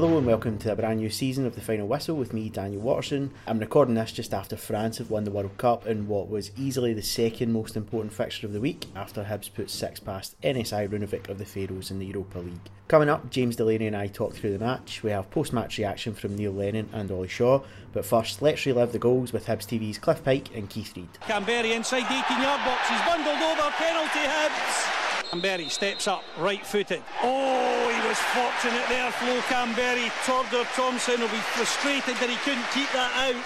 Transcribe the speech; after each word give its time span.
Hello 0.00 0.16
and 0.16 0.28
welcome 0.28 0.58
to 0.58 0.70
a 0.70 0.76
brand 0.76 1.00
new 1.00 1.10
season 1.10 1.44
of 1.44 1.56
the 1.56 1.60
Final 1.60 1.88
Whistle 1.88 2.14
with 2.14 2.32
me, 2.32 2.48
Daniel 2.48 2.80
Waterson. 2.80 3.32
I'm 3.48 3.58
recording 3.58 3.96
this 3.96 4.12
just 4.12 4.32
after 4.32 4.56
France 4.56 4.98
have 4.98 5.10
won 5.10 5.24
the 5.24 5.32
World 5.32 5.58
Cup 5.58 5.88
in 5.88 6.06
what 6.06 6.30
was 6.30 6.52
easily 6.56 6.94
the 6.94 7.02
second 7.02 7.52
most 7.52 7.76
important 7.76 8.12
fixture 8.12 8.46
of 8.46 8.52
the 8.52 8.60
week 8.60 8.86
after 8.94 9.24
Hibs 9.24 9.52
put 9.52 9.68
six 9.68 9.98
past 9.98 10.40
NSI 10.40 10.88
Runavik 10.88 11.28
of 11.28 11.38
the 11.38 11.44
Faroes 11.44 11.90
in 11.90 11.98
the 11.98 12.06
Europa 12.06 12.38
League. 12.38 12.70
Coming 12.86 13.08
up, 13.08 13.28
James 13.28 13.56
Delaney 13.56 13.88
and 13.88 13.96
I 13.96 14.06
talk 14.06 14.34
through 14.34 14.56
the 14.56 14.64
match. 14.64 15.02
We 15.02 15.10
have 15.10 15.32
post 15.32 15.52
match 15.52 15.78
reaction 15.78 16.14
from 16.14 16.36
Neil 16.36 16.52
Lennon 16.52 16.88
and 16.92 17.10
Oli 17.10 17.26
Shaw. 17.26 17.62
But 17.92 18.06
first, 18.06 18.40
let's 18.40 18.64
relive 18.66 18.92
the 18.92 19.00
goals 19.00 19.32
with 19.32 19.46
Hibs 19.46 19.66
TV's 19.66 19.98
Cliff 19.98 20.22
Pike 20.22 20.54
and 20.54 20.70
Keith 20.70 20.96
Reid. 20.96 21.08
Kamberi 21.22 21.74
inside 21.74 22.02
the 22.02 22.24
18 22.24 22.40
yard 22.40 22.64
box, 22.64 22.88
he's 22.88 23.00
bundled 23.00 23.36
over, 23.36 23.68
penalty 23.72 24.20
Hibs. 24.20 25.08
Kamberi 25.32 25.68
steps 25.68 26.06
up, 26.06 26.22
right 26.38 26.64
footed. 26.64 27.02
Oh, 27.24 27.87
was 28.08 28.18
fortunate 28.32 28.88
there, 28.88 29.12
Flo 29.20 29.36
Kamberi. 29.52 30.08
Torder 30.24 30.64
Thompson 30.72 31.20
will 31.20 31.28
be 31.28 31.44
frustrated 31.52 32.16
that 32.16 32.32
he 32.32 32.40
couldn't 32.40 32.64
keep 32.72 32.88
that 32.96 33.12
out. 33.20 33.36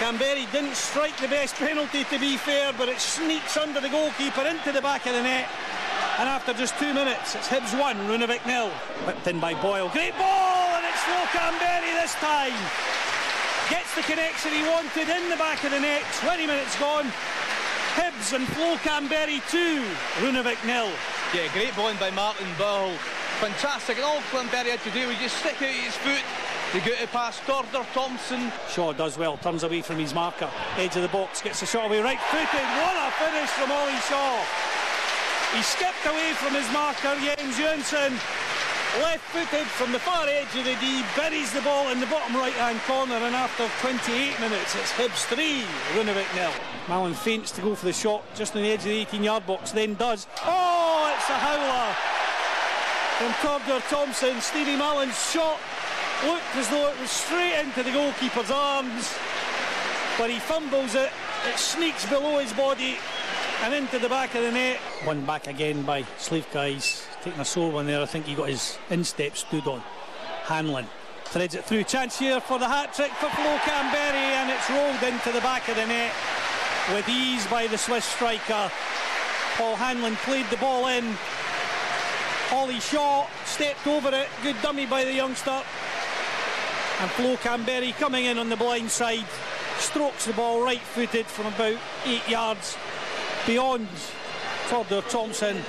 Kamberi 0.00 0.48
didn't 0.48 0.80
strike 0.80 1.12
the 1.20 1.28
best 1.28 1.56
penalty 1.56 2.04
to 2.08 2.16
be 2.16 2.40
fair, 2.40 2.72
but 2.72 2.88
it 2.88 2.96
sneaks 2.96 3.60
under 3.60 3.80
the 3.80 3.92
goalkeeper 3.92 4.48
into 4.48 4.72
the 4.72 4.80
back 4.80 5.04
of 5.04 5.12
the 5.12 5.20
net. 5.20 5.44
And 6.16 6.24
after 6.24 6.56
just 6.56 6.78
two 6.80 6.94
minutes, 6.96 7.36
it's 7.36 7.48
Hibs 7.48 7.76
1, 7.76 7.96
Runavik 8.08 8.46
nil. 8.48 8.72
Whipped 9.04 9.28
in 9.28 9.40
by 9.40 9.52
Boyle. 9.52 9.92
Great 9.92 10.16
ball, 10.16 10.72
and 10.72 10.84
it's 10.88 11.02
Flo 11.04 11.20
Kamberi 11.36 11.92
this 12.00 12.16
time. 12.16 12.56
Gets 13.68 13.92
the 13.92 14.08
connection 14.08 14.56
he 14.56 14.64
wanted 14.64 15.04
in 15.04 15.28
the 15.28 15.36
back 15.36 15.60
of 15.64 15.70
the 15.76 15.80
net. 15.80 16.00
20 16.24 16.46
minutes 16.46 16.72
gone. 16.80 17.12
Hibs 17.92 18.32
and 18.32 18.48
Flo 18.56 18.80
Kamberi 18.80 19.44
2, 19.52 19.84
Runavik 20.24 20.64
nil. 20.64 20.88
Yeah, 21.36 21.52
great 21.52 21.76
bowling 21.76 22.00
by 22.00 22.08
Martin 22.08 22.48
Ball. 22.56 22.96
Fantastic. 23.40 23.96
And 23.96 24.04
all 24.04 24.20
Kamberi 24.32 24.72
had 24.72 24.80
to 24.80 24.90
do 24.90 25.08
was 25.08 25.18
just 25.18 25.36
stick 25.36 25.60
out 25.60 25.68
his 25.68 25.94
foot 26.00 26.24
to 26.72 26.80
get 26.80 27.00
it 27.02 27.12
past 27.12 27.42
Torder 27.44 27.84
Thompson. 27.92 28.50
Shaw 28.68 28.92
does 28.94 29.18
well, 29.18 29.36
turns 29.36 29.62
away 29.62 29.82
from 29.82 29.98
his 29.98 30.14
marker. 30.14 30.50
Edge 30.76 30.96
of 30.96 31.02
the 31.02 31.12
box, 31.12 31.42
gets 31.42 31.60
the 31.60 31.66
shot 31.66 31.84
away 31.84 32.00
right 32.00 32.20
footed. 32.32 32.66
What 32.80 32.96
a 32.96 33.12
finish 33.20 33.50
from 33.52 33.70
Oli 33.70 34.00
Shaw. 34.08 34.40
He 35.52 35.62
skipped 35.62 36.04
away 36.06 36.32
from 36.40 36.54
his 36.54 36.64
marker, 36.72 37.12
Jens 37.20 37.58
Johnson. 37.58 38.16
Left 39.04 39.24
footed 39.28 39.66
from 39.66 39.92
the 39.92 39.98
far 39.98 40.26
edge 40.26 40.48
of 40.56 40.64
the 40.64 40.74
D, 40.80 41.04
buries 41.14 41.52
the 41.52 41.60
ball 41.60 41.88
in 41.90 42.00
the 42.00 42.06
bottom 42.06 42.34
right 42.34 42.54
hand 42.54 42.80
corner, 42.88 43.16
and 43.16 43.34
after 43.34 43.68
28 43.86 44.40
minutes, 44.40 44.74
it's 44.74 44.92
Hibs 44.92 45.28
3, 45.28 45.60
Runavik 45.92 46.34
nil. 46.34 46.50
Mallan 46.86 47.14
feints 47.14 47.52
to 47.52 47.60
go 47.60 47.74
for 47.74 47.84
the 47.84 47.92
shot 47.92 48.24
just 48.34 48.56
on 48.56 48.62
the 48.62 48.70
edge 48.70 48.80
of 48.80 48.86
the 48.86 48.96
18 48.96 49.22
yard 49.22 49.46
box, 49.46 49.72
then 49.72 49.92
does. 49.94 50.26
Oh, 50.42 51.14
it's 51.14 51.28
a 51.28 51.34
howler 51.34 52.15
from 53.18 53.32
Torder 53.40 53.80
Thompson. 53.88 54.40
Stevie 54.40 54.76
Mallan's 54.76 55.18
shot 55.30 55.58
looked 56.26 56.54
as 56.56 56.68
though 56.68 56.88
it 56.88 57.00
was 57.00 57.10
straight 57.10 57.58
into 57.60 57.82
the 57.82 57.90
goalkeeper's 57.90 58.50
arms, 58.50 59.14
but 60.18 60.28
he 60.28 60.38
fumbles 60.38 60.94
it. 60.94 61.10
It 61.48 61.58
sneaks 61.58 62.04
below 62.06 62.38
his 62.38 62.52
body 62.52 62.96
and 63.62 63.72
into 63.72 63.98
the 63.98 64.08
back 64.08 64.34
of 64.34 64.42
the 64.42 64.52
net. 64.52 64.76
One 65.04 65.24
back 65.24 65.46
again 65.46 65.82
by 65.82 66.02
Slivka. 66.18 66.68
He's 66.70 67.06
taking 67.22 67.40
a 67.40 67.44
sore 67.44 67.70
one 67.70 67.86
there. 67.86 68.02
I 68.02 68.06
think 68.06 68.26
he 68.26 68.34
got 68.34 68.50
his 68.50 68.76
instep 68.90 69.36
stood 69.36 69.66
on. 69.66 69.82
Hanlon 70.44 70.86
threads 71.24 71.54
it 71.54 71.64
through. 71.64 71.84
Chance 71.84 72.18
here 72.18 72.40
for 72.40 72.58
the 72.58 72.68
hat 72.68 72.92
trick 72.92 73.12
for 73.12 73.30
Flo 73.30 73.56
Kamberi, 73.58 74.36
and 74.36 74.50
it's 74.50 74.68
rolled 74.68 75.02
into 75.10 75.32
the 75.32 75.40
back 75.40 75.68
of 75.68 75.76
the 75.76 75.86
net 75.86 76.12
with 76.92 77.08
ease 77.08 77.46
by 77.46 77.66
the 77.66 77.78
Swiss 77.78 78.04
striker. 78.04 78.70
Paul 79.56 79.76
Hanlon 79.76 80.16
played 80.16 80.46
the 80.50 80.58
ball 80.58 80.88
in. 80.88 81.16
Oli 82.52 82.78
Shaw 82.80 83.26
stepped 83.44 83.86
over 83.86 84.10
it. 84.14 84.28
Good 84.42 84.56
dummy 84.62 84.86
by 84.86 85.04
the 85.04 85.12
youngster. 85.12 85.50
And 87.00 87.10
Flo 87.10 87.36
Kamberi 87.36 87.92
coming 87.94 88.26
in 88.26 88.38
on 88.38 88.48
the 88.48 88.56
blind 88.56 88.90
side. 88.90 89.26
Strokes 89.78 90.26
the 90.26 90.32
ball 90.32 90.62
right 90.62 90.80
footed 90.80 91.26
from 91.26 91.46
about 91.46 91.76
eight 92.06 92.26
yards 92.28 92.76
beyond 93.46 93.88
Torder 94.68 95.02
Thompson 95.02 95.60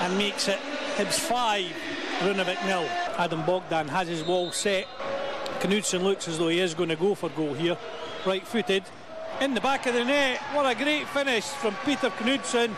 and 0.00 0.18
makes 0.18 0.48
it 0.48 0.58
Hibs 0.96 1.18
5, 1.18 1.64
Runavik 2.20 2.64
nil. 2.66 2.86
Adam 3.16 3.44
Bogdan 3.46 3.88
has 3.88 4.08
his 4.08 4.22
wall 4.22 4.50
set. 4.52 4.86
Knudsen 5.60 6.02
looks 6.02 6.28
as 6.28 6.38
though 6.38 6.48
he 6.48 6.60
is 6.60 6.74
going 6.74 6.90
to 6.90 6.96
go 6.96 7.14
for 7.14 7.30
goal 7.30 7.54
here. 7.54 7.78
Right 8.26 8.46
footed 8.46 8.82
in 9.40 9.54
the 9.54 9.60
back 9.60 9.86
of 9.86 9.94
the 9.94 10.04
net. 10.04 10.40
What 10.52 10.66
a 10.66 10.74
great 10.74 11.08
finish 11.08 11.44
from 11.44 11.74
Peter 11.84 12.10
Knudsen. 12.10 12.76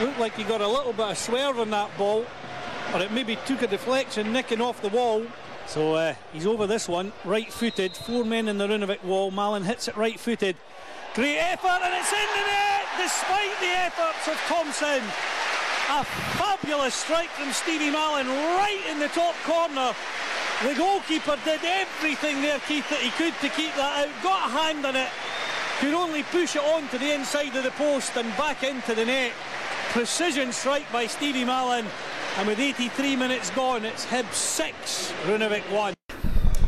Looked 0.00 0.18
like 0.18 0.34
he 0.34 0.44
got 0.44 0.60
a 0.60 0.68
little 0.68 0.92
bit 0.92 1.06
of 1.06 1.16
swerve 1.16 1.58
on 1.58 1.70
that 1.70 1.96
ball, 1.96 2.26
or 2.92 3.00
it 3.00 3.12
maybe 3.12 3.38
took 3.46 3.62
a 3.62 3.66
deflection, 3.66 4.30
nicking 4.30 4.60
off 4.60 4.82
the 4.82 4.90
wall. 4.90 5.24
So 5.66 5.94
uh, 5.94 6.14
he's 6.32 6.46
over 6.46 6.66
this 6.66 6.86
one, 6.86 7.12
right 7.24 7.50
footed. 7.50 7.96
Four 7.96 8.24
men 8.24 8.48
in 8.48 8.58
the 8.58 8.66
Runavik 8.66 9.02
wall. 9.02 9.32
Mallan 9.32 9.64
hits 9.64 9.88
it 9.88 9.96
right 9.96 10.20
footed. 10.20 10.56
Great 11.14 11.38
effort, 11.38 11.80
and 11.82 11.94
it's 11.94 12.12
in 12.12 12.28
the 12.34 12.46
net 12.46 12.66
despite 12.98 13.58
the 13.60 13.72
efforts 13.72 14.28
of 14.28 14.36
Thompson. 14.46 15.02
A 15.88 16.04
fabulous 16.36 16.94
strike 16.94 17.30
from 17.30 17.52
Stevie 17.52 17.90
Mallan, 17.90 18.26
right 18.58 18.82
in 18.90 18.98
the 18.98 19.08
top 19.08 19.34
corner. 19.44 19.94
The 20.62 20.74
goalkeeper 20.74 21.38
did 21.44 21.60
everything 21.64 22.42
there, 22.42 22.58
Keith, 22.60 22.88
that 22.90 23.00
he 23.00 23.10
could 23.10 23.34
to 23.40 23.48
keep 23.48 23.74
that 23.76 24.06
out. 24.06 24.22
Got 24.22 24.50
a 24.50 24.52
hand 24.52 24.84
on 24.84 24.96
it. 24.96 25.08
Could 25.80 25.94
only 25.94 26.22
push 26.22 26.56
it 26.56 26.62
on 26.62 26.88
to 26.88 26.98
the 26.98 27.14
inside 27.14 27.54
of 27.56 27.64
the 27.64 27.70
post 27.72 28.16
and 28.16 28.28
back 28.36 28.62
into 28.62 28.94
the 28.94 29.04
net. 29.04 29.32
Precision 29.92 30.52
strike 30.52 30.90
by 30.92 31.06
Stevie 31.06 31.44
Mallan. 31.44 31.86
And 32.36 32.46
with 32.46 32.58
83 32.58 33.16
minutes 33.16 33.48
gone, 33.50 33.84
it's 33.84 34.04
Hibs 34.04 34.34
6, 34.34 35.12
Runavik 35.24 35.62
1. 35.72 35.94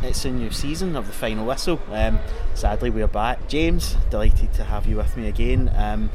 It's 0.02 0.24
a 0.24 0.30
new 0.30 0.50
season 0.50 0.96
of 0.96 1.06
the 1.06 1.12
final 1.12 1.44
whistle. 1.44 1.78
Um, 1.90 2.20
sadly, 2.54 2.88
we're 2.88 3.06
back. 3.06 3.46
James, 3.48 3.96
delighted 4.08 4.54
to 4.54 4.64
have 4.64 4.86
you 4.86 4.96
with 4.96 5.14
me 5.16 5.28
again. 5.28 5.70
Um, 5.76 6.10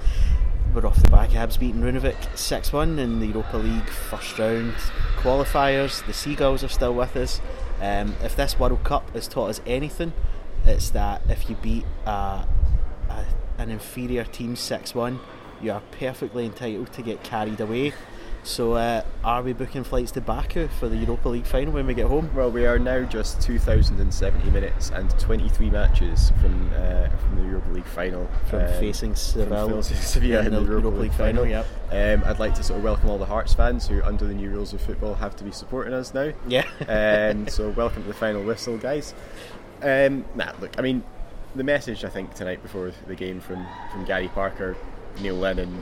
we're 0.74 0.88
off 0.88 1.02
the 1.04 1.10
back 1.10 1.30
of 1.30 1.36
Hibs 1.36 1.60
beating 1.60 1.82
Runavik 1.82 2.36
6 2.36 2.74
1 2.74 2.98
in 2.98 3.20
the 3.20 3.28
Europa 3.28 3.58
League 3.58 3.90
first 3.90 4.40
round 4.40 4.74
qualifiers. 5.18 6.04
The 6.08 6.14
Seagulls 6.14 6.64
are 6.64 6.70
still 6.70 6.96
with 6.96 7.16
us. 7.16 7.40
Um, 7.80 8.16
if 8.24 8.36
this 8.36 8.58
World 8.58 8.84
Cup 8.84 9.08
has 9.12 9.28
taught 9.28 9.52
us 9.52 9.62
anything, 9.68 10.14
it's 10.66 10.90
that 10.92 11.22
if 11.30 11.48
you 11.48 11.58
beat 11.58 11.86
a, 12.08 12.48
a, 13.10 13.26
an 13.60 13.70
inferior 13.70 14.24
team 14.24 14.56
6 14.56 14.96
1, 14.96 15.20
you 15.64 15.72
are 15.72 15.82
perfectly 16.00 16.46
entitled 16.46 16.92
to 16.94 17.02
get 17.02 17.24
carried 17.24 17.62
away. 17.62 17.94
So, 18.46 18.74
uh, 18.74 19.04
are 19.24 19.42
we 19.42 19.54
booking 19.54 19.86
flights 19.86 20.12
to 20.12 20.22
Baku 20.22 20.68
for 20.68 20.90
the 20.90 20.98
Europa 20.98 21.30
League 21.30 21.46
final 21.46 21.72
when 21.72 21.88
we 21.88 21.94
get 21.94 22.08
home? 22.08 22.30
Well, 22.36 22.52
we 22.52 22.66
are 22.66 22.78
now 22.78 23.04
just 23.04 23.42
2,070 23.42 24.50
minutes 24.50 24.92
and 24.92 25.10
23 25.18 25.70
matches 25.70 26.34
from 26.42 26.70
uh, 26.74 27.08
from 27.08 27.38
the 27.38 27.44
Europa 27.44 27.70
League 27.70 27.86
final. 27.86 28.30
From 28.50 28.64
um, 28.64 28.68
facing 28.82 29.16
Seville, 29.16 29.70
from 29.70 29.82
Sevilla 29.82 30.42
in, 30.42 30.48
in 30.48 30.54
the, 30.54 30.60
the, 30.60 30.66
Europa, 30.66 30.88
Europa 30.88 30.98
League, 30.98 31.12
League 31.12 31.18
final. 31.18 31.46
Yep. 31.46 31.66
Um, 31.92 32.30
I'd 32.30 32.40
like 32.40 32.54
to 32.56 32.64
sort 32.64 32.80
of 32.80 32.84
welcome 32.84 33.10
all 33.10 33.18
the 33.18 33.26
Hearts 33.26 33.54
fans 33.54 33.88
who, 33.88 34.04
under 34.04 34.26
the 34.26 34.34
new 34.34 34.50
rules 34.50 34.74
of 34.74 34.82
football, 34.82 35.16
have 35.16 35.38
to 35.38 35.46
be 35.46 35.52
supporting 35.52 35.94
us 35.94 36.14
now. 36.14 36.34
Yeah. 36.46 36.66
um, 36.90 37.48
so, 37.48 37.70
welcome 37.70 38.02
to 38.02 38.10
the 38.10 38.14
final 38.14 38.44
whistle, 38.44 38.78
guys. 38.78 39.14
Um, 39.82 40.26
nah, 40.36 40.52
look, 40.60 40.78
I 40.78 40.82
mean, 40.82 41.02
the 41.56 41.64
message 41.64 42.04
I 42.04 42.10
think 42.10 42.34
tonight 42.34 42.62
before 42.62 42.92
the 43.08 43.16
game 43.16 43.40
from 43.40 43.66
from 43.92 44.04
Garry 44.04 44.28
Parker, 44.28 44.76
Neil 45.22 45.36
Lennon, 45.36 45.82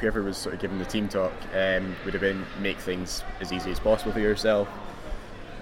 whoever 0.00 0.22
was 0.22 0.36
sort 0.36 0.54
of 0.54 0.60
giving 0.60 0.78
the 0.78 0.84
team 0.84 1.08
talk 1.08 1.32
um, 1.54 1.94
would 2.04 2.14
have 2.14 2.20
been 2.20 2.44
make 2.60 2.78
things 2.78 3.22
as 3.40 3.52
easy 3.52 3.70
as 3.70 3.78
possible 3.78 4.12
for 4.12 4.20
yourself. 4.20 4.68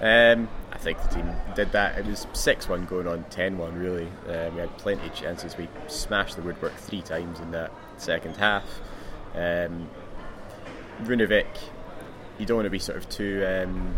Um, 0.01 0.49
I 0.71 0.79
think 0.79 1.03
the 1.03 1.09
team 1.09 1.29
did 1.57 1.73
that. 1.73 1.99
It 1.99 2.07
was 2.07 2.27
6 2.33 2.69
1 2.69 2.87
going 2.87 3.09
on 3.09 3.25
10 3.31 3.59
1, 3.59 3.75
really. 3.75 4.09
Um, 4.29 4.55
we 4.55 4.61
had 4.61 4.77
plenty 4.79 5.07
of 5.07 5.15
chances. 5.15 5.57
We 5.57 5.69
smashed 5.89 6.37
the 6.37 6.43
woodwork 6.43 6.77
three 6.77 7.03
times 7.03 7.41
in 7.41 7.51
that 7.51 7.73
second 7.97 8.37
half. 8.37 8.65
Um, 9.35 9.89
Runavik, 11.03 11.47
you 12.39 12.47
don't 12.47 12.59
want 12.59 12.67
to 12.67 12.71
be 12.71 12.79
sort 12.79 12.99
of 12.99 13.09
too, 13.09 13.45
um, 13.47 13.95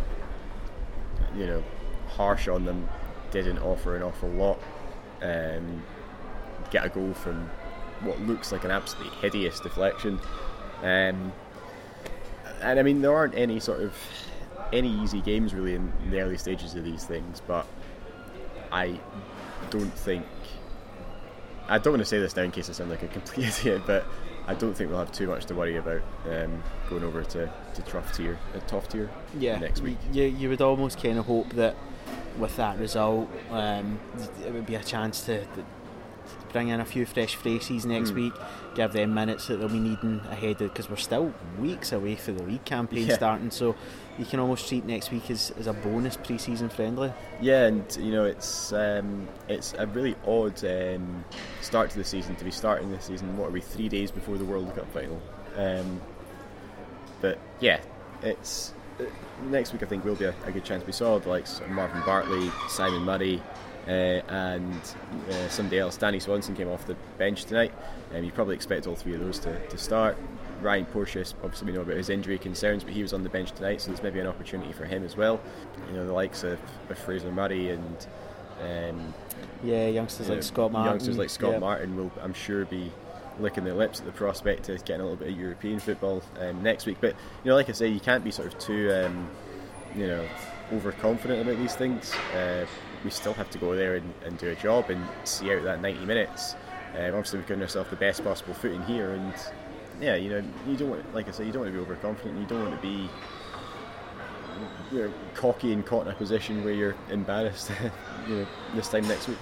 you 1.37 1.47
know, 1.47 1.63
harsh 2.09 2.49
on 2.49 2.65
them. 2.65 2.89
Didn't 3.31 3.59
offer 3.59 3.95
an 3.95 4.03
awful 4.03 4.31
lot. 4.31 4.59
Um, 5.23 5.83
get 6.71 6.87
a 6.87 6.89
goal 6.89 7.13
from 7.13 7.51
what 8.03 8.21
looks 8.23 8.53
like 8.53 8.65
an 8.65 8.71
absolutely 8.71 9.17
hideous 9.19 9.61
deflection. 9.61 10.19
Um, 10.83 11.33
and 12.63 12.79
I 12.79 12.83
mean, 12.83 13.03
there 13.03 13.15
aren't 13.15 13.35
any 13.35 13.61
sort 13.61 13.81
of 13.81 13.95
any 14.73 14.91
easy 15.03 15.21
games 15.21 15.55
really 15.55 15.75
in, 15.75 15.93
the 16.11 16.21
early 16.21 16.39
stages 16.39 16.75
of 16.75 16.85
these 16.85 17.05
things, 17.05 17.43
but 17.47 17.67
I 18.73 19.01
don't 19.71 19.93
think 19.93 20.25
I 21.69 21.79
don't 21.79 21.93
want 21.93 22.03
to 22.03 22.07
say 22.07 22.19
this 22.19 22.35
now 22.35 22.43
in 22.43 22.51
case 22.51 22.69
I 22.69 22.73
sound 22.73 22.91
like 22.91 23.03
a 23.03 23.09
complete 23.09 23.47
idiot, 23.61 23.83
but 23.87 24.05
I 24.47 24.55
don't 24.55 24.75
think 24.75 24.91
we'll 24.91 24.99
have 24.99 25.13
too 25.13 25.29
much 25.29 25.47
to 25.47 25.55
worry 25.55 25.77
about 25.77 26.03
um, 26.29 26.63
going 26.89 27.05
over 27.05 27.23
to, 27.23 27.53
to 27.75 27.83
Trough 27.83 28.17
tier, 28.17 28.39
uh, 28.55 28.61
top 28.67 28.89
tier 28.89 29.09
yeah, 29.39 29.59
next 29.59 29.81
week. 29.81 29.99
You, 30.13 30.25
you 30.25 30.49
would 30.49 30.61
almost 30.61 31.01
kind 31.01 31.19
of 31.19 31.27
hope 31.27 31.51
that 31.51 31.77
with 32.37 32.57
that 32.57 32.79
result, 32.79 33.31
um, 33.51 34.01
it 34.45 34.53
would 34.53 34.67
be 34.67 34.75
a 34.75 34.83
chance 34.83 35.21
to, 35.27 35.45
to 35.45 35.65
bring 36.53 36.69
in 36.69 36.81
a 36.81 36.85
few 36.85 37.07
fresh 37.07 37.37
faces 37.37 37.87
next 37.87 38.11
Mm. 38.11 38.15
week, 38.17 38.33
give 38.75 38.93
them 38.93 39.15
minutes 39.15 39.47
that 39.47 39.57
they'll 39.59 39.69
be 39.69 39.79
needing 39.79 40.21
ahead 40.31 40.61
of 40.63 40.73
because 40.73 40.91
we're 40.91 40.97
still 40.97 41.33
weeks 41.59 41.93
away 41.93 42.17
for 42.17 42.33
the 42.33 42.43
league 42.43 42.65
campaign 42.65 43.07
Yeah. 43.07 43.15
starting. 43.17 43.51
So 43.51 43.77
you 44.19 44.25
can 44.25 44.41
almost 44.41 44.69
treat 44.69 44.85
next 44.85 45.11
week 45.13 45.31
as, 45.31 45.53
as 45.59 45.67
a 45.67 45.73
bonus 45.73 46.17
pre-season 46.17 46.69
friendly. 46.69 47.13
Yeah, 47.41 47.67
and 47.67 47.97
you 48.01 48.11
know 48.13 48.25
it's 48.25 48.73
um, 48.73 49.29
it's 49.49 49.75
a 49.79 49.87
really 49.87 50.17
odd 50.27 50.63
um, 50.65 51.25
start 51.61 51.91
to 51.91 51.99
the 51.99 52.05
season 52.05 52.35
to 52.37 52.45
be 52.45 52.51
starting 52.51 52.91
the 52.91 53.01
season. 53.01 53.37
What 53.37 53.49
are 53.49 53.53
we 53.53 53.61
three 53.61 53.89
days 53.89 54.11
before 54.11 54.37
the 54.39 54.45
World 54.45 54.75
Cup 54.75 54.93
final? 54.93 55.21
Um, 55.57 56.01
but 57.21 57.39
yeah, 57.61 57.81
it's 58.23 58.73
uh, 58.99 59.05
next 59.51 59.73
week. 59.73 59.83
I 59.83 59.87
think 59.87 60.05
will 60.05 60.15
be 60.17 60.25
a, 60.25 60.35
a 60.47 60.53
good 60.53 60.65
chance. 60.65 60.85
We 60.87 60.93
saw 60.93 61.19
the 61.19 61.29
likes 61.29 61.61
of 61.61 61.69
Marvin 61.71 62.03
Bartley, 62.05 62.51
Simon 62.69 63.03
Murray, 63.03 63.43
uh, 63.87 63.91
and 63.91 64.81
uh, 65.31 65.49
somebody 65.49 65.79
else. 65.79 65.97
Danny 65.97 66.21
Swanson 66.21 66.55
came 66.55 66.69
off 66.69 66.87
the 66.87 66.97
bench 67.19 67.45
tonight, 67.45 67.73
and 68.13 68.25
you 68.25 68.33
probably 68.33 68.55
expect 68.55 68.87
all 68.87 68.95
three 68.97 69.15
of 69.15 69.21
those 69.21 69.39
to, 69.41 69.67
to 69.69 69.79
start. 69.79 70.17
Ryan 70.61 70.85
Porteous, 70.85 71.35
obviously 71.43 71.69
we 71.69 71.73
know 71.73 71.81
about 71.81 71.97
his 71.97 72.11
injury 72.11 72.37
concerns, 72.39 72.85
but 72.85 72.93
he 72.93 73.01
was 73.03 73.13
on 73.15 73.23
the 73.23 73.31
bench 73.31 73.53
tonight, 73.53 73.81
so 73.81 73.89
there's 73.89 74.03
maybe 74.03 74.21
an 74.21 74.27
opportunity 74.27 74.73
for 74.73 74.85
him 74.85 75.05
as 75.05 75.17
well. 75.17 75.41
You 75.89 75.97
know, 75.97 76.07
the 76.07 76.13
likes 76.13 76.45
of, 76.45 76.59
of 76.91 76.99
Fraser 76.99 77.33
Murray 77.33 77.71
and 77.71 78.07
um, 78.63 79.15
Yeah, 79.65 79.87
youngsters 79.89 80.29
you 80.29 80.35
like 80.35 80.43
Scott 80.43 80.73
Martin. 80.73 80.93
youngsters 80.93 81.17
like 81.17 81.31
Scott 81.31 81.53
yeah. 81.53 81.59
Martin 81.61 81.97
will, 81.97 82.13
I'm 82.21 82.35
sure, 82.35 82.67
be 82.67 82.93
licking 83.39 83.65
their 83.65 83.75
lips 83.75 84.01
at 84.01 84.07
the 84.07 84.13
prospect 84.13 84.69
of 84.69 84.85
getting 84.85 85.01
a 85.01 85.05
little 85.05 85.17
bit 85.17 85.29
of 85.29 85.39
European 85.39 85.81
football 85.81 86.23
um, 86.39 86.63
next 86.63 86.85
week. 86.85 86.99
But 87.01 87.15
you 87.43 87.49
know, 87.49 87.55
like 87.55 87.71
I 87.71 87.73
say, 87.73 87.89
you 87.89 88.01
can't 88.01 88.23
be 88.23 88.31
sort 88.31 88.53
of 88.53 88.59
too, 88.59 88.93
um, 88.93 89.31
you 89.97 90.07
know, 90.07 90.29
overconfident 90.75 91.41
about 91.41 91.59
these 91.59 91.75
things. 91.75 92.13
Uh, 92.35 92.67
we 93.05 93.11
still 93.11 93.35
have 93.35 93.51
to 93.51 93.59
go 93.59 93.75
there 93.75 93.97
and, 93.97 94.13
and 94.25 94.39
do 94.39 94.49
a 94.49 94.55
job 94.55 94.91
and 94.91 95.07
see 95.25 95.53
out 95.53 95.63
that 95.65 95.81
90 95.81 96.05
minutes. 96.07 96.55
Um, 96.95 97.07
obviously, 97.07 97.39
we've 97.39 97.49
given 97.49 97.63
ourselves 97.63 97.91
the 97.91 97.97
best 97.97 98.25
possible 98.25 98.55
footing 98.55 98.83
here, 98.83 99.13
and 99.13 99.35
yeah, 100.01 100.17
you 100.17 100.31
know, 100.31 100.43
you 100.67 100.77
don't 100.77 100.91
want, 100.91 101.15
like 101.15 101.29
I 101.29 101.31
say, 101.31 101.47
you 101.47 101.53
don't 101.53 101.63
want 101.63 101.73
to 101.73 101.79
be 101.79 101.83
overconfident. 101.85 102.39
You 102.39 102.47
don't 102.47 102.65
want 102.65 102.75
to 102.75 102.83
be 102.83 103.09
you 104.93 105.05
know, 105.05 105.13
cocky 105.35 105.73
and 105.73 105.85
caught 105.85 106.07
in 106.07 106.13
a 106.13 106.17
position 106.17 106.65
where 106.65 106.73
you're 106.73 106.97
embarrassed. 107.11 107.71
you 108.29 108.37
know, 108.37 108.47
this 108.75 108.89
time 108.89 109.07
next 109.07 109.29
week. 109.29 109.39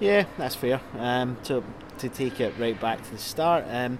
Yeah, 0.00 0.26
that's 0.36 0.54
fair. 0.54 0.80
Um, 0.98 1.36
to 1.44 1.62
to 1.98 2.08
take 2.08 2.40
it 2.40 2.54
right 2.58 2.80
back 2.80 3.02
to 3.02 3.10
the 3.10 3.18
start, 3.18 3.64
um, 3.68 3.98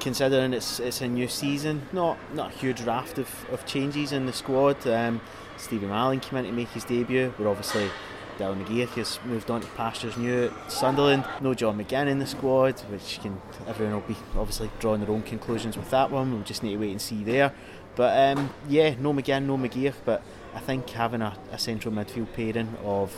considering 0.00 0.52
it's 0.54 0.80
it's 0.80 1.00
a 1.00 1.08
new 1.08 1.28
season, 1.28 1.82
not 1.92 2.18
not 2.34 2.54
a 2.54 2.58
huge 2.58 2.82
raft 2.82 3.18
of, 3.18 3.28
of 3.50 3.64
changes 3.66 4.12
in 4.12 4.26
the 4.26 4.32
squad. 4.32 4.86
Um, 4.86 5.20
Stevie 5.56 5.86
Mallan 5.86 6.20
came 6.20 6.38
in 6.38 6.44
to 6.44 6.52
make 6.52 6.68
his 6.68 6.84
debut. 6.84 7.32
We're 7.38 7.48
obviously 7.48 7.90
Dylan 8.38 8.64
McGeouch 8.64 8.90
has 8.90 9.18
moved 9.24 9.50
on 9.50 9.60
to 9.62 9.66
pastures 9.68 10.16
new 10.16 10.46
at 10.46 10.72
Sunderland. 10.72 11.24
No 11.40 11.54
John 11.54 11.82
McGinn 11.82 12.06
in 12.06 12.18
the 12.18 12.26
squad, 12.26 12.78
which 12.90 13.20
can 13.22 13.40
everyone 13.66 13.94
will 13.94 14.02
be 14.02 14.16
obviously 14.36 14.70
drawing 14.78 15.00
their 15.00 15.10
own 15.10 15.22
conclusions 15.22 15.76
with 15.76 15.90
that 15.90 16.10
one. 16.10 16.32
We'll 16.32 16.42
just 16.42 16.62
need 16.62 16.72
to 16.72 16.76
wait 16.76 16.90
and 16.90 17.00
see 17.00 17.24
there. 17.24 17.52
But 17.94 18.36
um, 18.36 18.50
yeah, 18.68 18.94
no 18.98 19.14
McGinn, 19.14 19.46
no 19.46 19.56
McGeouch, 19.56 19.94
but 20.04 20.22
I 20.54 20.58
think 20.58 20.88
having 20.90 21.22
a, 21.22 21.34
a 21.50 21.58
central 21.58 21.94
midfield 21.94 22.32
pairing 22.34 22.76
of 22.84 23.14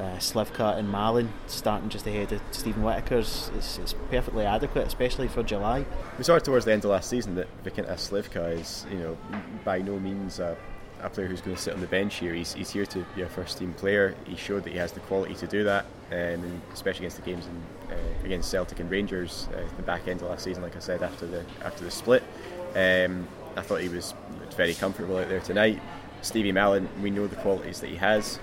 uh, 0.00 0.16
Slivka 0.16 0.78
and 0.78 0.92
Mallan 0.92 1.28
starting 1.46 1.90
just 1.90 2.06
ahead 2.06 2.32
of 2.32 2.40
Steven 2.50 2.82
Whittaker's 2.82 3.50
is, 3.58 3.78
is 3.78 3.94
perfectly 4.10 4.46
adequate, 4.46 4.86
especially 4.86 5.28
for 5.28 5.42
July. 5.42 5.84
We 6.16 6.24
saw 6.24 6.38
towards 6.38 6.64
the 6.64 6.72
end 6.72 6.84
of 6.84 6.90
last 6.92 7.10
season 7.10 7.34
that 7.34 7.48
Vykintas 7.62 8.10
Slivka 8.10 8.58
is, 8.58 8.86
you 8.90 8.98
know, 8.98 9.18
by 9.64 9.82
no 9.82 9.98
means 9.98 10.38
a, 10.38 10.56
a 11.06 11.10
player 11.10 11.26
who's 11.26 11.40
going 11.40 11.56
to 11.56 11.62
sit 11.62 11.72
on 11.72 11.80
the 11.80 11.86
bench 11.86 12.16
here. 12.16 12.34
He's, 12.34 12.52
he's 12.52 12.70
here 12.70 12.86
to 12.86 13.04
be 13.14 13.22
a 13.22 13.28
first 13.28 13.58
team 13.58 13.72
player. 13.74 14.14
He 14.24 14.36
showed 14.36 14.64
that 14.64 14.72
he 14.72 14.78
has 14.78 14.92
the 14.92 15.00
quality 15.00 15.34
to 15.36 15.46
do 15.46 15.64
that, 15.64 15.86
um, 16.12 16.62
especially 16.72 17.06
against 17.06 17.16
the 17.16 17.30
games 17.30 17.46
in, 17.46 17.94
uh, 17.94 18.24
against 18.24 18.50
Celtic 18.50 18.80
and 18.80 18.90
Rangers, 18.90 19.48
uh, 19.54 19.60
the 19.76 19.82
back 19.82 20.08
end 20.08 20.20
of 20.22 20.28
last 20.28 20.44
season, 20.44 20.62
like 20.62 20.76
I 20.76 20.80
said 20.80 21.02
after 21.02 21.26
the 21.26 21.44
after 21.64 21.84
the 21.84 21.90
split. 21.90 22.22
Um, 22.74 23.26
I 23.56 23.62
thought 23.62 23.80
he 23.80 23.88
was 23.88 24.14
very 24.56 24.74
comfortable 24.74 25.16
out 25.16 25.28
there 25.28 25.40
tonight. 25.40 25.80
Stevie 26.22 26.52
Mallan, 26.52 26.88
we 27.00 27.10
know 27.10 27.26
the 27.26 27.36
qualities 27.36 27.80
that 27.80 27.88
he 27.88 27.96
has. 27.96 28.38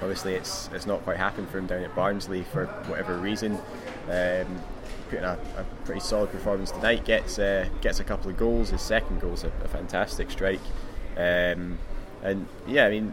Obviously, 0.00 0.34
it's 0.34 0.70
it's 0.72 0.86
not 0.86 1.02
quite 1.02 1.18
happened 1.18 1.48
for 1.50 1.58
him 1.58 1.66
down 1.66 1.82
at 1.82 1.94
Barnsley 1.94 2.42
for 2.44 2.66
whatever 2.86 3.18
reason. 3.18 3.58
Um, 4.08 4.62
putting 5.10 5.24
a, 5.24 5.38
a 5.56 5.64
pretty 5.84 6.00
solid 6.00 6.30
performance 6.30 6.70
tonight, 6.70 7.04
gets 7.04 7.38
uh, 7.38 7.68
gets 7.80 8.00
a 8.00 8.04
couple 8.04 8.30
of 8.30 8.36
goals. 8.36 8.70
His 8.70 8.80
second 8.80 9.20
goal's 9.20 9.44
a, 9.44 9.48
a 9.64 9.68
fantastic 9.68 10.30
strike, 10.30 10.60
um, 11.16 11.78
and 12.22 12.46
yeah, 12.66 12.86
I 12.86 12.90
mean, 12.90 13.12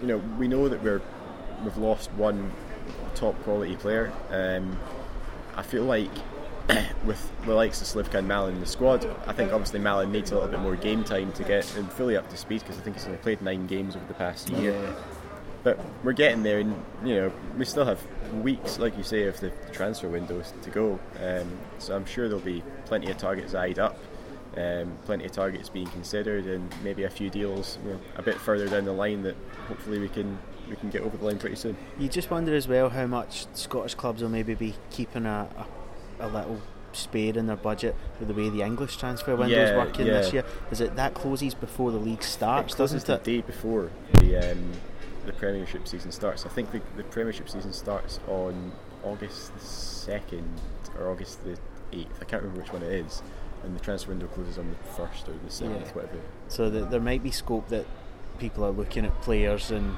you 0.00 0.08
know, 0.08 0.18
we 0.38 0.48
know 0.48 0.68
that 0.68 0.82
we're 0.82 1.02
we've 1.64 1.76
lost 1.76 2.12
one 2.12 2.52
top 3.14 3.40
quality 3.42 3.76
player. 3.76 4.12
Um, 4.30 4.78
I 5.56 5.62
feel 5.62 5.84
like 5.84 6.10
with 7.04 7.30
the 7.46 7.54
likes 7.54 7.80
of 7.80 7.86
Slivka 7.86 8.18
and 8.18 8.28
Mallan 8.28 8.50
in 8.50 8.60
the 8.60 8.66
squad, 8.66 9.06
I 9.26 9.32
think 9.32 9.52
obviously 9.52 9.80
Mallan 9.80 10.10
needs 10.10 10.30
a 10.30 10.34
little 10.34 10.50
bit 10.50 10.60
more 10.60 10.76
game 10.76 11.02
time 11.04 11.32
to 11.32 11.44
get 11.44 11.64
him 11.64 11.88
fully 11.88 12.16
up 12.16 12.28
to 12.30 12.36
speed 12.36 12.60
because 12.60 12.78
I 12.78 12.82
think 12.82 12.96
he's 12.96 13.06
only 13.06 13.18
played 13.18 13.42
nine 13.42 13.66
games 13.66 13.96
over 13.96 14.04
the 14.06 14.14
past 14.14 14.50
year. 14.50 14.94
But 15.64 15.78
we're 16.04 16.12
getting 16.12 16.44
there, 16.44 16.60
and 16.60 16.80
you 17.04 17.14
know 17.14 17.32
we 17.56 17.64
still 17.64 17.84
have 17.84 18.00
weeks, 18.32 18.78
like 18.78 18.96
you 18.96 19.02
say, 19.02 19.24
of 19.24 19.40
the 19.40 19.50
transfer 19.72 20.08
windows 20.08 20.52
to 20.62 20.70
go. 20.70 21.00
Um, 21.22 21.58
so 21.78 21.96
I'm 21.96 22.06
sure 22.06 22.28
there'll 22.28 22.44
be 22.44 22.62
plenty 22.84 23.10
of 23.10 23.18
targets 23.18 23.54
eyed 23.54 23.78
up, 23.78 23.98
um, 24.58 24.92
plenty 25.04 25.24
of 25.24 25.32
targets 25.32 25.68
being 25.68 25.86
considered, 25.88 26.46
and 26.46 26.68
maybe 26.82 27.04
a 27.04 27.10
few 27.10 27.30
deals 27.30 27.78
you 27.84 27.92
know, 27.92 28.00
a 28.16 28.22
bit 28.22 28.34
further 28.36 28.68
down 28.68 28.84
the 28.84 28.92
line 28.92 29.22
that 29.22 29.36
hopefully 29.68 29.98
we 29.98 30.08
can 30.08 30.38
we 30.68 30.76
can 30.76 30.90
get 30.90 31.02
over 31.02 31.16
the 31.16 31.24
line 31.24 31.38
pretty 31.38 31.56
soon. 31.56 31.76
You 31.98 32.08
just 32.08 32.30
wonder 32.30 32.54
as 32.54 32.68
well 32.68 32.90
how 32.90 33.06
much 33.06 33.46
Scottish 33.54 33.94
clubs 33.94 34.20
will 34.22 34.28
maybe 34.28 34.54
be 34.54 34.74
keeping 34.90 35.24
a, 35.24 35.48
a, 36.20 36.26
a 36.26 36.28
little 36.28 36.60
spare 36.92 37.36
in 37.38 37.46
their 37.46 37.56
budget 37.56 37.94
with 38.18 38.28
the 38.28 38.34
way 38.34 38.48
the 38.50 38.62
English 38.62 38.96
transfer 38.96 39.36
window's 39.36 39.70
Yeah, 39.70 39.76
working 39.76 40.06
yeah. 40.06 40.12
this 40.14 40.32
year. 40.32 40.44
Is 40.70 40.80
it 40.80 40.96
that 40.96 41.14
closes 41.14 41.54
before 41.54 41.90
the 41.90 41.98
league 41.98 42.22
starts, 42.22 42.74
it 42.74 42.76
closes 42.76 43.04
doesn't 43.04 43.24
the 43.24 43.30
it? 43.32 43.36
day 43.36 43.46
before 43.46 43.90
the 44.14 44.52
um, 44.52 44.72
the 45.26 45.32
Premiership 45.34 45.86
season 45.86 46.10
starts. 46.10 46.44
I 46.46 46.48
think 46.48 46.70
the, 46.72 46.80
the 46.96 47.04
Premiership 47.04 47.48
season 47.48 47.72
starts 47.72 48.18
on 48.28 48.72
August 49.04 49.54
the 49.54 49.60
second 49.64 50.48
or 50.98 51.10
August 51.10 51.44
the 51.44 51.56
eighth. 51.92 52.18
I 52.20 52.24
can't 52.24 52.42
remember 52.42 52.62
which 52.62 52.72
one 52.72 52.82
it 52.82 52.92
is, 52.92 53.22
and 53.64 53.74
the 53.76 53.80
transfer 53.80 54.10
window 54.10 54.26
closes 54.28 54.58
on 54.58 54.68
the 54.70 54.76
first 54.92 55.28
or 55.28 55.32
the 55.44 55.50
seventh, 55.50 55.86
Yeah. 55.88 55.92
whatever. 55.92 56.18
So 56.48 56.70
that 56.70 56.90
there 56.90 57.00
might 57.00 57.22
be 57.22 57.30
scope 57.30 57.68
that 57.68 57.86
people 58.38 58.64
are 58.64 58.70
looking 58.70 59.04
at 59.04 59.20
players 59.22 59.70
and 59.70 59.96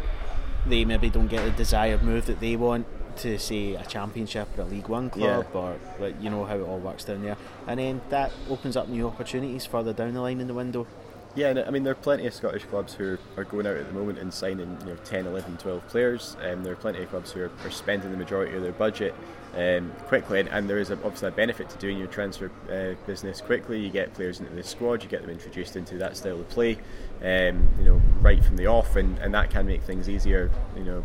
they 0.67 0.85
maybe 0.85 1.11
don't 1.11 1.29
get 1.29 1.45
the 1.45 1.51
desired 1.53 2.03
move 2.03 2.27
that 2.27 2.41
they 2.41 2.57
want 2.57 2.87
to 3.17 3.39
say 3.39 3.75
a 3.75 3.85
championship 3.85 4.49
or 4.57 4.63
a 4.63 4.65
League 4.65 4.89
One 4.89 5.11
club 5.11 5.47
Yeah. 5.53 5.61
or 5.61 5.77
like, 5.99 6.15
you 6.23 6.31
know 6.31 6.45
how 6.45 6.57
it 6.57 6.63
all 6.63 6.79
works 6.79 7.05
down 7.05 7.23
there. 7.23 7.37
And 7.67 7.79
then 7.81 8.01
that 8.11 8.31
opens 8.49 8.77
up 8.77 8.89
new 8.89 9.07
opportunities 9.07 9.67
further 9.67 9.93
down 9.93 10.15
the 10.15 10.21
line 10.21 10.41
in 10.41 10.47
the 10.47 10.55
window. 10.55 10.87
Yeah, 11.35 11.51
and 11.51 11.59
I 11.61 11.71
mean 11.71 11.85
there 11.85 11.93
are 11.93 11.97
plenty 11.97 12.27
of 12.27 12.35
Scottish 12.35 12.65
clubs 12.65 12.95
who 12.95 13.17
are 13.37 13.45
going 13.45 13.67
out 13.67 13.77
at 13.77 13.87
the 13.87 13.93
moment 13.93 14.19
and 14.19 14.33
signing 14.35 14.77
you 14.81 14.87
know 14.93 14.97
10, 15.05 15.27
11, 15.27 15.59
12 15.59 15.87
players. 15.89 16.37
Um, 16.43 16.65
there 16.65 16.73
are 16.73 16.77
plenty 16.77 17.03
of 17.03 17.11
clubs 17.11 17.31
who 17.33 17.43
are, 17.43 17.51
are 17.65 17.71
spending 17.71 18.11
the 18.11 18.17
majority 18.17 18.57
of 18.57 18.63
their 18.63 18.73
budget 18.73 19.15
um, 19.57 19.93
quickly, 20.07 20.41
and, 20.41 20.49
and 20.49 20.71
there 20.71 20.79
is 20.79 20.91
a, 20.91 20.95
obviously 20.95 21.29
a 21.29 21.33
benefit 21.33 21.69
to 21.71 21.77
doing 21.79 21.99
your 21.99 22.07
transfer 22.07 22.51
uh, 22.71 22.95
business 23.07 23.41
quickly. 23.41 23.81
You 23.81 23.91
get 23.91 24.15
players 24.15 24.41
into 24.41 24.55
the 24.55 24.63
squad, 24.63 25.03
you 25.03 25.09
get 25.09 25.23
them 25.23 25.31
introduced 25.31 25.77
into 25.77 25.99
that 25.99 26.17
style 26.17 26.41
of 26.41 26.49
play, 26.49 26.79
um, 27.23 27.69
you 27.79 27.85
know, 27.85 28.01
right 28.21 28.45
from 28.45 28.57
the 28.57 28.67
off, 28.67 28.97
and, 28.97 29.19
and 29.19 29.35
that 29.35 29.51
can 29.51 29.67
make 29.67 29.83
things 29.83 30.09
easier, 30.09 30.51
you 30.77 30.85
know, 30.85 31.05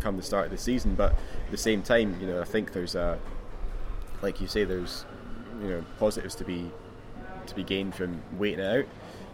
come 0.00 0.16
the 0.16 0.22
start 0.22 0.46
of 0.46 0.50
the 0.50 0.58
season. 0.58 0.94
But 0.94 1.12
at 1.12 1.50
the 1.50 1.56
same 1.56 1.82
time, 1.82 2.20
you 2.20 2.26
know, 2.26 2.40
I 2.40 2.44
think 2.44 2.72
there's 2.72 2.94
a, 2.94 3.18
like 4.20 4.40
you 4.40 4.46
say, 4.46 4.64
there's 4.64 5.04
you 5.60 5.68
know 5.68 5.84
positives 5.98 6.34
to 6.36 6.44
be 6.44 6.70
to 7.46 7.54
be 7.54 7.64
gained 7.64 7.94
from 7.94 8.22
waiting 8.38 8.60
it 8.60 8.86
out 8.86 8.86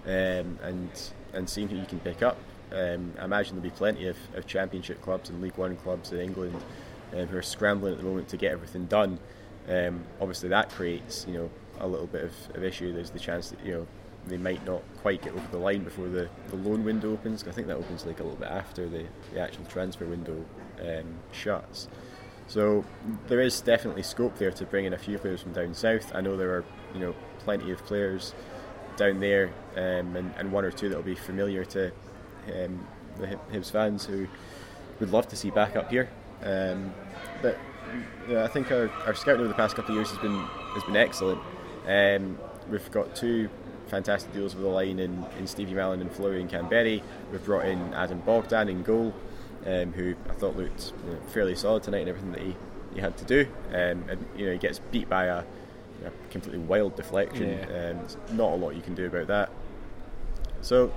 um, 0.06 0.58
and 0.62 0.90
and 1.32 1.48
seeing 1.48 1.68
who 1.68 1.76
you 1.76 1.86
can 1.86 2.00
pick 2.00 2.22
up. 2.22 2.38
Um, 2.72 3.14
I 3.18 3.24
imagine 3.24 3.56
there'll 3.56 3.70
be 3.70 3.76
plenty 3.76 4.08
of, 4.08 4.16
of 4.34 4.46
Championship 4.46 5.00
clubs 5.00 5.30
and 5.30 5.40
League 5.40 5.56
One 5.56 5.76
clubs 5.76 6.12
in 6.12 6.20
England 6.20 6.60
um, 7.14 7.26
who 7.26 7.36
are 7.36 7.42
scrambling 7.42 7.92
at 7.92 7.98
the 7.98 8.04
moment 8.04 8.28
to 8.28 8.36
get 8.36 8.52
everything 8.52 8.86
done. 8.86 9.18
Um, 9.68 10.04
obviously, 10.20 10.48
that 10.48 10.70
creates 10.70 11.26
you 11.28 11.34
know 11.34 11.50
a 11.80 11.86
little 11.86 12.06
bit 12.06 12.24
of, 12.24 12.56
of 12.56 12.64
issue. 12.64 12.92
There's 12.92 13.10
the 13.10 13.18
chance 13.18 13.50
that 13.50 13.64
you 13.64 13.72
know 13.72 13.86
they 14.26 14.36
might 14.36 14.64
not 14.66 14.82
quite 15.00 15.22
get 15.22 15.32
over 15.32 15.46
the 15.50 15.58
line 15.58 15.84
before 15.84 16.08
the, 16.08 16.28
the 16.48 16.56
loan 16.56 16.84
window 16.84 17.12
opens. 17.12 17.46
I 17.46 17.52
think 17.52 17.66
that 17.68 17.76
opens 17.76 18.04
like 18.04 18.20
a 18.20 18.22
little 18.22 18.38
bit 18.38 18.48
after 18.48 18.88
the, 18.88 19.04
the 19.32 19.40
actual 19.40 19.64
transfer 19.64 20.06
window 20.06 20.44
um, 20.80 21.14
shuts. 21.32 21.88
So 22.46 22.84
there 23.28 23.40
is 23.40 23.60
definitely 23.60 24.02
scope 24.02 24.38
there 24.38 24.50
to 24.50 24.64
bring 24.64 24.86
in 24.86 24.94
a 24.94 24.98
few 24.98 25.18
players 25.18 25.42
from 25.42 25.52
down 25.52 25.74
south. 25.74 26.12
I 26.14 26.20
know 26.20 26.36
there 26.36 26.50
are 26.50 26.64
you 26.94 27.00
know 27.00 27.14
plenty 27.40 27.70
of 27.70 27.84
players 27.84 28.34
down 28.96 29.20
there, 29.20 29.50
um, 29.76 30.16
and, 30.16 30.34
and 30.36 30.50
one 30.50 30.64
or 30.64 30.70
two 30.70 30.88
that 30.88 30.96
will 30.96 31.02
be 31.02 31.14
familiar 31.14 31.64
to 31.66 31.92
um, 32.52 32.86
the 33.18 33.38
Hibs 33.52 33.70
fans 33.70 34.06
who 34.06 34.26
would 35.00 35.10
love 35.10 35.28
to 35.28 35.36
see 35.36 35.50
back 35.50 35.76
up 35.76 35.90
here. 35.90 36.08
Um, 36.42 36.92
but 37.42 37.58
yeah, 38.28 38.44
I 38.44 38.48
think 38.48 38.70
our, 38.70 38.90
our 39.06 39.14
scouting 39.14 39.40
over 39.40 39.48
the 39.48 39.54
past 39.54 39.76
couple 39.76 39.92
of 39.92 39.96
years 39.96 40.10
has 40.10 40.18
been 40.18 40.36
has 40.74 40.84
been 40.84 40.96
excellent. 40.96 41.40
Um, 41.86 42.38
we've 42.70 42.90
got 42.90 43.16
two 43.16 43.48
fantastic 43.86 44.32
deals 44.32 44.54
with 44.54 44.64
the 44.64 44.70
line 44.70 44.98
in, 44.98 45.24
in 45.38 45.46
Stevie 45.46 45.72
Mallan 45.72 46.00
and 46.00 46.12
Florian 46.12 46.48
Kamberi. 46.48 47.02
We've 47.32 47.44
brought 47.44 47.64
in 47.64 47.94
Adam 47.94 48.20
Bogdan 48.20 48.68
in 48.68 48.82
goal, 48.82 49.14
um, 49.66 49.92
who 49.94 50.14
I 50.28 50.34
thought 50.34 50.56
looked 50.56 50.92
you 51.06 51.12
know, 51.12 51.20
fairly 51.28 51.54
solid 51.54 51.82
tonight 51.82 52.00
and 52.00 52.10
everything 52.10 52.32
that 52.32 52.42
he 52.42 52.56
he 52.94 53.00
had 53.00 53.16
to 53.18 53.24
do. 53.24 53.46
Um, 53.68 54.04
and 54.08 54.26
you 54.36 54.46
know 54.46 54.52
he 54.52 54.58
gets 54.58 54.78
beat 54.78 55.08
by 55.08 55.24
a, 55.24 55.38
a 56.04 56.10
completely 56.30 56.60
wild 56.60 56.96
deflection. 56.96 57.48
Yeah. 57.48 57.66
and 57.66 58.16
not 58.32 58.52
a 58.52 58.56
lot 58.56 58.74
you 58.74 58.82
can 58.82 58.94
do 58.94 59.06
about 59.06 59.26
that. 59.28 59.50
So, 60.60 60.92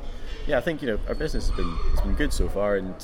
yeah, 0.47 0.57
I 0.57 0.61
think 0.61 0.81
you 0.81 0.87
know 0.87 0.99
our 1.07 1.15
business 1.15 1.47
has 1.47 1.55
been 1.55 1.75
has 1.91 2.01
been 2.01 2.15
good 2.15 2.33
so 2.33 2.49
far, 2.49 2.75
and 2.75 2.95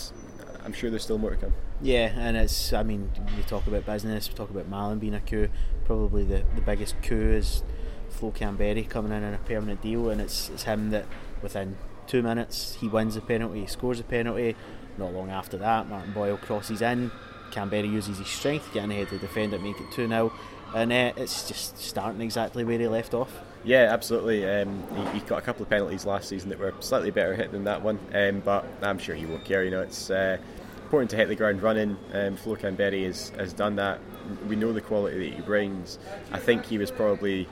I'm 0.68 0.74
sure 0.74 0.90
there's 0.90 1.04
still 1.04 1.18
more 1.18 1.30
to 1.30 1.38
come. 1.38 1.54
Yeah, 1.82 2.12
and 2.18 2.36
it's, 2.36 2.74
I 2.74 2.84
mean, 2.84 3.10
we 3.38 3.44
talk 3.44 3.68
about 3.68 3.86
business, 3.86 4.28
we 4.28 4.36
talk 4.36 4.50
about 4.50 4.70
Mallan 4.70 5.00
being 5.00 5.14
a 5.14 5.22
coup. 5.22 5.48
Probably 5.86 6.26
the, 6.26 6.44
the 6.56 6.62
biggest 6.62 7.02
coup 7.02 7.32
is 7.32 7.64
Flo 8.10 8.34
Kamberi 8.34 8.90
coming 8.90 9.14
in 9.14 9.24
on 9.24 9.34
a 9.34 9.38
permanent 9.38 9.82
deal, 9.82 10.10
and 10.10 10.20
it's, 10.20 10.50
it's 10.50 10.64
him 10.64 10.90
that 10.90 11.06
within 11.42 11.78
two 12.06 12.22
minutes 12.22 12.76
he 12.82 12.90
wins 12.90 13.16
the 13.16 13.22
penalty, 13.22 13.62
he 13.62 13.66
scores 13.66 14.02
a 14.02 14.04
penalty. 14.04 14.58
Not 14.98 15.14
long 15.14 15.30
after 15.30 15.56
that, 15.56 15.88
Martin 15.88 16.12
Boyle 16.12 16.36
crosses 16.36 16.82
in. 16.82 17.12
Kamberi 17.52 17.90
uses 17.90 18.18
his 18.18 18.28
strength 18.28 18.74
getting 18.74 18.92
ahead 18.92 19.06
of 19.06 19.12
the 19.12 19.20
defender, 19.20 19.58
make 19.60 19.80
it 19.80 19.90
2 19.94 20.10
0, 20.10 20.34
and 20.76 20.92
uh, 20.92 21.14
it's 21.16 21.48
just 21.48 21.78
starting 21.82 22.20
exactly 22.20 22.66
where 22.66 22.78
he 22.78 22.88
left 22.90 23.14
off. 23.14 23.32
Yeah, 23.68 23.88
absolutely. 23.92 24.50
Um, 24.50 24.82
he, 24.96 25.20
he 25.20 25.26
got 25.26 25.40
a 25.40 25.42
couple 25.42 25.62
of 25.64 25.70
penalties 25.70 26.06
last 26.06 26.30
season 26.30 26.50
that 26.50 26.58
were 26.58 26.74
slightly 26.80 27.12
better 27.12 27.36
hit 27.36 27.52
than 27.52 27.66
that 27.66 27.82
one, 27.82 28.00
um, 28.14 28.40
but 28.40 28.66
I'm 28.82 28.98
sure 28.98 29.14
he 29.14 29.26
won't 29.26 29.44
care. 29.44 29.66
You 29.66 29.72
know, 29.72 29.82
it's 29.82 30.10
uh, 30.10 30.38
important 30.84 31.12
to 31.12 31.18
hit 31.18 31.28
the 31.28 31.36
ground 31.36 31.62
running. 31.62 31.98
Um, 32.14 32.38
Flo 32.38 32.56
Kamberi 32.56 33.06
has, 33.06 33.30
has 33.32 33.52
done 33.52 33.76
that. 33.76 34.00
We 34.48 34.56
know 34.56 34.72
the 34.72 34.80
quality 34.80 35.20
that 35.30 35.36
he 35.36 35.42
brings. 35.42 36.00
I 36.32 36.40
think 36.40 36.66
he 36.66 36.78
was 36.78 36.92
probably 36.92 37.48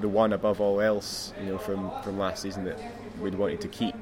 the 0.00 0.08
one 0.08 0.32
above 0.32 0.58
all 0.62 0.80
else, 0.80 1.34
you 1.38 1.46
know, 1.50 1.58
from, 1.58 1.90
from 2.02 2.18
last 2.18 2.40
season 2.42 2.64
that 2.64 2.78
we'd 3.20 3.34
wanted 3.34 3.60
to 3.60 3.68
keep. 3.68 3.94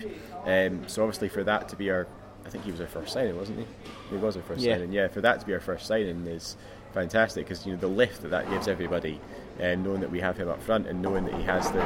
Um, 0.45 0.87
so 0.87 1.03
obviously 1.03 1.29
for 1.29 1.43
that 1.43 1.69
to 1.71 1.77
be 1.77 1.91
our, 1.91 2.07
I 2.45 2.49
think 2.49 2.63
he 2.63 2.71
was 2.71 2.81
our 2.81 2.87
first 2.87 3.13
signing, 3.13 3.37
wasn't 3.37 3.59
he? 3.59 3.67
He 4.11 4.17
was 4.17 4.37
our 4.37 4.43
first 4.45 4.61
Yeah. 4.63 4.75
signing. 4.75 4.93
Yeah, 4.93 5.09
for 5.09 5.21
that 5.23 5.41
to 5.41 5.47
be 5.47 5.53
our 5.53 5.59
first 5.61 5.87
signing 5.87 6.27
is 6.29 6.57
fantastic 6.95 7.45
because 7.49 7.67
you 7.67 7.73
know 7.73 7.79
the 7.79 7.89
lift 7.89 8.23
that 8.23 8.29
that 8.29 8.49
gives 8.51 8.69
everybody, 8.69 9.21
and 9.59 9.83
knowing 9.85 10.01
that 10.01 10.11
we 10.11 10.21
have 10.21 10.37
him 10.37 10.49
up 10.49 10.63
front 10.63 10.87
and 10.87 11.01
knowing 11.03 11.25
that 11.25 11.35
he 11.35 11.43
has 11.45 11.71
the 11.73 11.81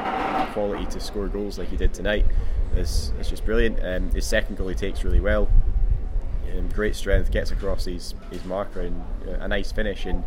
quality 0.53 0.87
to 0.87 1.01
score 1.01 1.29
goals 1.29 1.59
like 1.59 1.69
he 1.69 1.77
did 1.77 1.93
tonight 1.95 2.27
is, 2.77 3.13
is 3.21 3.29
just 3.29 3.45
brilliant. 3.45 3.79
Um, 3.85 4.11
his 4.11 4.27
second 4.27 4.57
goal 4.57 4.69
he 4.69 4.75
takes 4.75 5.05
really 5.05 5.21
well. 5.21 5.49
Um, 6.57 6.69
great 6.69 6.97
strength, 6.97 7.31
gets 7.31 7.51
across 7.53 7.85
his, 7.85 8.15
his 8.33 8.45
marker 8.45 8.81
and 8.81 9.01
uh, 9.29 9.33
a 9.41 9.49
nice 9.49 9.71
finish 9.71 10.05
and 10.07 10.25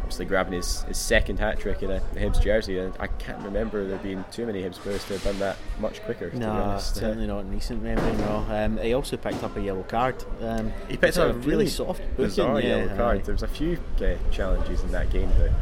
obviously 0.00 0.26
grabbing 0.26 0.52
his, 0.52 0.82
his 0.82 0.98
second 0.98 1.38
hat 1.38 1.58
trick 1.58 1.82
in 1.82 1.90
a 1.90 2.00
Hibs 2.14 2.42
jersey. 2.42 2.78
And 2.78 2.92
I 3.00 3.06
can't 3.06 3.42
remember 3.42 3.86
there 3.86 3.96
being 3.98 4.22
too 4.30 4.44
many 4.44 4.62
Hibs 4.62 4.74
players 4.74 5.02
to 5.06 5.14
have 5.14 5.22
done 5.24 5.38
that 5.38 5.56
much 5.80 6.02
quicker. 6.02 6.28
To 6.28 6.36
be 6.36 6.40
No, 6.40 6.50
honest. 6.50 6.96
certainly 6.96 7.26
not 7.26 7.40
in 7.40 7.50
recent 7.50 7.82
memory. 7.82 8.12
No, 8.18 8.44
um, 8.50 8.76
he 8.78 8.92
also 8.92 9.16
picked 9.16 9.42
up 9.42 9.56
a 9.56 9.62
yellow 9.62 9.84
card. 9.84 10.22
Um, 10.42 10.72
He 10.88 10.98
picked 10.98 11.16
up 11.16 11.30
a 11.30 11.32
really 11.38 11.46
really 11.48 11.66
soft 11.68 12.00
booking. 12.10 12.24
bizarre 12.26 12.60
yeah, 12.60 12.76
yellow 12.84 12.96
card. 12.96 13.18
aye. 13.18 13.22
There 13.22 13.34
was 13.34 13.42
a 13.44 13.48
few 13.48 13.78
uh, 14.02 14.14
challenges 14.30 14.82
in 14.82 14.92
that 14.92 15.08
game 15.08 15.30
that 15.38 15.52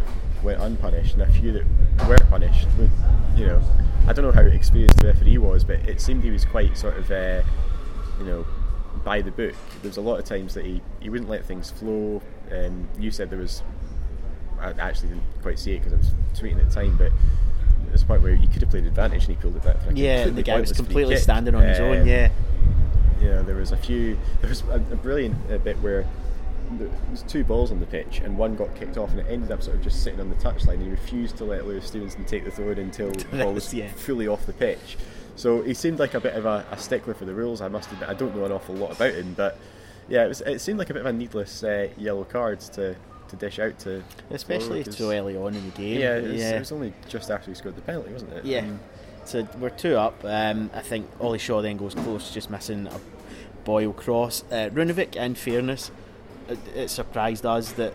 went 0.42 0.60
unpunished, 0.60 1.14
and 1.14 1.22
a 1.22 1.32
few 1.32 1.52
that 1.52 1.64
were 2.08 2.16
punished. 2.28 2.66
With, 2.78 2.90
you 3.36 3.46
know, 3.46 3.62
I 4.06 4.12
don't 4.12 4.24
know 4.24 4.32
how 4.32 4.42
experienced 4.42 4.98
the 4.98 5.08
referee 5.08 5.38
was, 5.38 5.64
but 5.64 5.80
it 5.88 6.00
seemed 6.00 6.24
he 6.24 6.30
was 6.30 6.44
quite 6.44 6.76
sort 6.76 6.96
of, 6.96 7.10
uh, 7.10 7.42
you 8.18 8.24
know, 8.24 8.46
by 9.04 9.20
the 9.22 9.30
book. 9.30 9.54
There 9.82 9.88
was 9.88 9.96
a 9.96 10.00
lot 10.02 10.18
of 10.18 10.24
times 10.24 10.54
that 10.54 10.64
he, 10.64 10.82
he 11.00 11.08
wouldn't 11.10 11.30
let 11.30 11.44
things 11.44 11.70
flow. 11.70 12.22
Um, 12.52 12.88
you 12.98 13.10
said 13.10 13.30
there 13.30 13.38
was. 13.38 13.62
I 14.60 14.72
actually 14.72 15.08
didn't 15.10 15.24
quite 15.40 15.58
see 15.58 15.72
it 15.72 15.78
because 15.78 15.94
I 15.94 15.96
was 15.96 16.10
tweeting 16.38 16.60
at 16.60 16.68
the 16.68 16.74
time, 16.74 16.96
but 16.98 17.12
there's 17.88 18.02
a 18.02 18.06
point 18.06 18.22
where 18.22 18.34
he 18.36 18.46
could 18.46 18.60
have 18.60 18.70
played 18.70 18.84
advantage 18.84 19.24
and 19.26 19.34
he 19.34 19.40
pulled 19.40 19.56
it 19.56 19.62
back. 19.64 19.82
for 19.82 19.92
Yeah, 19.92 20.26
the 20.26 20.42
guy 20.42 20.60
was 20.60 20.72
completely 20.72 21.16
standing 21.16 21.54
on 21.54 21.62
his 21.62 21.80
Uh, 21.80 21.84
own. 21.84 22.06
Yeah, 22.06 22.30
you 23.20 23.28
know, 23.28 23.42
there 23.42 23.56
was 23.56 23.72
a 23.72 23.76
few. 23.76 24.18
There 24.40 24.50
was 24.50 24.62
a, 24.70 24.74
a 24.74 24.96
brilliant 24.96 25.36
uh, 25.50 25.58
bit 25.58 25.78
where 25.80 26.06
there 26.78 26.88
was 27.10 27.22
two 27.22 27.44
balls 27.44 27.70
on 27.72 27.80
the 27.80 27.86
pitch, 27.86 28.20
and 28.24 28.36
one 28.38 28.54
got 28.56 28.74
kicked 28.76 28.96
off, 28.96 29.10
and 29.10 29.20
it 29.20 29.26
ended 29.28 29.50
up 29.50 29.62
sort 29.62 29.76
of 29.76 29.82
just 29.82 30.02
sitting 30.02 30.20
on 30.20 30.28
the 30.30 30.36
touchline. 30.36 30.74
And 30.74 30.82
he 30.82 30.88
refused 30.90 31.36
to 31.38 31.44
let 31.44 31.66
Lewis 31.66 31.86
Stevenson 31.86 32.24
take 32.24 32.44
the 32.44 32.50
throw 32.50 32.70
in 32.70 32.78
until 32.78 33.10
the 33.10 33.24
ball 33.36 33.52
was 33.52 33.72
Yeah. 33.74 33.90
fully 33.92 34.28
off 34.28 34.46
the 34.46 34.52
pitch. 34.52 34.96
So 35.36 35.62
he 35.62 35.74
seemed 35.74 35.98
like 35.98 36.14
a 36.14 36.20
bit 36.20 36.34
of 36.34 36.44
a, 36.46 36.66
a 36.70 36.76
stickler 36.78 37.14
for 37.14 37.24
the 37.24 37.34
rules. 37.34 37.60
I 37.60 37.68
must 37.68 37.90
admit, 37.92 38.08
I 38.08 38.14
don't 38.14 38.36
know 38.36 38.44
an 38.44 38.52
awful 38.52 38.74
lot 38.74 38.92
about 38.92 39.14
him, 39.14 39.34
but 39.34 39.58
yeah, 40.08 40.24
it, 40.24 40.28
was, 40.28 40.40
it 40.42 40.60
seemed 40.60 40.78
like 40.78 40.90
a 40.90 40.94
bit 40.94 41.00
of 41.00 41.06
a 41.06 41.12
needless 41.12 41.62
uh, 41.64 41.88
yellow 41.96 42.24
card 42.24 42.60
to, 42.60 42.94
to 43.28 43.36
dish 43.36 43.58
out 43.58 43.78
to, 43.80 44.02
especially 44.30 44.84
so 44.84 45.10
early 45.12 45.36
on 45.36 45.54
in 45.54 45.64
the 45.70 45.76
game. 45.76 45.98
Yeah, 46.00 46.16
it 46.16 46.28
was, 46.32 46.42
it 46.42 46.58
was 46.58 46.72
only 46.72 46.92
just 47.08 47.30
after 47.30 47.50
he 47.50 47.54
scored 47.54 47.76
the 47.76 47.80
penalty, 47.82 48.12
wasn't 48.12 48.32
it? 48.34 48.44
Yeah. 48.44 48.66
So 49.24 49.46
we're 49.58 49.70
two 49.70 49.96
up. 49.96 50.22
Um, 50.24 50.70
I 50.74 50.80
think 50.80 51.08
Oli 51.20 51.38
Shaw 51.38 51.62
then 51.62 51.76
goes 51.76 51.94
close, 51.94 52.34
just 52.34 52.50
missing 52.50 52.86
a 52.88 53.00
Boyle 53.64 53.92
cross. 53.92 54.42
Uh, 54.50 54.68
Runavik, 54.72 55.16
in 55.16 55.34
fairness, 55.36 55.90
it, 56.50 56.58
it 56.76 56.90
surprised 56.90 57.46
us 57.46 57.72
that 57.72 57.94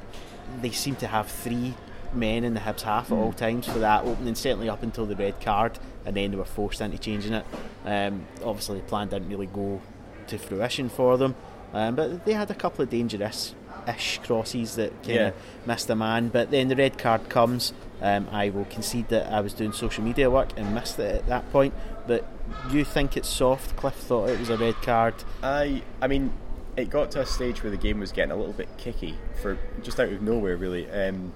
they 0.62 0.72
seem 0.72 0.96
to 0.98 1.08
have 1.08 1.28
three 1.28 1.74
men 2.14 2.44
in 2.44 2.54
the 2.54 2.60
Hibs 2.62 2.82
half 2.82 3.12
at 3.12 3.16
all 3.18 3.34
times 3.34 3.68
for 3.68 3.80
that 3.80 4.06
opening, 4.06 4.36
certainly 4.36 4.70
up 4.70 4.84
until 4.84 5.06
the 5.06 5.16
red 5.16 5.42
card, 5.42 5.78
and 6.06 6.16
then 6.16 6.32
they 6.32 6.38
were 6.38 6.46
forced 6.46 6.82
into 6.82 6.98
changing 6.98 7.34
it. 7.34 7.46
Um, 7.86 8.26
obviously, 8.44 8.78
the 8.80 8.86
plan 8.86 9.10
didn't 9.10 9.30
really 9.30 9.48
go 9.48 9.82
to 10.28 10.38
fruition 10.38 10.90
for 10.90 11.18
them, 11.18 11.36
um, 11.74 11.96
but 11.96 12.26
they 12.26 12.34
had 12.34 12.50
a 12.50 12.56
couple 12.56 12.84
of 12.84 12.90
dangerous 12.90 13.54
ish 13.88 14.20
crosses 14.24 14.76
that 14.78 14.92
kind 15.04 15.16
Yeah. 15.16 15.32
missed 15.66 15.90
a 15.90 15.96
man. 15.96 16.30
But 16.30 16.50
then 16.52 16.70
the 16.70 16.76
red 16.76 16.98
card 16.98 17.30
comes. 17.30 17.74
Um, 18.02 18.28
I 18.32 18.50
will 18.50 18.66
concede 18.66 19.10
that 19.10 19.32
I 19.32 19.42
was 19.42 19.54
doing 19.54 19.74
social 19.74 20.04
media 20.04 20.30
work 20.30 20.50
and 20.58 20.74
missed 20.74 20.98
it 21.00 21.16
at 21.16 21.28
that 21.28 21.52
point. 21.52 21.74
But 22.08 22.26
do 22.70 22.78
you 22.78 22.84
think 22.86 23.16
it's 23.18 23.28
soft? 23.30 23.76
Cliff 23.76 23.94
thought 23.94 24.30
it 24.30 24.40
was 24.40 24.50
a 24.50 24.58
red 24.58 24.76
card. 24.82 25.14
I 25.44 25.82
I 26.02 26.08
mean, 26.08 26.32
it 26.78 26.90
got 26.90 27.12
to 27.12 27.22
a 27.22 27.26
stage 27.26 27.64
where 27.64 27.72
the 27.72 27.78
game 27.78 28.00
was 28.00 28.12
getting 28.12 28.32
a 28.32 28.36
little 28.36 28.54
bit 28.54 28.68
kicky 28.78 29.16
for 29.42 29.58
just 29.82 30.00
out 30.00 30.10
of 30.10 30.22
nowhere, 30.22 30.58
really. 30.58 30.90
Um, 30.92 31.34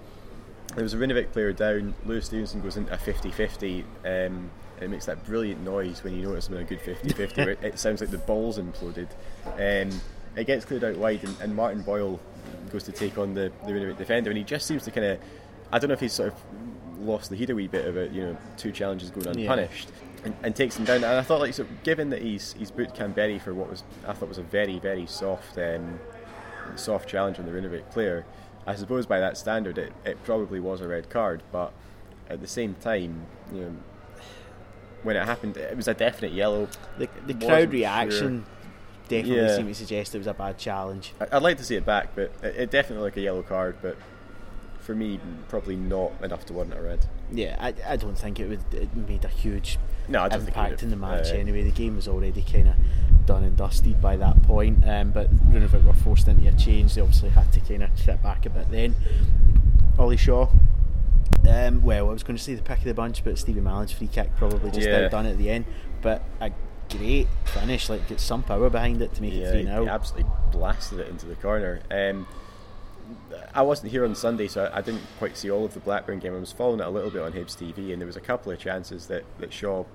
there 0.75 0.83
was 0.83 0.93
a 0.93 0.97
Runavik 0.97 1.31
player 1.31 1.53
down. 1.53 1.95
Lewis 2.05 2.25
Stevenson 2.25 2.61
goes 2.61 2.77
into 2.77 2.93
a 2.93 2.97
50-50. 2.97 3.83
Um, 4.05 4.51
it 4.79 4.89
makes 4.89 5.05
that 5.05 5.25
brilliant 5.25 5.61
noise 5.61 6.03
when 6.03 6.15
you 6.15 6.23
know 6.23 6.33
it's 6.33 6.47
been 6.47 6.59
a 6.59 6.63
good 6.63 6.79
50-50 6.79 7.37
where 7.37 7.49
it, 7.49 7.63
it 7.63 7.79
sounds 7.79 8.01
like 8.01 8.11
the 8.11 8.17
ball's 8.17 8.57
imploded. 8.57 9.07
Um, 9.45 9.99
it 10.35 10.45
gets 10.45 10.65
cleared 10.65 10.83
out 10.83 10.97
wide, 10.97 11.23
and, 11.23 11.35
and 11.41 11.55
Martin 11.55 11.81
Boyle 11.81 12.19
goes 12.71 12.83
to 12.83 12.91
take 12.91 13.17
on 13.17 13.33
the, 13.33 13.51
the 13.65 13.71
Runavik 13.71 13.97
defender, 13.97 14.29
and 14.29 14.37
he 14.37 14.43
just 14.43 14.65
seems 14.67 14.83
to 14.83 14.91
kind 14.91 15.07
of, 15.07 15.19
I 15.71 15.79
don't 15.79 15.87
know 15.87 15.93
if 15.93 15.99
he's 15.99 16.13
sort 16.13 16.33
of 16.33 16.39
lost 16.99 17.29
the 17.29 17.35
heat 17.35 17.49
a 17.49 17.55
wee 17.55 17.67
bit 17.67 17.87
about 17.87 18.11
you 18.13 18.23
know 18.23 18.37
two 18.57 18.71
challenges 18.71 19.09
going 19.11 19.25
Yeah. 19.27 19.51
unpunished, 19.51 19.89
and, 20.23 20.35
and 20.43 20.55
takes 20.55 20.77
him 20.77 20.85
down. 20.85 20.97
And 20.97 21.05
I 21.05 21.21
thought 21.21 21.39
like, 21.39 21.53
so 21.53 21.65
given 21.83 22.09
that 22.11 22.21
he's 22.21 22.53
he's 22.53 22.71
booked 22.71 22.97
Kamberi 22.97 23.41
for 23.41 23.53
what 23.53 23.69
was 23.69 23.83
I 24.07 24.13
thought 24.13 24.29
was 24.29 24.37
a 24.37 24.43
very 24.43 24.79
very 24.79 25.05
soft 25.05 25.57
um, 25.57 25.99
soft 26.75 27.07
challenge 27.09 27.39
on 27.39 27.45
the 27.45 27.51
Runavik 27.51 27.89
player, 27.91 28.25
I 28.67 28.75
suppose 28.75 29.05
by 29.05 29.19
that 29.19 29.37
standard 29.37 29.77
it, 29.77 29.93
it 30.05 30.23
probably 30.23 30.59
was 30.59 30.81
a 30.81 30.87
red 30.87 31.09
card, 31.09 31.41
but 31.51 31.71
at 32.29 32.41
the 32.41 32.47
same 32.47 32.75
time, 32.75 33.25
you 33.53 33.61
know. 33.61 33.75
When 35.01 35.15
it 35.15 35.23
happened, 35.23 35.55
it 35.55 35.77
was 35.77 35.87
a 35.87 35.93
definite 35.93 36.33
yellow. 36.33 36.67
The, 36.97 37.07
the 37.25 37.33
crowd 37.33 37.71
reaction 37.71 38.45
definitely 39.07 39.37
Yeah. 39.45 39.55
seemed 39.55 39.69
to 39.69 39.75
suggest 39.75 40.13
it 40.13 40.17
was 40.17 40.27
a 40.27 40.33
bad 40.33 40.57
challenge. 40.57 41.13
I'd 41.31 41.41
like 41.41 41.57
to 41.59 41.63
see 41.63 41.75
it 41.75 41.85
back, 41.85 42.09
but 42.15 42.33
it, 42.43 42.55
it 42.57 42.69
definitely 42.71 43.05
like 43.05 43.15
a 43.15 43.21
yellow 43.21 43.41
card. 43.41 43.77
But 43.81 43.95
for 44.89 44.95
me, 44.95 45.19
probably 45.49 45.75
not 45.75 46.11
enough 46.23 46.47
to 46.47 46.53
warrant 46.53 46.73
a 46.73 46.81
red. 46.81 47.05
Yeah, 47.31 47.55
I, 47.59 47.75
I 47.87 47.95
don't 47.95 48.17
think 48.17 48.39
it 48.39 48.49
would 48.49 48.73
it 48.73 48.95
made 48.95 49.23
a 49.23 49.27
huge 49.27 49.77
No, 50.07 50.23
I 50.23 50.29
don't 50.29 50.41
impact 50.47 50.81
in 50.81 50.89
the 50.89 50.95
match 50.95 51.29
Uh, 51.29 51.35
anyway. 51.35 51.61
The 51.61 51.69
game 51.69 51.95
was 51.95 52.07
already 52.07 52.41
kind 52.41 52.69
of 52.69 52.75
done 53.27 53.43
and 53.43 53.55
dusted 53.55 54.01
by 54.01 54.15
that 54.17 54.41
point. 54.41 54.83
Um, 54.89 55.11
but 55.11 55.29
Runavik 55.51 55.83
were 55.85 55.93
forced 55.93 56.27
into 56.27 56.47
a 56.47 56.53
change. 56.53 56.95
They 56.95 57.01
obviously 57.01 57.29
had 57.29 57.53
to 57.53 57.59
kind 57.59 57.83
of 57.83 57.91
sit 57.99 58.23
back 58.23 58.47
a 58.47 58.49
bit 58.49 58.71
then. 58.71 58.95
Oli 59.99 60.17
Shaw. 60.17 60.47
Um, 61.47 61.83
well, 61.83 62.09
I 62.09 62.13
was 62.13 62.23
going 62.23 62.35
to 62.37 62.41
say 62.43 62.55
the 62.55 62.63
pick 62.63 62.79
of 62.79 62.83
the 62.85 62.93
bunch, 62.95 63.23
but 63.23 63.37
Stevie 63.37 63.61
Mallan's 63.61 63.91
free 63.91 64.07
kick 64.07 64.35
probably 64.37 64.71
just 64.71 64.87
Yeah. 64.87 65.01
outdone 65.05 65.27
it 65.27 65.31
at 65.33 65.37
the 65.37 65.51
end. 65.51 65.65
But 66.01 66.23
a 66.41 66.51
great 66.89 67.27
finish, 67.45 67.89
like 67.89 68.07
get 68.09 68.19
some 68.19 68.41
power 68.41 68.71
behind 68.71 69.03
it 69.03 69.13
to 69.13 69.21
make 69.21 69.33
it 69.33 69.41
Yeah, 69.43 69.51
three 69.51 69.59
he 69.59 69.65
now. 69.65 69.85
absolutely 69.87 70.31
blasted 70.51 70.99
it 71.01 71.09
into 71.09 71.27
the 71.27 71.35
corner. 71.35 71.81
Um, 71.91 72.25
I 73.53 73.63
wasn't 73.63 73.91
here 73.91 74.05
on 74.05 74.13
Sunday, 74.13 74.47
so 74.47 74.69
I, 74.71 74.81
didn't 74.81 75.01
quite 75.17 75.35
see 75.35 75.49
all 75.49 75.65
of 75.65 75.73
the 75.73 75.79
Blackburn 75.79 76.19
game. 76.19 76.35
I 76.35 76.39
was 76.39 76.51
following 76.51 76.81
it 76.81 76.85
a 76.85 76.89
little 76.89 77.09
bit 77.09 77.21
on 77.21 77.33
Hibs 77.33 77.57
TV, 77.57 77.91
and 77.91 77.99
there 77.99 78.05
was 78.05 78.15
a 78.15 78.21
couple 78.21 78.51
of 78.51 78.59
chances 78.59 79.07
that, 79.07 79.23
that 79.39 79.51
Shaw 79.51 79.85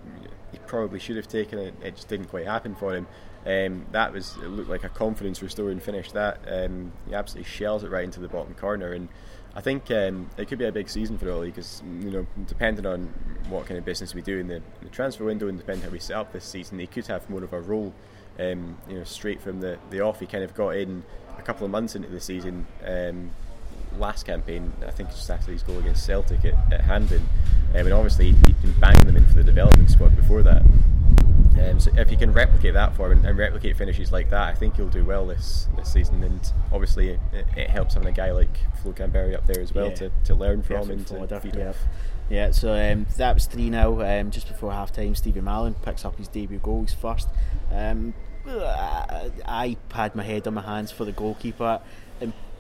he 0.55 0.59
probably 0.67 0.99
should 0.99 1.17
have 1.17 1.29
taken 1.29 1.59
it. 1.59 1.75
It 1.83 1.97
just 1.97 2.09
didn't 2.09 2.27
quite 2.27 2.47
happen 2.47 2.75
for 2.75 2.95
him. 2.95 3.07
Um, 3.47 3.87
that 3.93 4.13
was 4.13 4.37
it 4.37 4.49
looked 4.49 4.71
like 4.71 4.85
a 4.85 4.89
confidence 4.89 5.43
restoring 5.43 5.81
finish. 5.81 6.13
That 6.13 6.39
um, 6.49 6.93
he 7.07 7.15
absolutely 7.15 7.51
shells 7.51 7.85
it 7.85 7.91
right 7.91 8.05
into 8.05 8.21
the 8.21 8.29
bottom 8.29 8.55
corner, 8.55 8.93
and 8.93 9.09
I 9.55 9.61
think 9.61 9.91
um, 9.91 10.31
it 10.37 10.49
could 10.49 10.59
be 10.59 10.65
a 10.65 10.73
big 10.73 10.89
season 10.89 11.19
for 11.19 11.31
Oli 11.31 11.51
because 11.51 11.83
you 12.01 12.11
know 12.11 12.27
depending 12.47 12.87
on 12.87 13.13
what 13.49 13.67
kind 13.67 13.79
of 13.79 13.85
business 13.85 14.15
we 14.15 14.23
do 14.23 14.39
in 14.39 14.49
the, 14.49 14.57
in 14.57 14.63
the 14.83 14.89
transfer 14.89 15.25
window 15.25 15.49
and 15.49 15.59
depending 15.59 15.85
how 15.85 15.91
we 15.91 15.99
set 15.99 16.17
up 16.17 16.33
this 16.33 16.45
season, 16.45 16.79
he 16.79 16.87
could 16.87 17.07
have 17.07 17.29
more 17.29 17.45
of 17.45 17.53
a 17.53 17.61
role. 17.61 17.93
Um, 18.37 18.79
you 18.89 18.99
know, 18.99 19.05
straight 19.05 19.41
from 19.41 19.61
the, 19.61 19.79
the 19.91 20.01
off, 20.01 20.19
he 20.19 20.27
kind 20.27 20.43
of 20.43 20.55
got 20.55 20.71
in 20.71 21.05
a 21.39 21.43
couple 21.43 21.65
of 21.65 21.71
months 21.71 21.95
into 21.95 22.09
the 22.09 22.21
season. 22.21 22.67
Um, 22.85 23.31
last 23.99 24.27
campaign, 24.27 24.73
I 24.87 24.91
think 24.91 25.11
just 25.11 25.31
after 25.31 25.53
his 25.53 25.63
goal 25.63 25.79
against 25.79 26.05
Celtic 26.05 26.45
at, 26.45 26.73
at 26.73 26.81
Hampden, 26.83 27.27
um, 27.71 27.77
and 27.87 27.93
obviously 27.93 28.27
he'd 28.33 28.63
been 28.63 28.79
banging 28.81 29.07
them 29.07 29.17
in 29.17 29.27
for 29.27 29.35
the 29.35 29.45
development 29.45 29.91
squad 29.91 30.17
before 30.17 30.43
that. 30.43 30.63
Um, 31.61 31.79
so 31.79 31.93
if 31.97 32.09
he 32.09 32.17
can 32.17 32.33
replicate 32.33 32.75
that 32.75 32.97
form 32.97 33.13
and, 33.13 33.25
and, 33.25 33.39
replicate 33.39 33.77
finishes 33.77 34.11
like 34.11 34.29
that, 34.31 34.49
I 34.49 34.55
think 34.55 34.75
he'll 34.77 34.89
do 34.89 35.05
well 35.05 35.25
this 35.25 35.69
this 35.77 35.93
season. 35.93 36.23
And 36.25 36.53
obviously, 36.73 37.11
it, 37.11 37.47
it 37.57 37.71
helps 37.71 37.95
having 37.95 38.09
a 38.09 38.13
guy 38.13 38.33
like 38.33 38.49
Flo 38.83 38.93
Kamberi 38.93 39.37
up 39.37 39.47
there 39.47 39.61
as 39.61 39.73
well 39.73 39.89
yeah. 39.89 39.95
to, 39.95 40.11
to 40.25 40.35
learn 40.35 40.63
from 40.63 40.91
and 40.91 41.07
to 41.07 41.41
feed 41.41 41.55
yeah. 41.55 41.69
off. 41.69 41.79
Yeah, 42.29 42.51
so 42.51 42.73
um, 42.73 43.07
that 43.19 43.35
was 43.35 43.47
3 43.47 43.71
now. 43.71 44.01
Um, 44.01 44.31
just 44.31 44.49
before 44.49 44.73
half 44.73 44.93
time, 44.93 45.15
Stevie 45.15 45.41
Mallan 45.41 45.81
picks 45.83 46.05
up 46.05 46.17
his 46.17 46.27
debut 46.27 46.59
goal, 46.59 46.83
his 46.83 46.95
first. 46.95 47.29
Um, 47.71 48.15
I 48.47 49.77
had 49.93 50.15
my 50.15 50.23
head 50.23 50.47
on 50.47 50.55
my 50.55 50.63
hands 50.63 50.91
for 50.91 51.05
the 51.05 51.13
goalkeeper. 51.13 51.81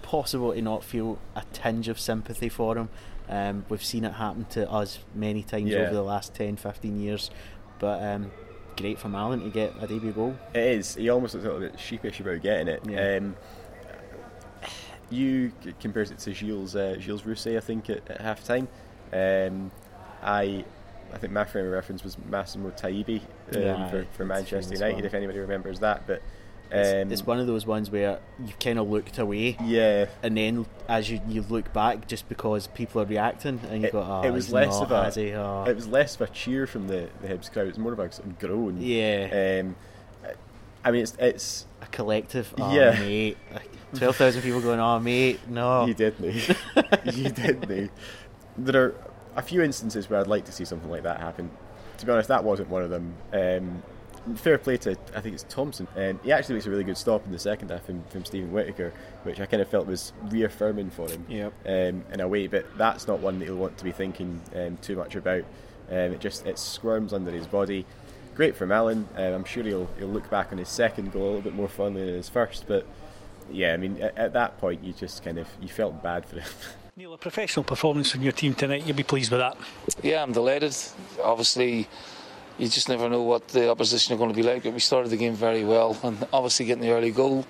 Impossible 0.05 0.53
to 0.53 0.61
not 0.61 0.85
feel 0.85 1.19
a 1.35 1.43
tinge 1.53 1.89
of 1.89 1.99
sympathy 1.99 2.51
for 2.51 2.77
him. 2.77 2.89
Um, 3.27 3.65
we've 3.71 3.83
seen 3.83 4.05
it 4.05 4.13
happen 4.13 4.45
to 4.51 4.71
us 4.71 4.99
many 5.15 5.43
times 5.43 5.71
yeah. 5.71 5.79
over 5.79 5.95
the 5.95 6.03
last 6.03 6.35
10, 6.35 6.57
15 6.57 7.01
years. 7.01 7.31
But 7.79 8.03
um, 8.03 8.31
great 8.77 8.99
for 8.99 9.09
Mallan 9.09 9.43
to 9.43 9.51
get 9.51 9.73
a 9.81 9.87
debut 9.87 10.13
goal. 10.13 10.37
It 10.53 10.63
is. 10.63 10.95
He 10.95 11.09
almost 11.09 11.35
looks 11.35 11.47
a 11.47 11.49
little 11.51 11.69
bit 11.69 11.81
sheepish 11.81 12.21
about 12.21 12.43
getting 12.43 12.69
it. 12.69 12.83
Yeah. 12.87 13.17
Um, 13.17 13.37
you 15.11 15.53
compared 15.81 16.11
it 16.11 16.19
to 16.19 16.35
Gilles 16.35 16.77
uh, 16.77 16.97
Gilles 16.99 17.23
Rousset, 17.23 17.57
I 17.57 17.61
think, 17.61 17.89
at, 17.89 18.09
at 18.11 18.21
half 18.21 18.45
time. 18.45 18.69
Um, 19.13 19.71
I 20.23 20.65
I 21.13 21.19
think 21.19 21.33
my 21.33 21.45
frame 21.45 21.67
of 21.67 21.73
reference 21.73 22.03
was 22.03 22.17
Massimo 22.19 22.71
Taibi 22.71 23.21
um, 23.55 23.63
yeah, 23.63 23.89
for, 23.89 24.07
for 24.13 24.25
Manchester 24.25 24.75
United, 24.75 24.97
well. 24.97 25.05
if 25.07 25.15
anybody 25.15 25.39
remembers 25.39 25.81
that. 25.81 26.07
But 26.07 26.23
um, 26.73 26.79
it's, 26.79 27.13
it's, 27.13 27.27
one 27.27 27.39
of 27.39 27.47
those 27.47 27.67
ones 27.67 27.91
where 27.91 28.21
you 28.45 28.53
kind 28.59 28.79
of 28.79 28.89
looked 28.89 29.19
away, 29.19 29.57
yeah, 29.63 30.07
and 30.23 30.37
then 30.37 30.67
as 30.89 31.11
you, 31.11 31.21
you 31.29 31.43
look 31.43 31.73
back, 31.73 32.09
just 32.09 32.29
because 32.29 32.67
people 32.69 33.01
are 33.01 33.05
reacting, 33.05 33.61
and 33.71 33.83
you 33.83 33.91
go, 33.91 34.03
oh, 34.03 34.27
it 34.27 34.31
was 34.33 34.51
less 34.51 34.81
of 34.81 34.91
a, 34.91 35.11
he, 35.11 35.33
oh. 35.33 35.65
it 35.65 35.77
was 35.77 35.87
less 35.87 36.15
of 36.17 36.23
a 36.23 36.27
cheer 36.29 36.67
from 36.67 36.89
the 36.89 37.09
the 37.23 37.29
Hibs 37.29 37.53
crowd. 37.53 37.67
It 37.67 37.69
was 37.69 37.79
more 37.79 37.93
of 37.93 37.99
a 37.99 38.11
sort 38.11 38.27
of 38.27 38.39
groan. 38.39 38.81
Yeah. 38.81 39.63
Um, 39.63 39.77
I 40.85 40.91
mean, 40.91 41.03
it's 41.03 41.17
it's 41.19 41.67
a 41.81 41.87
collective. 41.87 42.53
Oh, 42.59 42.75
yeah, 42.75 42.91
mate. 42.93 43.39
Twelve 43.95 44.17
thousand 44.17 44.43
people 44.43 44.61
going, 44.61 44.81
"Oh, 44.81 45.01
mate, 45.01 45.41
no." 45.49 45.87
You 45.87 45.95
did 45.95 46.19
me. 46.21 46.43
you 47.13 47.31
did 47.31 47.69
me. 47.69 47.89
There 48.59 48.85
are 48.85 48.95
a 49.37 49.43
few 49.43 49.63
instances 49.63 50.11
where 50.11 50.21
I'd 50.21 50.27
like 50.27 50.45
to 50.47 50.53
see 50.53 50.65
something 50.65 50.91
like 50.91 51.05
that 51.05 51.21
happen. 51.21 51.51
To 51.99 52.07
be 52.07 52.13
honest, 52.13 52.29
that 52.29 52.45
wasn't 52.45 52.69
one 52.69 52.83
of 52.83 52.91
them. 52.91 53.15
Um, 53.33 53.83
fair 54.37 54.59
play 54.59 54.77
to 54.79 54.97
I 55.15 55.21
think 55.21 55.35
it's 55.35 55.45
Thompson. 55.49 55.87
Um, 55.97 56.19
he 56.23 56.33
actually 56.33 56.55
makes 56.55 56.67
a 56.67 56.71
really 56.71 56.85
good 56.85 56.97
stop 56.97 57.25
in 57.27 57.33
the 57.33 57.39
second 57.39 57.71
half 57.71 57.85
from, 57.85 58.03
from 58.05 58.25
Steven 58.25 58.53
Whittaker, 58.53 58.93
which 59.23 59.41
I 59.41 59.47
kind 59.47 59.63
of 59.63 59.69
felt 59.69 59.87
was 59.87 60.13
reaffirming 60.25 60.91
for 60.91 61.09
him 61.09 61.25
yep. 61.29 61.53
um, 61.67 62.05
in 62.13 62.21
a 62.21 62.29
way. 62.29 62.47
But 62.47 62.67
that's 62.77 63.07
not 63.07 63.21
one 63.21 63.39
that 63.39 63.47
he'll 63.47 63.57
want 63.57 63.79
to 63.79 63.85
be 63.85 63.93
thinking 63.93 64.41
um, 64.55 64.79
too 64.79 64.97
much 64.97 65.15
about. 65.15 65.45
Um, 65.91 66.13
it 66.13 66.21
just 66.21 66.47
it 66.47 66.59
squirms 66.59 67.13
under 67.13 67.31
his 67.31 67.47
body. 67.47 67.85
Great 68.35 68.57
for 68.57 68.67
Mallan. 68.67 69.05
Um, 69.17 69.35
I'm 69.35 69.45
sure 69.45 69.63
he'll 69.63 69.89
he'll 69.99 70.09
look 70.09 70.29
back 70.31 70.53
on 70.53 70.59
his 70.59 70.69
second 70.69 71.13
goal 71.13 71.23
a 71.23 71.27
little 71.27 71.43
bit 71.43 71.55
more 71.55 71.69
fondly 71.69 72.05
than 72.05 72.15
his 72.15 72.29
first. 72.29 72.67
But 72.67 72.87
yeah, 73.51 73.75
I 73.75 73.77
mean 73.77 74.01
at, 74.01 74.17
at 74.17 74.33
that 74.33 74.59
point 74.59 74.83
you 74.83 74.93
just 74.93 75.25
kind 75.25 75.39
of 75.39 75.47
you 75.61 75.69
felt 75.69 76.03
bad 76.03 76.27
for 76.27 76.37
him. 76.41 76.49
Neil, 76.97 77.13
a 77.13 77.19
professional 77.19 77.65
performance 77.65 78.13
from 78.13 78.23
your 78.23 78.31
team 78.31 78.55
tonight, 78.55 78.87
you'll 78.87 78.97
be 78.97 79.03
pleased 79.03 79.33
with 79.33 79.41
that. 79.41 79.57
Yeah, 80.05 80.23
I'm 80.23 80.31
delighted. 80.31 80.77
Obviously, 81.21 81.89
you 82.59 82.69
just 82.69 82.89
never 82.89 83.09
know 83.09 83.23
what 83.23 83.49
the 83.49 83.71
opposition 83.71 84.15
are 84.15 84.19
going 84.19 84.31
to 84.31 84.37
be 84.37 84.43
like, 84.43 84.63
but 84.63 84.73
we 84.73 84.81
started 84.81 85.11
the 85.11 85.17
game 85.17 85.35
very 85.35 85.65
well, 85.65 85.97
and 86.03 86.27
obviously 86.33 86.67
getting 86.67 86.83
the 86.83 86.93
early 86.93 87.11
goal, 87.11 87.47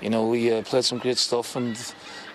you 0.00 0.10
know, 0.10 0.26
we 0.26 0.52
uh, 0.52 0.62
played 0.62 0.84
some 0.84 0.98
great 0.98 1.18
stuff 1.18 1.56
and 1.56 1.76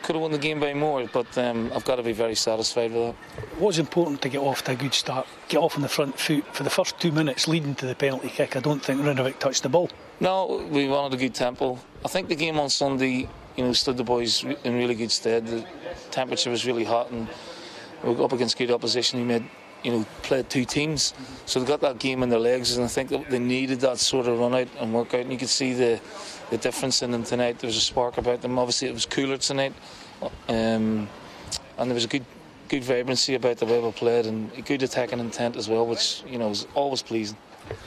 could 0.02 0.16
have 0.16 0.22
won 0.22 0.32
the 0.32 0.38
game 0.38 0.60
by 0.60 0.74
more, 0.74 1.06
but 1.14 1.38
um, 1.38 1.72
I've 1.76 1.86
got 1.86 1.98
to 1.98 2.04
be 2.04 2.12
very 2.12 2.34
satisfied 2.34 2.92
with 2.92 3.16
that. 3.36 3.46
What's 3.60 3.78
important 3.78 4.22
to 4.24 4.30
get 4.30 4.40
off 4.40 4.64
to 4.64 4.72
a 4.72 4.76
good 4.76 4.96
start? 4.96 5.28
Get 5.48 5.60
off 5.60 5.76
on 5.76 5.84
the 5.84 5.90
front 5.90 6.18
foot 6.18 6.44
for 6.56 6.64
the 6.64 6.72
first 6.72 7.00
two 7.00 7.12
minutes 7.12 7.48
leading 7.48 7.76
to 7.76 7.86
the 7.86 7.94
penalty 7.94 8.30
kick. 8.30 8.56
I 8.56 8.62
don't 8.62 8.84
think 8.84 9.02
Runavik 9.02 9.38
touched 9.38 9.62
the 9.62 9.70
ball. 9.70 9.92
No, 10.20 10.68
we 10.72 10.88
wanted 10.88 11.14
a 11.14 11.18
good 11.18 11.36
tempo. 11.36 11.78
I 12.04 12.08
think 12.08 12.30
the 12.30 12.36
game 12.36 12.60
on 12.60 12.70
Sunday, 12.70 13.30
you 13.56 13.64
know, 13.64 13.74
stood 13.74 13.98
the 13.98 14.04
boys 14.04 14.44
in 14.44 14.76
really 14.76 14.96
good 14.96 15.12
stead. 15.12 15.46
The 15.46 15.66
temperature 16.10 16.50
was 16.50 16.66
really 16.66 16.84
hot, 16.84 17.12
and 17.12 17.28
we 18.04 18.14
were 18.14 18.26
up 18.26 18.34
against 18.34 18.58
good 18.58 18.72
opposition. 18.72 19.20
We 19.20 19.26
made 19.26 19.46
you 19.84 19.92
know, 19.92 20.06
played 20.24 20.50
two 20.50 20.66
teams. 20.66 21.14
So 21.46 21.60
they 21.60 21.66
got 21.66 21.82
that 21.82 22.00
game 22.00 22.24
in 22.24 22.30
their 22.30 22.40
legs, 22.40 22.76
and 22.76 22.86
I 22.86 22.88
think 22.88 23.10
that 23.10 23.30
they 23.30 23.40
needed 23.40 23.80
that 23.82 24.00
sort 24.00 24.28
of 24.28 24.40
run 24.40 24.54
out 24.54 24.68
and 24.80 24.94
work 24.94 25.14
out. 25.14 25.22
And 25.22 25.32
you 25.32 25.38
could 25.38 25.50
see 25.50 25.74
the, 25.74 26.00
the 26.50 26.58
difference 26.58 27.02
in 27.02 27.12
them 27.12 27.24
tonight. 27.24 27.60
There 27.60 27.68
was 27.68 27.78
a 27.78 27.82
spark 27.82 28.18
about 28.18 28.42
them. 28.42 28.60
Obviously, 28.60 28.88
it 28.88 28.94
was 28.94 29.06
cooler 29.06 29.38
tonight, 29.38 29.74
um, 30.48 31.08
and 31.78 31.90
there 31.90 31.94
was 31.94 32.06
a 32.06 32.10
good 32.10 32.26
good 32.70 32.84
vibrancy 32.86 33.36
about 33.36 33.58
the 33.58 33.66
way 33.66 33.82
we 33.82 33.92
played 33.92 34.26
and 34.26 34.50
a 34.58 34.62
good 34.62 34.82
attacking 34.82 35.20
intent 35.20 35.58
as 35.58 35.68
well, 35.68 35.86
which 35.86 36.24
you 36.26 36.38
know 36.38 36.48
was 36.48 36.66
always 36.74 37.02
pleasing. 37.02 37.36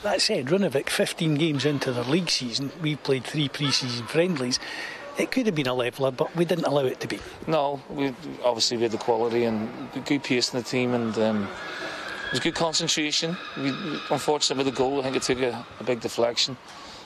That 0.03 0.21
said, 0.21 0.45
Runavik, 0.45 0.89
15 0.89 1.35
games 1.35 1.65
into 1.65 1.91
their 1.91 2.03
league 2.03 2.29
season, 2.29 2.71
we 2.81 2.95
played 2.95 3.23
three 3.23 3.49
pre-season 3.49 4.05
friendlies. 4.07 4.59
It 5.17 5.31
could 5.31 5.45
have 5.45 5.55
been 5.55 5.67
a 5.67 5.73
leveler, 5.73 6.11
but 6.11 6.35
we 6.35 6.45
didn't 6.45 6.65
allow 6.65 6.85
it 6.85 6.99
to 6.99 7.07
be. 7.07 7.19
No, 7.47 7.81
we 7.89 8.13
obviously 8.43 8.77
we 8.77 8.83
had 8.83 8.91
the 8.91 8.97
quality 8.97 9.45
and 9.45 9.69
the 9.93 10.01
good 10.01 10.23
pace 10.23 10.53
in 10.53 10.59
the 10.59 10.65
team, 10.65 10.93
and 10.93 11.17
um, 11.17 11.47
was 12.35 12.43
good 12.43 12.55
concentration. 12.55 13.37
We, 13.55 13.69
unfortunately, 14.09 14.65
with 14.65 14.73
the 14.73 14.77
goal, 14.77 14.99
I 14.99 15.03
think 15.03 15.15
it 15.15 15.21
took 15.21 15.39
a, 15.39 15.65
a, 15.79 15.83
big 15.85 16.01
deflection, 16.01 16.57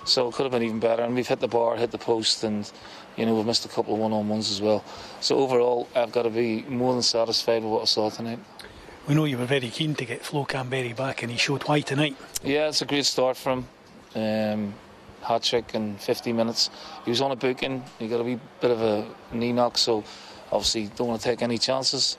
so 0.04 0.28
it 0.28 0.34
could 0.34 0.44
have 0.44 0.52
been 0.52 0.64
even 0.64 0.80
better. 0.80 1.04
And 1.04 1.14
we've 1.14 1.28
hit 1.28 1.40
the 1.40 1.48
bar, 1.48 1.76
hit 1.76 1.92
the 1.92 2.00
post, 2.00 2.44
and 2.44 2.70
you 3.16 3.28
know 3.28 3.36
we've 3.36 3.46
missed 3.46 3.64
a 3.64 3.70
couple 3.70 3.94
of 3.94 4.00
one-on-ones 4.00 4.50
as 4.50 4.60
well. 4.60 4.84
So 5.22 5.38
overall, 5.38 5.88
I've 5.96 6.12
got 6.12 6.24
to 6.24 6.32
be 6.32 6.64
more 6.64 6.94
than 6.94 7.04
satisfied 7.04 7.62
with 7.62 7.72
what 7.72 7.82
I 7.84 7.86
saw 7.86 8.10
tonight. 8.10 8.40
We 9.08 9.14
know 9.14 9.26
you 9.26 9.38
were 9.38 9.46
very 9.46 9.70
keen 9.70 9.94
to 9.96 10.06
get 10.06 10.26
Flo 10.26 10.46
Kamberi 10.46 10.96
back, 10.96 11.22
and 11.22 11.32
he 11.32 11.38
showed 11.38 11.64
why 11.66 11.82
tonight. 11.82 12.16
Yeah, 12.44 12.70
it's 12.70 12.82
a 12.82 12.86
great 12.86 13.06
start 13.06 13.38
for 13.38 13.52
him. 13.54 13.68
Um, 14.16 14.74
hat 15.22 15.44
trick 15.44 15.76
in 15.76 15.96
50 15.98 16.34
minutes. 16.34 16.72
He 17.06 17.12
was 17.12 17.22
on 17.22 17.30
a 17.30 17.36
booking. 17.36 17.84
He 18.00 18.08
got 18.08 18.20
a 18.20 18.24
wee 18.24 18.40
bit 18.62 18.72
of 18.72 18.82
a 18.82 19.06
knee 19.32 19.54
knock, 19.54 19.78
so 19.78 20.04
obviously 20.52 20.88
don't 20.96 21.08
want 21.08 21.22
to 21.22 21.28
take 21.28 21.44
any 21.44 21.60
chances. 21.60 22.18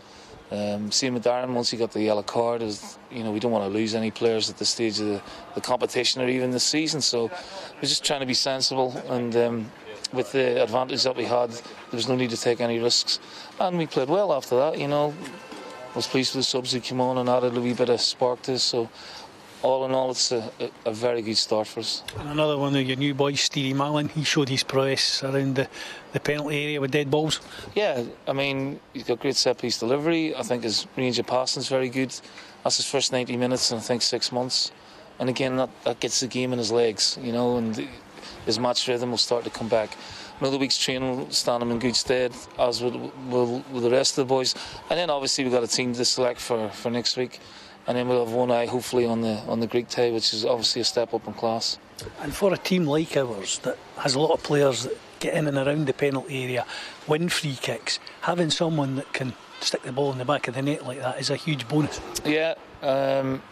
Um, 0.51 0.91
same 0.91 1.15
with 1.15 1.25
Darren 1.25 1.55
once 1.55 1.71
he 1.71 1.77
got 1.77 1.93
the 1.93 2.03
yellow 2.03 2.23
card. 2.23 2.61
Is 2.63 2.99
you 3.11 3.23
know 3.23 3.31
we 3.31 3.41
don't 3.41 3.53
want 3.53 3.65
to 3.65 3.79
lose 3.79 3.95
any 3.95 4.11
players 4.11 4.51
at 4.51 4.59
this 4.59 4.71
stage 4.71 4.99
of 4.99 5.07
the, 5.07 5.23
the 5.55 5.61
competition 5.61 6.21
or 6.23 6.29
even 6.29 6.51
the 6.51 6.61
season. 6.61 7.01
So 7.01 7.31
we're 7.77 7.89
just 7.89 8.05
trying 8.05 8.21
to 8.21 8.27
be 8.27 8.35
sensible 8.35 8.97
and. 9.09 9.37
Um, 9.37 9.71
with 10.13 10.33
the 10.33 10.61
advantage 10.61 11.05
that 11.05 11.17
we 11.17 11.25
had, 11.25 11.51
there 11.51 11.63
was 11.93 12.09
no 12.09 12.17
need 12.17 12.31
to 12.31 12.37
take 12.37 12.61
any 12.61 12.81
risks, 12.81 13.21
and 13.61 13.79
we 13.79 13.87
played 13.87 14.09
well 14.09 14.33
after 14.33 14.57
that. 14.57 14.79
You 14.79 14.89
know, 14.89 15.15
I 15.93 15.97
was 15.97 16.07
pleased 16.07 16.35
with 16.35 16.45
the 16.45 16.49
subs 16.49 16.73
who 16.73 16.81
came 16.81 17.01
on 17.01 17.19
and 17.19 17.29
added 17.29 17.57
a 17.57 17.61
wee 17.61 17.75
bit 17.75 17.89
of 17.89 18.01
spark 18.01 18.43
to 18.43 18.55
us. 18.55 18.63
So 18.63 18.89
all 19.63 19.85
in 19.85 19.93
all, 19.93 20.11
it's 20.11 20.33
a, 20.33 20.51
a, 20.85 20.93
very 20.93 21.23
good 21.23 21.37
start 21.37 21.67
for 21.67 21.81
us. 21.81 22.03
And 22.19 22.31
another 22.31 22.57
one 22.57 22.75
of 22.75 22.83
your 22.83 22.97
new 22.97 23.15
boys, 23.15 23.41
Stevie 23.41 23.77
Mallan, 23.77 24.11
he 24.11 24.25
showed 24.25 24.49
his 24.49 24.63
prowess 24.63 25.23
around 25.23 25.57
the, 25.57 25.69
the 26.13 26.21
penalty 26.21 26.63
area 26.63 26.81
with 26.81 26.91
dead 26.91 27.11
balls. 27.11 27.41
Yeah, 27.75 28.03
I 28.27 28.33
mean, 28.33 28.81
he's 28.93 29.05
got 29.05 29.21
great 29.21 29.37
set 29.37 29.59
piece 29.59 29.79
delivery. 29.79 30.35
I 30.35 30.43
think 30.43 30.63
his 30.63 30.87
range 30.97 31.19
of 31.19 31.27
passing 31.27 31.61
is 31.61 31.69
very 31.69 31.89
good. 31.89 32.15
That's 32.65 32.77
his 32.77 32.87
first 32.87 33.13
90 33.13 33.37
minutes 33.37 33.71
in, 33.71 33.79
I 33.79 33.81
think, 33.81 34.03
six 34.03 34.33
months. 34.33 34.73
And 35.19 35.29
again, 35.29 35.57
that, 35.57 35.71
that 35.85 36.01
gets 36.01 36.21
the 36.21 36.27
game 36.27 36.53
in 36.53 36.59
his 36.59 36.73
legs, 36.73 37.19
you 37.21 37.33
know, 37.33 37.59
and 37.59 37.89
his 38.47 38.59
match 38.59 38.89
rhythm 38.89 39.11
will 39.11 39.19
start 39.19 39.45
to 39.45 39.51
come 39.51 39.69
back. 39.69 39.97
Another 40.41 40.57
week's 40.57 40.79
training 40.79 41.17
will 41.19 41.31
stand 41.31 41.63
him 41.63 41.71
in 41.71 41.79
good 41.79 41.95
stead, 41.95 42.33
as 42.59 42.83
with, 42.83 42.95
with, 42.95 43.63
with 43.71 43.83
the 43.83 43.91
rest 43.91 44.17
of 44.17 44.27
the 44.27 44.35
boys. 44.35 44.55
And 44.89 44.99
then 44.99 45.11
obviously 45.11 45.45
we've 45.45 45.53
got 45.53 45.63
a 45.63 45.69
team 45.69 45.93
to 45.93 46.05
select 46.05 46.41
for, 46.41 46.71
for 46.71 46.91
next 46.91 47.19
week 47.19 47.41
and 47.87 47.97
then 47.97 48.09
we'll 48.09 48.25
have 48.25 48.35
one 48.35 48.51
eye 48.51 48.67
hopefully 48.67 49.07
on 49.07 49.21
the 49.21 49.39
on 49.49 49.61
the 49.61 49.67
Greek 49.67 49.89
tie, 49.89 50.11
which 50.11 50.33
is 50.33 50.45
obviously 50.45 50.83
a 50.83 50.85
step 50.85 51.15
up 51.15 51.27
in 51.27 51.33
class. 51.35 51.79
And 52.21 52.35
for 52.35 52.53
a 52.53 52.59
team 52.59 52.87
like 52.87 53.17
ours 53.17 53.59
that 53.61 53.79
has 53.99 54.15
a 54.15 54.21
lot 54.21 54.33
of 54.33 54.43
players 54.43 54.85
that 54.85 54.97
get 55.21 55.35
in 55.35 55.47
and 55.47 55.59
around 55.59 55.87
the 55.87 55.93
penalty 55.93 56.45
area, 56.45 56.67
win 57.07 57.29
free 57.29 57.59
kicks, 57.61 57.99
having 58.23 58.51
someone 58.51 58.97
that 58.97 59.13
can 59.13 59.35
stick 59.61 59.83
the 59.83 59.93
ball 59.93 60.13
in 60.13 60.19
the 60.19 60.25
back 60.25 60.49
of 60.49 60.55
the 60.55 60.63
net 60.63 60.87
like 60.87 60.99
that 60.99 61.21
is 61.21 61.31
a 61.31 61.37
huge 61.37 61.69
bonus. 61.69 62.01
Yeah, 62.25 62.55
um, 62.83 63.43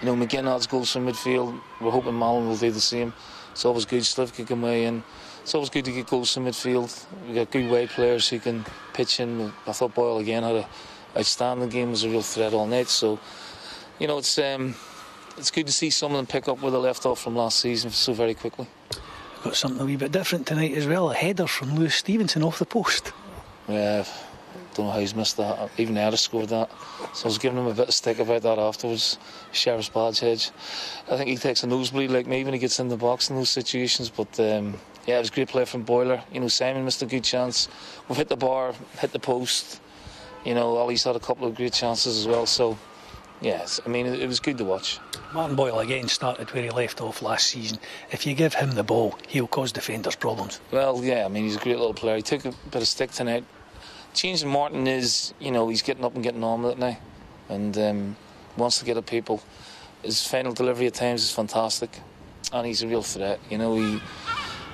you 0.00 0.06
know 0.06 0.14
McGinn 0.14 0.52
adds 0.52 0.66
goals 0.66 0.92
from 0.92 1.06
midfield. 1.06 1.58
We're 1.80 1.90
hoping 1.90 2.12
Mallan 2.12 2.46
will 2.46 2.56
do 2.56 2.70
the 2.70 2.80
same. 2.80 3.12
It's 3.52 3.64
always 3.64 3.84
good. 3.84 4.02
Slivka 4.02 4.46
can 4.46 4.62
weigh 4.62 4.84
in. 4.84 5.02
It's 5.42 5.54
always 5.54 5.70
good 5.70 5.84
to 5.86 5.92
get 5.92 6.06
goals 6.06 6.32
from 6.34 6.44
midfield. 6.44 7.06
We've 7.26 7.34
got 7.34 7.50
good 7.50 7.70
wide 7.70 7.90
players 7.90 8.28
who 8.28 8.38
can 8.38 8.64
pitch 8.92 9.20
in. 9.20 9.52
I 9.66 9.72
thought 9.72 9.94
Boyle 9.94 10.18
again 10.18 10.42
had 10.42 10.56
a 10.56 10.68
outstanding 11.16 11.68
game, 11.68 11.90
was 11.90 12.04
a 12.04 12.08
real 12.08 12.22
threat 12.22 12.52
all 12.52 12.66
night. 12.66 12.88
So 12.88 13.18
you 14.00 14.08
know, 14.08 14.18
it's 14.18 14.38
um, 14.38 14.74
it's 15.36 15.50
good 15.50 15.66
to 15.66 15.72
see 15.72 15.90
some 15.90 16.12
of 16.12 16.16
them 16.16 16.26
pick 16.26 16.48
up 16.48 16.60
where 16.60 16.72
they 16.72 16.78
left 16.78 17.06
off 17.06 17.20
from 17.20 17.36
last 17.36 17.60
season 17.60 17.90
so 17.90 18.12
very 18.12 18.34
quickly. 18.34 18.66
We've 18.90 19.44
got 19.44 19.56
something 19.56 19.82
a 19.82 19.84
wee 19.84 19.96
bit 19.96 20.10
different 20.10 20.46
tonight 20.46 20.74
as 20.74 20.86
well. 20.86 21.10
A 21.10 21.14
header 21.14 21.46
from 21.46 21.76
Lewis 21.76 21.94
Stevenson 21.94 22.42
off 22.42 22.58
the 22.58 22.66
post. 22.66 23.12
Yeah, 23.68 24.04
don't 24.74 24.86
know 24.86 24.92
how 24.92 25.00
he's 25.00 25.14
missed 25.14 25.36
that. 25.36 25.70
Even 25.78 25.96
Eda 25.96 26.16
scored 26.16 26.48
that. 26.48 26.70
So 27.14 27.24
I 27.24 27.28
was 27.28 27.38
giving 27.38 27.58
him 27.58 27.66
a 27.66 27.74
bit 27.74 27.88
of 27.88 27.94
stick 27.94 28.18
about 28.18 28.42
that 28.42 28.58
afterwards. 28.58 29.18
Sheriff's 29.52 29.88
badge 29.88 30.20
hedge. 30.20 30.50
I 31.10 31.16
think 31.16 31.28
he 31.28 31.36
takes 31.36 31.62
a 31.62 31.66
nosebleed 31.66 32.10
like 32.10 32.26
me 32.26 32.44
when 32.44 32.54
he 32.54 32.58
gets 32.58 32.80
in 32.80 32.88
the 32.88 32.96
box 32.96 33.30
in 33.30 33.36
those 33.36 33.50
situations. 33.50 34.10
But 34.10 34.38
um, 34.40 34.78
yeah, 35.06 35.16
it 35.16 35.20
was 35.20 35.28
a 35.28 35.32
great 35.32 35.48
play 35.48 35.64
from 35.64 35.82
Boiler. 35.82 36.22
You 36.32 36.40
know, 36.40 36.48
Simon 36.48 36.84
missed 36.84 37.02
a 37.02 37.06
good 37.06 37.24
chance. 37.24 37.68
We've 38.08 38.16
hit 38.16 38.28
the 38.28 38.36
bar, 38.36 38.74
hit 38.98 39.12
the 39.12 39.18
post. 39.18 39.80
You 40.44 40.54
know, 40.54 40.76
Oli's 40.76 41.04
had 41.04 41.16
a 41.16 41.20
couple 41.20 41.46
of 41.46 41.54
great 41.54 41.72
chances 41.72 42.18
as 42.18 42.26
well. 42.26 42.46
So 42.46 42.78
yes, 43.40 43.80
I 43.84 43.88
mean, 43.88 44.06
it, 44.06 44.20
it 44.20 44.26
was 44.26 44.40
good 44.40 44.58
to 44.58 44.64
watch. 44.64 44.98
Martin 45.32 45.56
Boyle 45.56 45.78
again 45.78 46.08
started 46.08 46.50
where 46.52 46.62
he 46.62 46.70
left 46.70 47.00
off 47.00 47.22
last 47.22 47.48
season. 47.48 47.78
If 48.10 48.26
you 48.26 48.34
give 48.34 48.54
him 48.54 48.72
the 48.72 48.82
ball, 48.82 49.16
he'll 49.28 49.46
cause 49.46 49.72
defenders 49.72 50.16
problems. 50.16 50.60
Well, 50.72 51.02
yeah, 51.04 51.24
I 51.24 51.28
mean, 51.28 51.44
he's 51.44 51.56
a 51.56 51.60
great 51.60 51.78
little 51.78 51.94
player. 51.94 52.16
He 52.16 52.22
took 52.22 52.44
a 52.44 52.52
bit 52.70 52.82
of 52.82 52.88
stick 52.88 53.10
tonight. 53.12 53.44
Changing 54.12 54.48
Martin 54.48 54.86
is, 54.86 55.34
you 55.38 55.52
know, 55.52 55.68
he's 55.68 55.82
getting 55.82 56.04
up 56.04 56.14
and 56.14 56.22
getting 56.22 56.42
on 56.42 56.62
with 56.62 56.72
it 56.72 56.78
now 56.78 56.98
and 57.48 57.78
um, 57.78 58.16
wants 58.56 58.78
to 58.78 58.84
get 58.84 58.96
at 58.96 59.06
people. 59.06 59.42
His 60.02 60.26
final 60.26 60.52
delivery 60.52 60.86
at 60.86 60.94
times 60.94 61.22
is 61.22 61.30
fantastic 61.30 61.90
and 62.52 62.66
he's 62.66 62.82
a 62.82 62.88
real 62.88 63.02
threat. 63.02 63.38
You 63.50 63.58
know, 63.58 63.76
he 63.76 64.00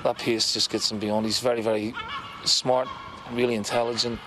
that 0.03 0.17
pace 0.17 0.53
just 0.53 0.69
gets 0.69 0.91
him 0.91 0.99
beyond. 0.99 1.25
He's 1.25 1.39
very, 1.39 1.61
very 1.61 1.93
smart, 2.45 2.87
really 3.31 3.55
intelligent 3.55 4.19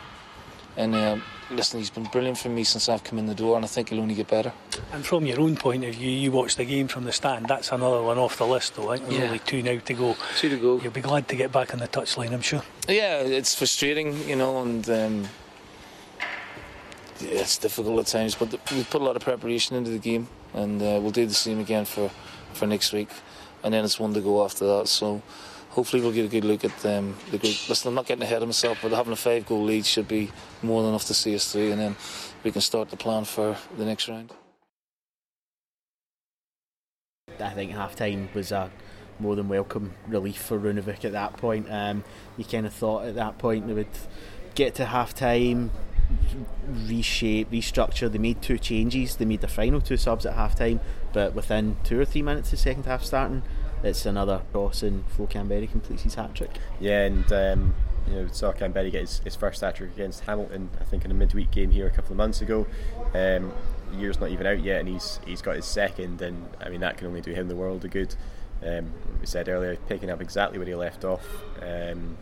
and 0.77 0.95
uh, 0.95 1.19
listen, 1.51 1.79
he's 1.81 1.91
been 1.91 2.05
brilliant 2.05 2.39
for 2.39 2.49
me 2.49 2.65
since 2.65 2.89
I've 2.89 3.03
come 3.05 3.19
in 3.19 3.27
the 3.27 3.35
door, 3.35 3.57
and 3.57 3.65
I 3.65 3.69
think 3.69 3.89
he'll 3.89 4.01
only 4.01 4.15
get 4.15 4.29
better. 4.29 4.53
And 4.93 5.05
from 5.05 5.27
your 5.27 5.41
own 5.41 5.57
point 5.57 5.85
of 5.85 5.95
view, 5.95 6.11
you 6.11 6.33
watched 6.33 6.57
the 6.57 6.65
game 6.65 6.89
from 6.89 7.05
the 7.05 7.13
stand. 7.13 7.47
That's 7.49 7.73
another 7.73 8.03
one 8.03 8.19
off 8.19 8.39
the 8.39 8.47
list, 8.47 8.77
though. 8.77 8.91
I 8.91 8.97
think 8.97 9.09
there's 9.11 9.21
Yeah. 9.21 9.27
only 9.27 9.39
two 9.41 9.63
now 9.63 9.79
to 9.79 9.95
go. 9.95 10.17
Two 10.39 10.49
to 10.49 10.57
go. 10.57 10.81
You'll 10.81 10.93
be 10.93 11.01
glad 11.01 11.29
to 11.29 11.37
get 11.37 11.53
back 11.53 11.73
on 11.73 11.81
the 11.81 11.89
touchline, 11.89 12.33
I'm 12.33 12.43
sure. 12.43 12.63
Yeah, 12.89 13.19
it's 13.21 13.55
frustrating, 13.55 14.29
you 14.29 14.37
know, 14.37 14.63
and 14.63 14.89
um, 14.89 15.29
yeah, 17.21 17.41
it's 17.41 17.59
difficult 17.59 17.99
at 18.01 18.07
times. 18.07 18.35
But 18.35 18.53
we 18.73 18.85
put 18.85 19.01
a 19.01 19.05
lot 19.05 19.17
of 19.17 19.23
preparation 19.23 19.77
into 19.77 19.91
the 19.91 19.99
game, 19.99 20.29
and 20.55 20.81
uh, 20.81 20.99
we'll 21.03 21.11
do 21.11 21.27
the 21.27 21.35
same 21.35 21.61
again 21.61 21.85
for, 21.85 22.11
for 22.55 22.67
next 22.67 22.93
week, 22.93 23.09
and 23.63 23.75
then 23.75 23.85
it's 23.85 23.99
one 24.01 24.15
to 24.15 24.21
go 24.21 24.45
after 24.45 24.65
that. 24.79 24.89
So 24.89 25.23
hopefully 25.81 26.03
we'll 26.03 26.13
get 26.13 26.27
a 26.27 26.29
good 26.29 26.45
look 26.45 26.63
at 26.63 26.85
um, 26.85 27.17
the 27.31 27.39
group. 27.39 27.57
Listen, 27.67 27.89
I'm 27.89 27.95
not 27.95 28.05
getting 28.05 28.23
ahead 28.23 28.43
of 28.43 28.49
myself, 28.49 28.81
but 28.83 28.93
having 28.93 29.15
a 29.15 29.17
five 29.17 29.47
goal 29.47 29.65
lead 29.65 29.87
should 29.87 30.07
be 30.07 30.31
more 30.63 30.83
than 30.83 30.91
enough 30.91 31.07
to 31.07 31.15
see 31.15 31.35
us 31.35 31.51
through, 31.51 31.73
and 31.73 31.81
then 31.81 31.97
we 32.45 32.53
can 32.53 32.61
start 32.61 32.91
the 32.91 32.99
plan 32.99 33.25
for 33.25 33.57
the 33.79 33.87
next 33.87 34.07
round. 34.07 34.31
I 37.41 37.49
think 37.49 37.73
half 37.73 37.97
time 37.97 38.29
was 38.35 38.53
a 38.53 38.71
more 39.19 39.35
than 39.35 39.49
welcome 39.49 39.95
relief 40.07 40.43
for 40.43 40.59
Runavik 40.59 41.07
at 41.07 41.13
that 41.13 41.39
point. 41.39 41.67
Um, 41.71 42.05
you 42.37 42.45
kind 42.45 42.67
of 42.67 42.75
thought 42.75 43.07
at 43.07 43.15
that 43.15 43.39
point 43.39 43.67
they 43.67 43.73
would 43.73 43.87
get 44.55 44.75
to 44.75 44.85
half 44.85 45.15
time, 45.15 45.71
reshape, 46.69 47.51
restructure. 47.51 48.13
They 48.13 48.19
made 48.19 48.43
two 48.43 48.59
changes. 48.59 49.17
They 49.17 49.25
made 49.25 49.41
the 49.41 49.49
final 49.49 49.81
two 49.81 49.97
subs 49.97 50.27
at 50.27 50.35
half 50.35 50.57
time, 50.57 50.81
but 51.15 51.35
within 51.35 51.79
two 51.85 51.99
or 51.99 52.05
three 52.05 52.21
minutes 52.21 52.49
of 52.49 52.51
the 52.51 52.57
second 52.59 52.85
half 52.85 53.03
starting, 53.03 53.43
it's 53.83 54.07
another 54.07 54.43
cross 54.53 54.83
and 54.83 55.07
Flo 55.11 55.27
Kamberi 55.27 55.71
completes 55.71 56.03
his 56.03 56.15
hat 56.15 56.35
trick. 56.35 56.59
Yeah, 56.81 57.05
and 57.05 57.33
um, 57.33 57.75
you 58.07 58.15
know, 58.15 58.29
saw 58.29 58.53
Kamberi 58.53 58.91
get 58.91 59.03
his, 59.03 59.19
his 59.21 59.37
first 59.37 59.61
hat 59.61 59.77
trick 59.77 59.93
against 59.93 60.21
Hamilton, 60.25 60.71
I 60.81 60.85
think, 60.85 61.05
in 61.05 61.11
a 61.11 61.15
midweek 61.15 61.51
game 61.51 61.71
here 61.71 61.87
a 61.87 61.91
couple 61.91 62.13
of 62.13 62.17
months 62.17 62.41
ago. 62.41 62.67
Um, 63.15 63.53
year's 63.95 64.21
not 64.21 64.31
even 64.31 64.47
out 64.47 64.63
yet, 64.63 64.81
and 64.81 64.89
he's 64.89 65.21
he's 65.27 65.43
got 65.43 65.57
his 65.57 65.65
second, 65.65 66.23
and 66.23 66.49
I 66.61 66.69
mean 66.69 66.81
that 66.81 66.97
can 66.97 67.07
only 67.07 67.21
do 67.21 67.33
him 67.33 67.49
the 67.49 67.57
world 67.57 67.85
of 67.85 67.91
good. 67.91 68.15
Um, 68.65 68.93
we 69.21 69.27
said 69.27 69.49
earlier, 69.49 69.77
picking 69.89 70.11
up 70.11 70.21
exactly 70.21 70.59
where 70.59 70.67
he 70.67 70.75
left 70.75 71.05
off. 71.05 71.27
Um, 71.63 72.17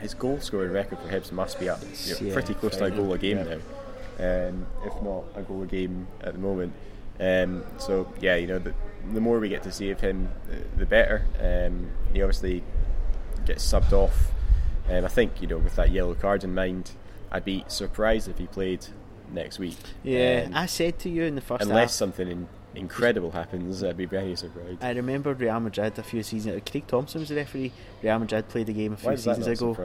his 0.00 0.14
goal 0.14 0.40
scoring 0.40 0.72
record 0.72 0.98
for 0.98 1.08
Hibs 1.08 1.32
must 1.32 1.60
be 1.60 1.68
up 1.68 1.80
you 1.80 2.14
know, 2.14 2.20
Yeah, 2.20 2.32
pretty 2.32 2.54
close 2.54 2.76
to 2.76 2.84
a 2.84 2.90
goal 2.90 3.12
a 3.12 3.18
game 3.18 3.38
yeah. 3.38 3.44
now, 4.18 4.48
um, 4.48 4.66
if 4.84 5.02
not 5.02 5.24
a 5.36 5.42
goal 5.42 5.62
a 5.62 5.66
game 5.66 6.08
at 6.20 6.34
the 6.34 6.38
moment. 6.40 6.72
Um, 7.20 7.64
so 7.78 8.12
yeah, 8.20 8.36
you 8.36 8.48
know, 8.48 8.58
the, 8.58 8.74
the 9.12 9.20
more 9.20 9.38
we 9.38 9.48
get 9.48 9.62
to 9.64 9.72
see 9.72 9.90
of 9.90 10.00
him, 10.00 10.28
the, 10.46 10.78
the 10.80 10.86
better. 10.86 11.24
Um, 11.40 11.90
he 12.12 12.22
obviously 12.22 12.62
gets 13.46 13.64
subbed 13.70 13.92
off. 13.92 14.30
Um, 14.90 15.04
I 15.04 15.08
think 15.08 15.40
you 15.40 15.46
know, 15.48 15.58
with 15.58 15.76
that 15.76 15.90
yellow 15.90 16.14
card 16.14 16.44
in 16.44 16.54
mind, 16.54 16.92
I'd 17.30 17.44
be 17.44 17.64
surprised 17.68 18.28
if 18.28 18.38
he 18.38 18.46
played 18.46 18.86
next 19.32 19.58
week. 19.58 19.78
Yeah, 20.02 20.44
Um, 20.46 20.54
I 20.54 20.66
said 20.66 20.98
to 21.00 21.08
you 21.08 21.24
in 21.24 21.34
the 21.34 21.40
first 21.40 21.62
unless 21.62 21.90
half. 21.90 21.90
something 21.90 22.28
in, 22.28 22.48
incredible 22.74 23.30
happens, 23.30 23.82
I'd 23.82 23.96
be 23.96 24.04
very 24.06 24.34
surprised. 24.36 24.82
I 24.82 24.90
remember 24.92 25.32
Real 25.34 25.60
Madrid 25.60 25.98
a 25.98 26.02
few 26.02 26.22
seasons. 26.22 26.56
Ago. 26.56 26.64
Craig 26.70 26.86
Thomson 26.86 27.20
was 27.20 27.28
the 27.30 27.36
referee. 27.36 27.72
Real 28.02 28.18
Madrid 28.18 28.48
played 28.48 28.66
the 28.66 28.72
game 28.72 28.92
a 28.92 28.96
few 28.96 29.10
Why 29.10 29.14
seasons 29.16 29.46
ago, 29.46 29.76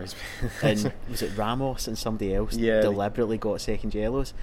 and 0.64 0.92
was 1.10 1.22
it 1.22 1.38
Ramos 1.38 1.88
and 1.88 1.98
somebody 1.98 2.34
else 2.36 2.56
Yeah, 2.56 2.82
deliberately 2.82 3.38
got 3.38 3.62
second 3.62 3.94
yellows. 3.94 4.34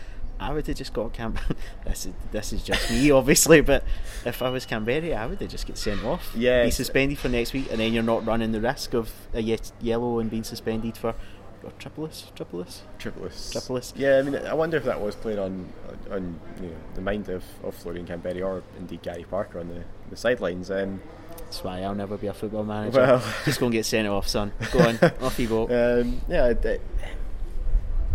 I 0.40 0.53
would 0.53 0.66
have 0.66 0.77
just 0.77 0.92
got 0.92 1.12
Cam. 1.12 1.38
this 1.87 2.07
is 2.07 2.12
this 2.33 2.53
is 2.53 2.62
just 2.62 2.90
me, 2.90 3.11
obviously, 3.11 3.61
but 3.61 3.85
if 4.25 4.42
I 4.42 4.51
was 4.51 4.66
Kamberi, 4.66 5.16
I 5.16 5.27
would 5.27 5.40
have 5.40 5.51
just 5.51 5.66
get 5.66 5.79
sent 5.79 6.05
off. 6.05 6.33
Yeah, 6.37 6.64
be 6.64 6.70
suspended 6.70 7.18
for 7.18 7.29
next 7.29 7.53
week, 7.53 7.68
and 7.70 7.81
then 7.81 7.92
you're 7.92 8.03
not 8.03 8.27
running 8.27 8.53
the 8.53 8.61
risk 8.61 8.94
of 8.94 9.12
a 9.33 9.40
ye- 9.40 9.59
yellow 9.81 10.18
and 10.18 10.31
being 10.31 10.44
suspended 10.44 10.97
for 10.97 11.14
or 11.62 11.70
triplus, 11.79 12.31
triplus. 12.35 12.83
Triplus. 12.99 13.53
Triplus. 13.53 13.94
Yeah, 13.97 14.18
I 14.18 14.23
mean, 14.23 14.37
I 14.37 14.53
wonder 14.53 14.77
if 14.77 14.85
that 14.85 15.01
was 15.01 15.14
played 15.14 15.38
on 15.38 15.73
on 16.11 16.38
you 16.61 16.68
know, 16.68 16.77
the 16.94 17.01
mind 17.01 17.29
of, 17.31 17.42
of 17.62 17.75
Florian 17.75 18.07
Kamberi 18.07 18.44
or 18.44 18.62
indeed 18.79 19.03
Garry 19.03 19.25
Parker 19.25 19.61
on 19.61 19.68
the, 19.68 19.83
the 20.11 20.16
sidelines. 20.16 20.70
Um, 20.70 21.01
That's 21.38 21.64
why 21.64 21.81
I'll 21.81 21.94
never 21.94 22.18
be 22.18 22.27
a 22.27 22.35
football 22.35 22.64
manager. 22.64 23.01
Well- 23.01 23.35
just 23.47 23.61
go 23.61 23.66
and 23.66 23.73
get 23.73 23.87
sent 23.87 24.07
off, 24.09 24.29
son. 24.29 24.53
Go 24.73 24.81
on, 24.81 24.99
off 25.23 25.38
you 25.38 25.49
go. 25.49 25.62
um, 26.03 26.20
yeah, 26.29 26.53
I, 26.64 26.79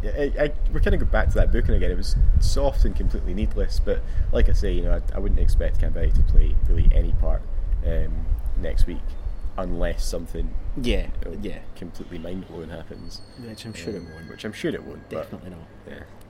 I, 0.04 0.08
I, 0.08 0.44
I, 0.46 0.54
we're 0.72 0.80
kind 0.80 0.94
of 0.94 1.00
go 1.00 1.06
back 1.06 1.28
to 1.30 1.36
that 1.36 1.52
booking 1.52 1.76
again. 1.76 1.92
It 1.92 1.98
was 1.98 2.16
soft 2.40 2.86
and 2.86 2.96
completely 2.96 3.34
needless, 3.34 3.80
but 3.80 4.02
like 4.32 4.50
I 4.50 4.54
say, 4.54 4.72
you 4.72 4.84
know, 4.84 4.94
I, 4.94 5.16
I 5.16 5.20
wouldn't 5.20 5.40
expect 5.40 5.80
Kamberi 5.82 6.14
to 6.14 6.22
play 6.24 6.56
really 6.68 6.90
any 6.94 7.12
part 7.14 7.42
um, 7.86 8.26
next 8.58 8.88
week 8.88 8.98
unless 9.58 10.06
something 10.06 10.54
Yeah, 10.82 11.08
you 11.26 11.32
know, 11.32 11.38
yeah. 11.42 11.60
completely 11.76 12.18
mind 12.18 12.48
blowing 12.48 12.70
happens. 12.70 13.22
Which 13.46 13.66
I'm 13.66 13.74
sure 13.74 13.94
it 13.94 13.98
Um, 13.98 14.10
won't. 14.14 14.30
Which 14.30 14.46
I'm 14.46 14.54
sure 14.54 14.72
it 14.74 14.84
won't. 14.84 15.10
but, 15.10 15.24
Definitely 15.30 15.50
not. 15.50 15.68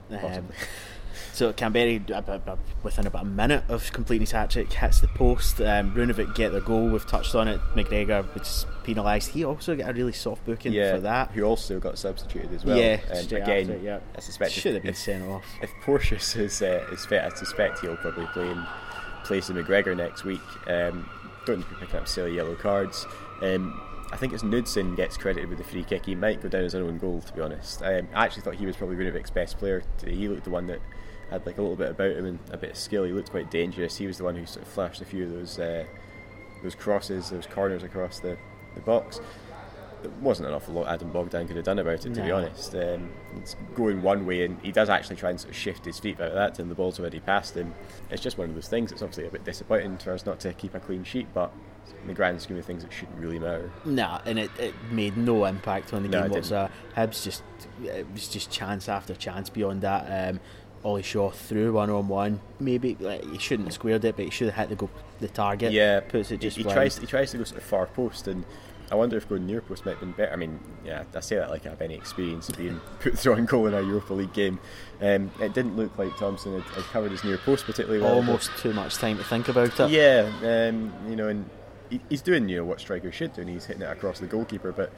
Yeah, 0.09 0.15
Um, 0.17 0.19
possibly. 0.21 0.55
So 1.33 1.53
Kamberi, 1.53 2.09
uh, 2.11 2.21
uh, 2.27 2.39
uh, 2.45 2.55
within 2.83 3.07
about 3.07 3.23
a 3.23 3.25
minute 3.25 3.63
of 3.69 3.91
completing 3.91 4.21
his 4.21 4.31
hat 4.31 4.49
trick, 4.49 4.71
hits 4.71 5.01
the 5.01 5.07
post. 5.07 5.59
Um, 5.61 5.93
Runovic 5.93 6.35
get 6.35 6.51
their 6.51 6.61
goal. 6.61 6.89
We've 6.89 7.05
touched 7.05 7.35
on 7.35 7.47
it. 7.47 7.59
McGregor 7.75 8.31
was 8.33 8.65
penalised. 8.83 9.31
He 9.31 9.43
also 9.43 9.75
got 9.75 9.89
a 9.89 9.93
really 9.93 10.13
soft 10.13 10.45
booking 10.45 10.73
yeah, 10.73 10.95
for 10.95 11.01
that. 11.01 11.31
who 11.31 11.43
also 11.43 11.79
got 11.79 11.97
substituted 11.97 12.53
as 12.53 12.65
well. 12.65 12.77
Yeah, 12.77 12.97
straight 13.13 13.41
again, 13.41 13.69
it, 13.69 13.81
yeah. 13.81 13.99
I 14.15 14.19
suspect 14.21 14.51
Should 14.51 14.75
have 14.75 14.83
been 14.83 14.91
if, 14.91 14.97
sent 14.97 15.23
off. 15.29 15.45
if 15.61 15.71
Porteous 15.81 16.35
is 16.35 16.61
uh, 16.61 16.85
is 16.91 17.05
fit, 17.05 17.23
I 17.23 17.29
suspect 17.29 17.79
he'll 17.79 17.97
probably 17.97 18.25
play 18.27 18.49
in 18.49 18.65
place 19.23 19.49
of 19.49 19.55
McGregor 19.55 19.95
next 19.95 20.23
week. 20.23 20.41
Um, 20.67 21.09
don't 21.45 21.57
need 21.57 21.63
to 21.63 21.69
be 21.69 21.75
picking 21.77 21.99
up 21.99 22.07
silly 22.07 22.35
yellow 22.35 22.55
cards. 22.55 23.05
Um, 23.41 23.81
I 24.11 24.17
think 24.17 24.33
it's 24.33 24.43
Knudsen 24.43 24.95
gets 24.95 25.17
credited 25.17 25.49
with 25.49 25.59
the 25.59 25.63
free 25.63 25.83
kick. 25.83 26.05
He 26.05 26.15
might 26.15 26.41
go 26.41 26.49
down 26.49 26.63
as 26.63 26.73
an 26.73 26.83
own 26.83 26.97
goal, 26.97 27.21
to 27.21 27.33
be 27.33 27.41
honest. 27.41 27.81
Um, 27.83 28.07
I 28.13 28.25
actually 28.25 28.41
thought 28.41 28.55
he 28.55 28.65
was 28.65 28.75
probably 28.75 28.95
Runavik's 28.95 29.29
best 29.29 29.57
player. 29.59 29.83
He 30.03 30.27
looked 30.27 30.45
the 30.45 30.49
one 30.49 30.67
that 30.67 30.79
had 31.29 31.45
like 31.45 31.57
a 31.57 31.61
little 31.61 31.75
bit 31.75 31.91
about 31.91 32.11
him 32.15 32.25
and 32.25 32.39
a 32.51 32.57
bit 32.57 32.71
of 32.71 32.77
skill. 32.77 33.03
He 33.03 33.11
looked 33.11 33.29
quite 33.29 33.51
dangerous. 33.51 33.97
He 33.97 34.07
was 34.07 34.17
the 34.17 34.23
one 34.23 34.35
who 34.35 34.45
sort 34.45 34.65
of 34.65 34.71
flashed 34.71 35.01
a 35.01 35.05
few 35.05 35.25
of 35.25 35.31
those 35.31 35.59
uh, 35.59 35.85
those 36.63 36.75
crosses, 36.75 37.29
those 37.29 37.45
corners 37.45 37.83
across 37.83 38.19
the, 38.19 38.37
the 38.75 38.81
box. 38.81 39.19
There 40.01 40.11
wasn't 40.21 40.47
an 40.47 40.53
awful 40.53 40.73
lot 40.73 40.87
Adam 40.87 41.11
Bogdan 41.11 41.47
could 41.47 41.55
have 41.55 41.65
done 41.65 41.79
about 41.79 42.05
it, 42.05 42.13
to 42.13 42.21
be 42.21 42.31
honest. 42.31 42.73
Um, 42.75 43.09
it's 43.35 43.55
going 43.75 44.01
one 44.01 44.25
way, 44.25 44.45
and 44.45 44.59
he 44.61 44.71
does 44.71 44.89
actually 44.89 45.17
try 45.17 45.29
and 45.29 45.39
sort 45.39 45.51
of 45.51 45.57
shift 45.57 45.85
his 45.85 45.99
feet 45.99 46.15
about 46.15 46.33
that, 46.33 46.59
and 46.59 46.71
the 46.71 46.75
ball's 46.75 46.99
already 46.99 47.19
past 47.19 47.55
him. 47.55 47.73
It's 48.09 48.21
just 48.21 48.37
one 48.37 48.49
of 48.49 48.55
those 48.55 48.67
things. 48.67 48.91
It's 48.91 49.01
obviously 49.01 49.27
a 49.27 49.31
bit 49.31 49.43
disappointing 49.43 49.97
for 49.97 50.13
us 50.13 50.25
not 50.25 50.39
to 50.41 50.53
keep 50.53 50.73
a 50.75 50.79
clean 50.79 51.03
sheet, 51.03 51.27
but 51.33 51.51
in 52.01 52.07
the 52.07 52.13
grand 52.13 52.41
scheme 52.41 52.57
of 52.57 52.65
things, 52.65 52.83
it 52.83 52.93
shouldn't 52.93 53.17
really 53.17 53.39
matter. 53.39 53.71
Nah, 53.85 54.21
and 54.25 54.39
it, 54.39 54.51
it 54.57 54.73
made 54.91 55.17
no 55.17 55.45
impact 55.45 55.93
on 55.93 56.03
the 56.03 56.09
No, 56.09 56.23
game 56.23 56.31
whatsoever. 56.31 56.71
Hibs 56.95 57.23
just 57.23 57.43
it 57.83 58.07
was 58.13 58.27
just 58.27 58.51
chance 58.51 58.87
after 58.87 59.15
chance 59.15 59.49
beyond 59.49 59.81
that. 59.81 60.29
Um, 60.29 60.39
Oli 60.83 61.01
Shaw 61.01 61.29
threw 61.29 61.73
one 61.73 61.89
on 61.89 62.07
one. 62.07 62.39
Maybe 62.59 62.95
like, 62.99 63.29
he 63.29 63.37
shouldn't 63.37 63.67
have 63.67 63.73
squared 63.73 64.05
it, 64.05 64.15
but 64.15 64.25
he 64.25 64.31
should 64.31 64.49
have 64.49 64.55
hit 64.55 64.69
the 64.69 64.75
go 64.75 64.89
the 65.19 65.27
target. 65.27 65.73
Yeah, 65.73 65.99
puts 65.99 66.31
it 66.31 66.39
just 66.39 66.55
he, 66.55 66.63
he 66.63 66.69
tries. 66.69 66.97
He 66.97 67.05
tries 67.05 67.31
to 67.31 67.37
go 67.37 67.43
sort 67.43 67.57
of 67.57 67.67
far 67.67 67.85
post, 67.87 68.27
and 68.27 68.45
I 68.91 68.95
wonder 68.95 69.17
if 69.17 69.29
going 69.29 69.45
near 69.45 69.61
post 69.61 69.85
might 69.85 69.91
have 69.91 69.99
been 69.99 70.11
better. 70.11 70.31
I 70.31 70.35
mean, 70.35 70.59
yeah, 70.83 71.03
I 71.13 71.19
say 71.19 71.35
that 71.35 71.49
like 71.49 71.65
I 71.65 71.69
have 71.69 71.81
any 71.81 71.95
experience 71.95 72.49
of 72.49 72.57
being 72.57 72.79
put 72.99 73.17
through 73.17 73.33
on 73.33 73.45
goal 73.45 73.67
in 73.67 73.73
a 73.73 73.81
Europa 73.81 74.13
League 74.13 74.33
game. 74.33 74.59
Um, 75.01 75.31
it 75.39 75.53
didn't 75.53 75.75
look 75.75 75.97
like 75.97 76.15
Thompson 76.17 76.59
had, 76.59 76.63
had 76.73 76.83
covered 76.85 77.11
his 77.11 77.23
near 77.23 77.37
post 77.37 77.65
particularly 77.65 78.01
well. 78.03 78.15
Almost 78.15 78.51
too 78.57 78.73
much 78.73 78.95
time 78.95 79.17
to 79.17 79.23
think 79.23 79.47
about 79.47 79.79
it. 79.79 79.89
Yeah, 79.89 80.31
um, 80.43 80.91
you 81.07 81.15
know, 81.15 81.27
and 81.27 81.49
he, 81.89 82.01
he's 82.09 82.21
doing 82.21 82.49
you 82.49 82.57
know 82.57 82.65
what 82.65 82.79
strikers 82.79 83.15
should 83.15 83.33
do, 83.33 83.41
and 83.41 83.49
he's 83.49 83.65
hitting 83.65 83.83
it 83.83 83.91
across 83.91 84.19
the 84.19 84.27
goalkeeper. 84.27 84.71
But 84.71 84.91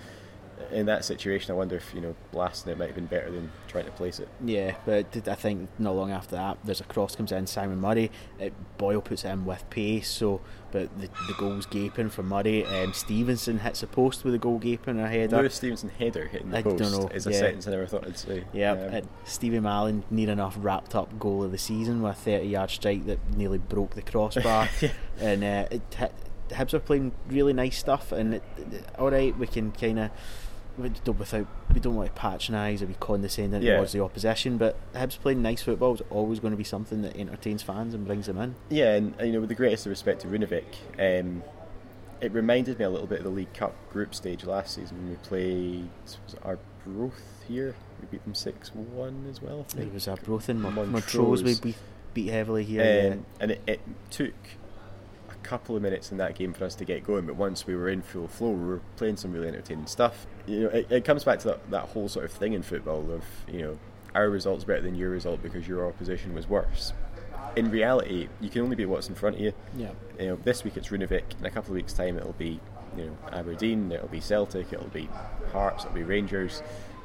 in 0.71 0.85
that 0.87 1.03
situation, 1.05 1.51
I 1.51 1.55
wonder 1.55 1.75
if 1.75 1.93
you 1.93 2.01
know 2.01 2.15
blasting 2.31 2.71
it 2.71 2.77
might 2.77 2.87
have 2.87 2.95
been 2.95 3.05
better 3.05 3.31
than 3.31 3.51
trying 3.67 3.85
to 3.85 3.91
place 3.91 4.19
it. 4.19 4.27
Yeah, 4.43 4.75
but 4.85 5.27
I 5.27 5.35
think 5.35 5.69
not 5.79 5.95
long 5.95 6.11
after 6.11 6.35
that, 6.35 6.57
there's 6.63 6.81
a 6.81 6.85
cross 6.85 7.15
comes 7.15 7.31
in. 7.31 7.47
Simon 7.47 7.79
Murray, 7.79 8.11
it, 8.39 8.53
Boyle 8.77 9.01
puts 9.01 9.25
it 9.25 9.29
in 9.29 9.45
with 9.45 9.69
pace. 9.69 10.09
So, 10.09 10.41
but 10.71 10.89
the, 10.99 11.07
the 11.27 11.33
goal's 11.37 11.65
gaping 11.65 12.09
for 12.09 12.23
Murray. 12.23 12.65
Um, 12.65 12.93
Stevenson 12.93 13.59
hits 13.59 13.83
a 13.83 13.87
post 13.87 14.23
with 14.23 14.33
a 14.33 14.37
goal 14.37 14.59
gaping 14.59 14.99
a 14.99 15.07
header. 15.07 15.37
Lewis 15.37 15.55
Stevenson 15.55 15.89
header 15.89 16.27
hitting 16.27 16.49
the 16.51 16.57
I 16.57 16.61
don't 16.61 16.79
know, 16.79 17.07
is 17.13 17.27
a 17.27 17.31
yeah. 17.31 17.39
sentence 17.39 17.67
I 17.67 17.71
never 17.71 17.87
thought 17.87 18.05
I'd 18.07 18.17
say. 18.17 18.43
Yeah, 18.53 18.71
Um, 18.73 18.77
and 18.79 19.07
Stevie 19.25 19.59
Mallan 19.59 20.03
near 20.09 20.29
enough 20.29 20.55
wrapped 20.59 20.95
up 20.95 21.19
goal 21.19 21.43
of 21.43 21.51
the 21.51 21.57
season 21.57 22.01
with 22.01 22.13
a 22.13 22.15
30 22.15 22.47
yard 22.47 22.69
strike 22.69 23.05
that 23.05 23.19
nearly 23.35 23.57
broke 23.57 23.95
the 23.95 24.01
crossbar. 24.01 24.67
Yeah. 24.81 24.91
And 25.19 25.43
uh, 25.43 25.67
it, 25.71 25.81
hit- 25.95 26.13
Hibs 26.49 26.73
are 26.73 26.79
playing 26.79 27.13
really 27.29 27.53
nice 27.53 27.77
stuff, 27.77 28.11
and 28.11 28.33
it, 28.35 28.43
it- 28.57 28.85
all 28.99 29.09
right, 29.11 29.37
we 29.37 29.47
can 29.47 29.71
kind 29.71 29.99
of 29.99 30.11
without 30.77 31.47
we 31.73 31.79
don't 31.79 31.95
want 31.95 32.13
to 32.13 32.19
patronise 32.21 32.81
or 32.81 32.87
be 32.87 32.95
condescending 32.99 33.61
Yeah. 33.61 33.77
towards 33.77 33.91
the 33.93 34.01
opposition, 34.03 34.57
but 34.57 34.75
Hibs 34.93 35.19
playing 35.19 35.41
nice 35.41 35.61
football 35.61 35.93
is 35.95 36.01
always 36.09 36.39
going 36.39 36.51
to 36.51 36.57
be 36.57 36.63
something 36.63 37.01
that 37.01 37.15
entertains 37.15 37.61
fans 37.63 37.93
and 37.93 38.05
brings 38.05 38.25
them 38.27 38.37
in. 38.37 38.55
Yeah, 38.69 38.95
and 38.95 39.13
you 39.21 39.31
know, 39.31 39.39
with 39.41 39.49
the 39.49 39.55
greatest 39.55 39.85
of 39.85 39.89
respect 39.89 40.21
to 40.21 40.27
Runavik, 40.27 40.63
um, 40.99 41.43
it 42.19 42.31
reminded 42.31 42.77
me 42.79 42.85
a 42.85 42.89
little 42.89 43.07
bit 43.07 43.19
of 43.19 43.23
the 43.23 43.29
League 43.31 43.53
Cup 43.53 43.73
group 43.91 44.13
stage 44.13 44.43
last 44.45 44.75
season 44.75 44.97
when 44.97 45.09
we 45.09 45.15
played 45.17 45.89
was 46.03 46.33
it 46.33 46.39
Arbroath 46.43 47.43
here. 47.47 47.75
We 48.01 48.07
beat 48.11 48.23
them 48.23 48.35
six 48.35 48.73
one 48.73 49.25
as 49.29 49.41
well. 49.41 49.65
I 49.69 49.73
think. 49.73 49.93
was 49.93 50.07
Arbroath 50.07 50.49
and 50.49 50.61
Montrose. 50.61 50.87
Montrose 50.89 51.43
we 51.43 51.55
beat, 51.55 51.75
beat 52.13 52.29
heavily 52.29 52.63
here. 52.63 53.13
Um, 53.13 53.25
and 53.39 53.51
it, 53.51 53.61
it 53.67 53.79
took 54.09 54.33
couple 55.43 55.75
of 55.75 55.81
minutes 55.81 56.11
in 56.11 56.17
that 56.17 56.35
game 56.35 56.53
for 56.53 56.65
us 56.65 56.75
to 56.75 56.85
get 56.85 57.03
going, 57.03 57.25
but 57.25 57.35
once 57.35 57.65
we 57.67 57.75
were 57.75 57.89
in 57.89 58.01
full 58.01 58.27
flow, 58.27 58.49
we 58.49 58.65
were 58.65 58.81
playing 58.95 59.17
some 59.17 59.31
really 59.31 59.47
entertaining 59.47 59.87
stuff. 59.87 60.27
You 60.47 60.61
know, 60.61 60.69
it, 60.69 60.91
it 60.91 61.05
comes 61.05 61.23
back 61.23 61.39
to 61.39 61.47
that, 61.49 61.71
that 61.71 61.89
whole 61.89 62.09
sort 62.09 62.25
of 62.25 62.31
thing 62.31 62.53
in 62.53 62.61
football 62.63 63.11
of 63.11 63.23
you 63.51 63.61
know 63.61 63.79
our 64.13 64.29
results 64.29 64.63
better 64.63 64.81
than 64.81 64.95
your 64.95 65.09
result 65.09 65.41
because 65.41 65.67
your 65.67 65.87
opposition 65.87 66.33
was 66.33 66.47
worse. 66.47 66.93
In 67.55 67.69
reality, 67.69 68.29
you 68.39 68.49
can 68.49 68.61
only 68.61 68.75
be 68.75 68.85
what's 68.85 69.09
in 69.09 69.15
front 69.15 69.35
of 69.35 69.41
you. 69.41 69.53
yeah. 69.75 69.91
You 70.19 70.27
know, 70.27 70.35
this 70.43 70.63
week 70.63 70.77
it's 70.77 70.89
Runavik. 70.89 71.23
In 71.39 71.45
a 71.45 71.49
couple 71.49 71.71
of 71.71 71.75
weeks' 71.75 71.93
time, 71.93 72.17
it'll 72.17 72.33
be 72.33 72.59
you 72.97 73.05
know 73.05 73.17
Aberdeen. 73.31 73.91
It'll 73.91 74.07
be 74.07 74.21
Celtic. 74.21 74.71
It'll 74.71 74.87
be 74.87 75.09
Hearts. 75.51 75.83
It'll 75.83 75.95
be 75.95 76.03
Rangers. 76.03 76.61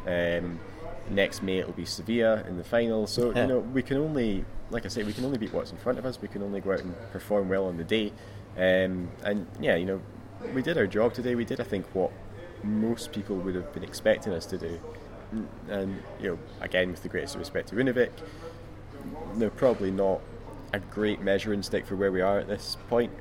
Um, 0.07 0.61
next 1.11 1.43
May 1.43 1.59
it'll 1.59 1.73
be 1.73 1.85
Sevilla 1.85 2.43
in 2.49 2.57
the 2.57 2.65
final. 2.65 3.07
So 3.07 3.31
Yeah. 3.33 3.43
you 3.43 3.47
know 3.49 3.59
we 3.61 3.83
can 3.83 3.97
only, 3.99 4.45
like 4.71 4.85
I 4.85 4.89
say, 4.89 5.03
we 5.05 5.13
can 5.13 5.25
only 5.25 5.39
beat 5.39 5.53
what's 5.53 5.71
in 5.71 5.79
front 5.79 5.99
of 5.99 6.07
us. 6.07 6.21
We 6.21 6.29
can 6.29 6.43
only 6.43 6.61
go 6.61 6.73
out 6.73 6.81
and 6.81 6.95
perform 7.13 7.49
well 7.49 7.67
on 7.67 7.77
the 7.77 7.85
day. 7.85 8.13
Um, 8.57 9.11
and 9.25 9.47
yeah, 9.61 9.77
you 9.77 9.85
know, 9.87 10.01
we 10.55 10.63
did 10.63 10.79
our 10.79 10.87
job 10.87 11.13
today. 11.15 11.35
We 11.35 11.45
did, 11.45 11.61
I 11.61 11.65
think, 11.65 11.87
what 11.95 12.11
most 12.65 13.13
people 13.13 13.37
would 13.37 13.55
have 13.55 13.73
been 13.73 13.85
expecting 13.85 14.33
us 14.33 14.47
to 14.47 14.59
do. 14.59 14.81
And 15.69 16.03
you 16.21 16.31
know, 16.31 16.39
again, 16.61 16.91
with 16.91 17.03
the 17.03 17.09
greatest 17.09 17.37
respect 17.37 17.69
to 17.69 17.75
Runavik, 17.77 18.11
they're 19.35 19.51
probably 19.51 19.91
not 19.91 20.21
a 20.73 20.79
great 20.81 21.21
measuring 21.21 21.63
stick 21.63 21.87
for 21.87 21.97
where 21.97 22.11
we 22.13 22.21
are 22.21 22.39
at 22.39 22.49
this 22.49 22.77
point. 22.89 23.13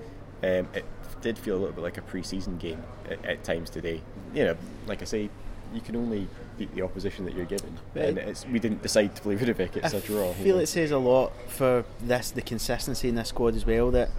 Um, 0.44 0.68
it 0.74 0.86
did 1.22 1.38
feel 1.38 1.56
a 1.56 1.60
little 1.60 1.74
bit 1.74 1.82
like 1.84 1.98
a 1.98 2.02
pre-season 2.02 2.58
game 2.58 2.84
at, 3.10 3.24
at 3.26 3.44
times 3.44 3.70
today. 3.70 4.02
You 4.34 4.46
know, 4.46 4.56
like 4.88 5.02
I 5.02 5.06
say, 5.06 5.30
you 5.74 5.82
can 5.82 5.96
only 5.96 6.28
beat 6.58 6.74
the 6.76 6.82
opposition 6.82 7.26
that 7.26 7.34
you're 7.36 7.46
given, 7.46 7.78
and 7.96 8.18
it's, 8.18 8.46
we 8.48 8.60
didn't 8.60 8.82
decide 8.82 9.16
to 9.16 9.22
play 9.22 9.36
Runavik. 9.36 9.76
It's 9.78 9.94
I 9.94 9.98
a 9.98 10.02
draw. 10.02 10.28
you 10.30 10.34
feel 10.36 10.56
know. 10.58 10.62
it 10.62 10.68
says 10.68 10.92
a 10.92 10.98
lot 10.98 11.32
for 11.48 11.86
this 12.02 12.32
the 12.32 12.42
consistency 12.42 13.10
in 13.10 13.16
this 13.16 13.30
squad 13.30 13.56
as 13.56 13.66
well. 13.66 13.92
That 13.92 14.10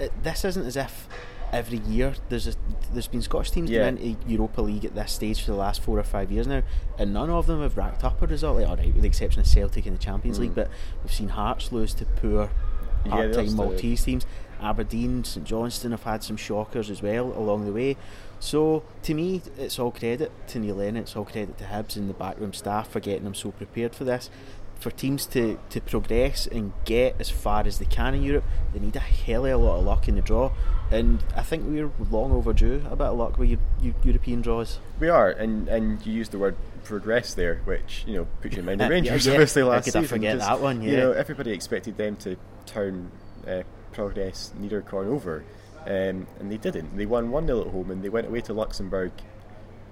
it, 0.00 0.12
this 0.22 0.44
isn't 0.44 0.66
as 0.66 0.76
if 0.76 1.08
every 1.50 1.78
year 1.78 2.14
there's 2.28 2.46
a, 2.46 2.52
there's 2.92 3.08
been 3.08 3.22
Scottish 3.22 3.50
teams 3.50 3.70
Yeah. 3.70 3.88
into 3.88 4.16
Europa 4.26 4.60
League 4.60 4.84
at 4.84 4.94
this 4.94 5.12
stage 5.12 5.40
for 5.42 5.50
the 5.52 5.56
last 5.56 5.80
four 5.82 5.98
or 5.98 6.02
five 6.02 6.30
years 6.30 6.46
now, 6.46 6.62
and 6.98 7.12
none 7.14 7.30
of 7.30 7.46
them 7.46 7.62
have 7.62 7.76
racked 7.76 8.04
up 8.04 8.20
a 8.20 8.26
result. 8.26 8.58
Like, 8.58 8.68
all 8.68 8.76
right, 8.76 8.92
with 8.92 9.00
the 9.02 9.08
exception 9.08 9.40
of 9.40 9.46
Celtic 9.46 9.86
in 9.86 9.94
the 9.94 9.98
Champions 9.98 10.38
League, 10.38 10.54
but 10.54 10.68
we've 11.02 11.12
seen 11.12 11.28
Hearts 11.30 11.72
lose 11.72 11.94
to 11.94 12.04
poor 12.04 12.50
Mm. 13.04 13.04
Yeah, 13.04 13.10
part-time 13.12 13.46
they're 13.46 13.54
Maltese 13.54 14.02
teams. 14.04 14.26
Aberdeen, 14.60 15.22
St 15.22 15.46
Johnstone 15.46 15.92
have 15.92 16.02
had 16.02 16.24
some 16.24 16.36
shockers 16.36 16.90
as 16.90 17.00
well 17.00 17.26
along 17.36 17.64
the 17.64 17.72
way. 17.72 17.96
So 18.40 18.82
to 19.02 19.14
me, 19.14 19.42
it's 19.58 19.78
all 19.78 19.90
credit 19.90 20.30
to 20.48 20.58
Neil 20.58 20.76
Lennon. 20.76 21.02
It's 21.02 21.16
all 21.16 21.24
credit 21.24 21.58
to 21.58 21.64
Hibs 21.64 21.96
and 21.96 22.08
the 22.08 22.14
backroom 22.14 22.52
staff 22.52 22.88
for 22.90 23.00
getting 23.00 23.24
them 23.24 23.34
so 23.34 23.50
prepared 23.50 23.94
for 23.94 24.04
this. 24.04 24.30
For 24.78 24.92
teams 24.92 25.26
to, 25.26 25.58
to 25.70 25.80
progress 25.80 26.46
and 26.46 26.72
get 26.84 27.16
as 27.18 27.30
far 27.30 27.66
as 27.66 27.80
they 27.80 27.84
can 27.84 28.14
in 28.14 28.22
Europe, 28.22 28.44
they 28.72 28.78
need 28.78 28.94
a 28.94 29.00
hell 29.00 29.44
of 29.44 29.52
a 29.52 29.56
lot 29.56 29.78
of 29.80 29.84
luck 29.84 30.06
in 30.06 30.14
the 30.14 30.20
draw. 30.20 30.52
And 30.92 31.22
I 31.34 31.42
think 31.42 31.64
we're 31.66 31.90
long 32.10 32.30
overdue 32.30 32.84
a 32.88 32.94
bit 32.94 33.06
of 33.08 33.18
luck 33.18 33.38
with 33.38 33.50
Eu- 33.50 33.58
Eu- 33.82 33.94
European 34.04 34.40
draws. 34.40 34.78
We 35.00 35.08
are, 35.08 35.30
and 35.30 35.68
and 35.68 36.06
you 36.06 36.12
used 36.12 36.30
the 36.30 36.38
word 36.38 36.56
progress 36.84 37.34
there, 37.34 37.60
which 37.64 38.04
you 38.06 38.14
know 38.16 38.28
puts 38.40 38.54
you 38.54 38.60
in 38.60 38.66
mind 38.66 38.80
of 38.80 38.88
Rangers 38.96 39.26
yeah. 39.26 39.32
obviously 39.32 39.64
last 39.64 39.86
could 39.86 39.96
I 39.96 40.02
season. 40.02 40.16
forget 40.16 40.38
'cause, 40.38 40.46
that 40.46 40.60
one, 40.60 40.80
Yeah. 40.80 40.90
You 40.92 40.96
know, 40.98 41.10
everybody 41.12 41.50
expected 41.50 41.96
them 41.98 42.14
to 42.18 42.36
turn 42.64 43.10
uh, 43.48 43.62
Progrès 43.92 44.52
Niederkorn 44.54 45.08
over, 45.08 45.42
um, 45.88 46.26
and 46.38 46.52
they 46.52 46.58
didn't. 46.58 46.96
They 46.96 47.06
won 47.06 47.30
one 47.30 47.46
0 47.46 47.62
at 47.62 47.66
home, 47.68 47.90
and 47.90 48.04
they 48.04 48.10
went 48.10 48.26
away 48.26 48.42
to 48.42 48.52
Luxembourg. 48.52 49.10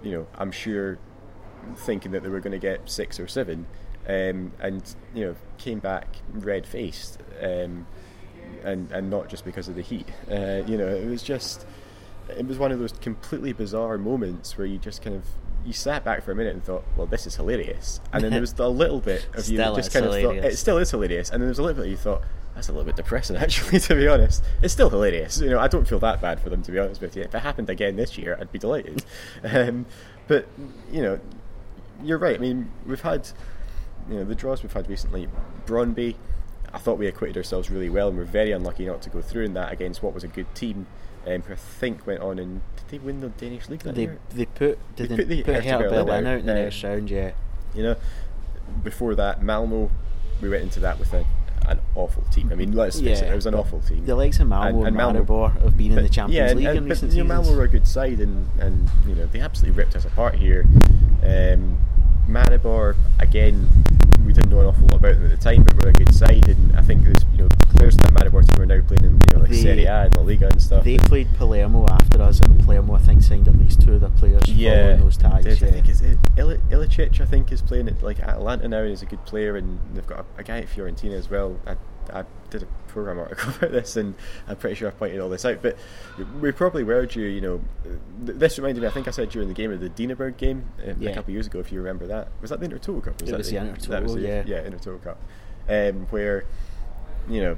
You 0.03 0.13
know, 0.13 0.27
I'm 0.37 0.53
sure 0.53 0.99
thinking 1.75 2.13
that 2.13 2.23
they 2.23 2.29
were 2.29 2.41
going 2.41 2.53
to 2.53 2.59
get 2.59 2.89
six 2.89 3.19
or 3.19 3.27
seven, 3.27 3.67
um, 4.07 4.53
and 4.61 4.95
you 5.15 5.25
know 5.25 5.37
came 5.57 5.79
back 5.79 6.17
red 6.31 6.67
faced, 6.67 7.19
um, 7.43 7.87
and 8.63 8.93
and 8.93 9.09
not 9.09 9.29
just 9.31 9.45
because 9.47 9.69
of 9.69 9.75
the 9.75 9.83
heat. 9.83 10.09
Uh, 10.31 10.63
you 10.67 10.77
know, 10.77 10.87
it 10.87 11.07
was 11.07 11.23
just 11.23 11.67
it 12.29 12.47
was 12.47 12.59
one 12.59 12.73
of 12.73 12.79
those 12.79 12.93
completely 12.93 13.55
bizarre 13.55 13.97
moments 13.97 14.59
where 14.59 14.67
you 14.67 14.77
just 14.77 15.01
kind 15.01 15.17
of 15.17 15.25
you 15.65 15.73
sat 15.73 16.05
back 16.05 16.23
for 16.23 16.31
a 16.31 16.35
minute 16.35 16.55
and 16.55 16.63
thought, 16.63 16.85
well, 16.97 17.07
this 17.07 17.27
is 17.27 17.37
hilarious, 17.37 18.03
and 18.13 18.23
then 18.23 18.33
there 18.33 18.43
was 18.43 18.53
a 18.59 18.69
little 18.69 19.01
bit 19.01 19.27
of 19.33 19.49
you 19.49 19.57
just 19.57 19.93
kind 19.95 20.05
of 20.05 20.13
thought 20.13 20.37
it 20.37 20.59
still 20.59 20.77
is 20.77 20.91
hilarious, 20.91 21.31
and 21.31 21.41
then 21.41 21.47
there 21.47 21.53
was 21.53 21.59
a 21.59 21.63
little 21.63 21.83
bit 21.83 21.91
you 21.91 21.97
thought. 21.97 22.23
That's 22.57 22.69
a 22.69 22.73
little 22.73 22.87
bit 22.87 22.97
depressing, 22.97 23.37
actually. 23.47 23.79
To 23.81 23.95
be 23.95 24.09
honest, 24.09 24.43
it's 24.63 24.73
still 24.73 24.89
hilarious. 24.91 25.41
You 25.41 25.51
know, 25.51 25.61
I 25.61 25.69
don't 25.69 25.87
feel 25.87 25.99
that 26.01 26.21
bad 26.23 26.41
for 26.41 26.49
them. 26.49 26.63
To 26.63 26.73
be 26.73 26.79
honest 26.79 27.01
with 27.03 27.15
you, 27.15 27.23
if 27.23 27.35
it 27.35 27.39
happened 27.41 27.69
again 27.71 27.97
this 27.97 28.17
year, 28.17 28.37
I'd 28.41 28.51
be 28.51 28.59
delighted. 28.59 29.05
um, 29.45 29.85
but 30.27 30.49
you 30.91 31.03
know, 31.03 31.21
you're 32.03 32.19
right. 32.19 32.37
I 32.37 32.39
mean, 32.39 32.71
we've 32.87 33.03
had, 33.03 33.29
you 34.09 34.17
know, 34.17 34.25
the 34.25 34.35
draws 34.35 34.63
we've 34.63 34.73
had 34.73 34.89
recently. 34.89 35.29
Brøndby, 35.67 36.17
I 36.73 36.79
thought 36.79 36.99
we 36.99 37.07
acquitted 37.07 37.37
ourselves 37.37 37.71
really 37.71 37.91
well, 37.91 38.09
and 38.09 38.17
we're 38.17 38.25
very 38.25 38.53
unlucky 38.53 38.87
not 38.87 39.03
to 39.03 39.11
go 39.11 39.21
through 39.21 39.45
in 39.45 39.55
that 39.55 39.71
against 39.71 40.03
what 40.03 40.15
was 40.15 40.25
a 40.25 40.29
good 40.29 40.53
team. 40.55 40.87
Um, 41.27 41.43
who 41.43 41.55
I 41.55 41.57
think 41.57 42.07
went 42.07 42.21
on 42.21 42.39
and 42.39 42.61
did 42.77 42.89
they 42.89 42.99
win 43.05 43.21
the 43.21 43.31
Danish 43.31 43.69
league 43.69 43.81
that 43.81 43.97
They 43.97 44.03
year? 44.03 44.19
they 44.31 44.47
put 44.47 44.79
They 44.95 45.09
didn't 45.09 45.17
put 45.17 45.29
the 45.29 45.43
put 45.43 45.55
Hertha 45.57 45.69
Hertha 45.71 45.89
Berlin 45.89 46.07
Berlin 46.07 46.27
out, 46.27 46.33
out 46.35 46.39
in 46.39 46.47
the 46.47 46.53
uh, 46.53 46.55
next 46.55 46.85
round. 46.85 47.11
Yeah, 47.11 47.33
You 47.75 47.83
know, 47.83 47.97
before 48.85 49.17
that, 49.17 49.43
Malmo, 49.43 49.91
we 50.41 50.49
went 50.49 50.63
into 50.63 50.79
that 50.81 51.01
with 51.01 51.13
a, 51.13 51.27
an 51.67 51.81
awful 51.95 52.23
team. 52.31 52.49
I 52.53 52.55
mean, 52.55 52.73
let's 52.73 53.01
face 53.01 53.21
it, 53.21 53.25
Yeah, 53.27 53.33
it 53.33 53.35
was 53.37 53.47
an 53.47 53.55
awful 53.55 53.81
team. 53.81 54.05
the 54.07 54.15
likes 54.15 54.39
of 54.41 54.49
Malmo 54.49 54.85
and, 54.85 54.97
Malmo- 54.97 55.25
Maribor 55.25 55.61
have 55.63 55.77
been 55.77 55.93
in 55.97 56.03
the 56.03 56.09
Champions 56.09 56.35
yeah, 56.37 56.49
and- 56.51 56.59
League 56.59 56.67
and- 56.69 56.79
in 56.79 56.85
but, 56.85 56.91
recent 56.91 57.13
you 57.13 57.25
know. 57.25 57.29
Malmo 57.43 57.57
were 57.57 57.65
a 57.65 57.69
good 57.69 57.87
side, 57.87 58.21
and, 58.21 58.49
and 58.61 58.89
you 59.07 59.15
know 59.15 59.27
they 59.27 59.41
absolutely 59.41 59.77
ripped 59.77 59.97
us 59.97 60.05
apart 60.05 60.37
here. 60.37 60.65
Um, 61.25 61.79
Maribor, 62.29 62.97
again, 63.19 63.69
we 64.27 64.33
didn't 64.33 64.51
know 64.51 64.61
an 64.61 64.67
awful 64.67 64.83
lot 64.89 64.95
about 64.97 65.15
them 65.15 65.25
at 65.25 65.31
the 65.31 65.37
time, 65.37 65.63
but 65.65 65.75
we 65.77 65.83
were 65.85 65.91
a 65.91 65.93
good 65.93 66.15
side, 66.15 66.49
and 66.49 66.77
I 66.77 66.83
think 66.83 67.05
there's 67.05 67.25
you 67.33 67.39
know 67.43 67.49
players 67.77 67.97
that 67.97 68.13
Maribor 68.13 68.47
team 68.47 68.63
are 68.63 68.67
now 68.67 68.81
playing 68.87 69.05
in 69.05 69.13
you 69.15 69.33
know 69.35 69.41
like 69.41 69.51
They- 69.51 69.63
Serie 69.63 69.85
A 69.85 70.03
and 70.05 70.17
La 70.17 70.23
Liga 70.23 70.49
and 70.49 70.61
stuff. 70.63 70.85
They 70.85 70.99
played 70.99 71.29
Palermo 71.35 71.87
after 71.89 72.21
us, 72.23 72.41
and 72.41 72.59
Palermo 72.65 72.95
I 72.95 72.99
think 72.99 73.23
signed 73.23 73.49
at 73.49 73.57
least 73.59 73.81
two 73.83 73.95
of 73.95 74.01
their 74.01 74.11
players 74.11 74.49
yeah, 74.49 74.83
following 74.83 75.01
those 75.01 75.17
ties. 75.17 75.45
did. 75.45 75.61
yeah. 75.61 75.69
I 75.69 75.71
think 75.71 75.89
it's 75.89 76.01
it, 76.01 76.19
Ili- 76.37 76.61
Ilicic. 76.71 77.21
I 77.21 77.25
think 77.27 77.53
is 77.53 77.63
playing 77.63 77.89
at 77.89 78.03
like 78.03 78.21
Atalanta 78.21 78.69
now, 78.69 78.79
and 78.83 78.93
is 78.93 79.03
a 79.03 79.07
good 79.07 79.25
player, 79.27 79.57
and 79.57 79.79
they've 79.95 80.07
got 80.07 80.21
a, 80.37 80.41
a 80.41 80.43
guy 80.45 80.59
at 80.59 80.67
Fiorentina 80.69 81.13
as 81.15 81.31
well. 81.31 81.59
I, 81.67 81.77
I 82.13 82.25
did 82.51 82.63
a 82.63 82.67
program 82.89 83.19
article 83.19 83.51
about 83.57 83.73
this, 83.73 83.97
and 83.97 84.15
I'm 84.49 84.57
pretty 84.57 84.77
sure 84.77 84.89
I 84.89 84.91
pointed 84.93 85.21
all 85.21 85.29
this 85.29 85.45
out. 85.45 85.63
But 85.63 85.77
we 86.41 86.53
probably 86.53 86.85
were 86.85 87.07
due. 87.07 87.21
You 87.23 87.41
know, 87.41 87.61
th- 88.25 88.39
this 88.39 88.59
reminded 88.59 88.81
me. 88.81 88.87
I 88.87 88.91
think 88.91 89.09
I 89.09 89.11
said 89.11 89.31
during 89.31 89.49
the 89.49 89.55
game 89.55 89.71
of 89.73 89.81
the 89.81 89.91
Dinaburg 89.91 90.37
game 90.37 90.65
uh, 90.81 90.93
Yeah. 90.99 91.11
a 91.11 91.15
couple 91.15 91.31
of 91.31 91.35
years 91.35 91.47
ago. 91.47 91.59
If 91.61 91.73
you 91.73 91.79
remember 91.79 92.07
that, 92.07 92.29
was 92.41 92.51
that 92.51 92.61
the 92.61 92.69
Intertoto 92.69 93.03
Cup? 93.03 93.21
It 93.23 93.27
that 93.27 93.39
was 93.39 93.51
the 93.51 93.57
Intertoto, 93.57 93.87
that 93.89 94.03
was 94.03 94.15
the- 94.15 94.21
yeah. 94.21 94.43
yeah, 94.47 94.63
Intertoto 94.63 95.03
Cup, 95.03 95.19
um, 95.69 96.07
where 96.11 96.45
you 97.29 97.41
know. 97.43 97.57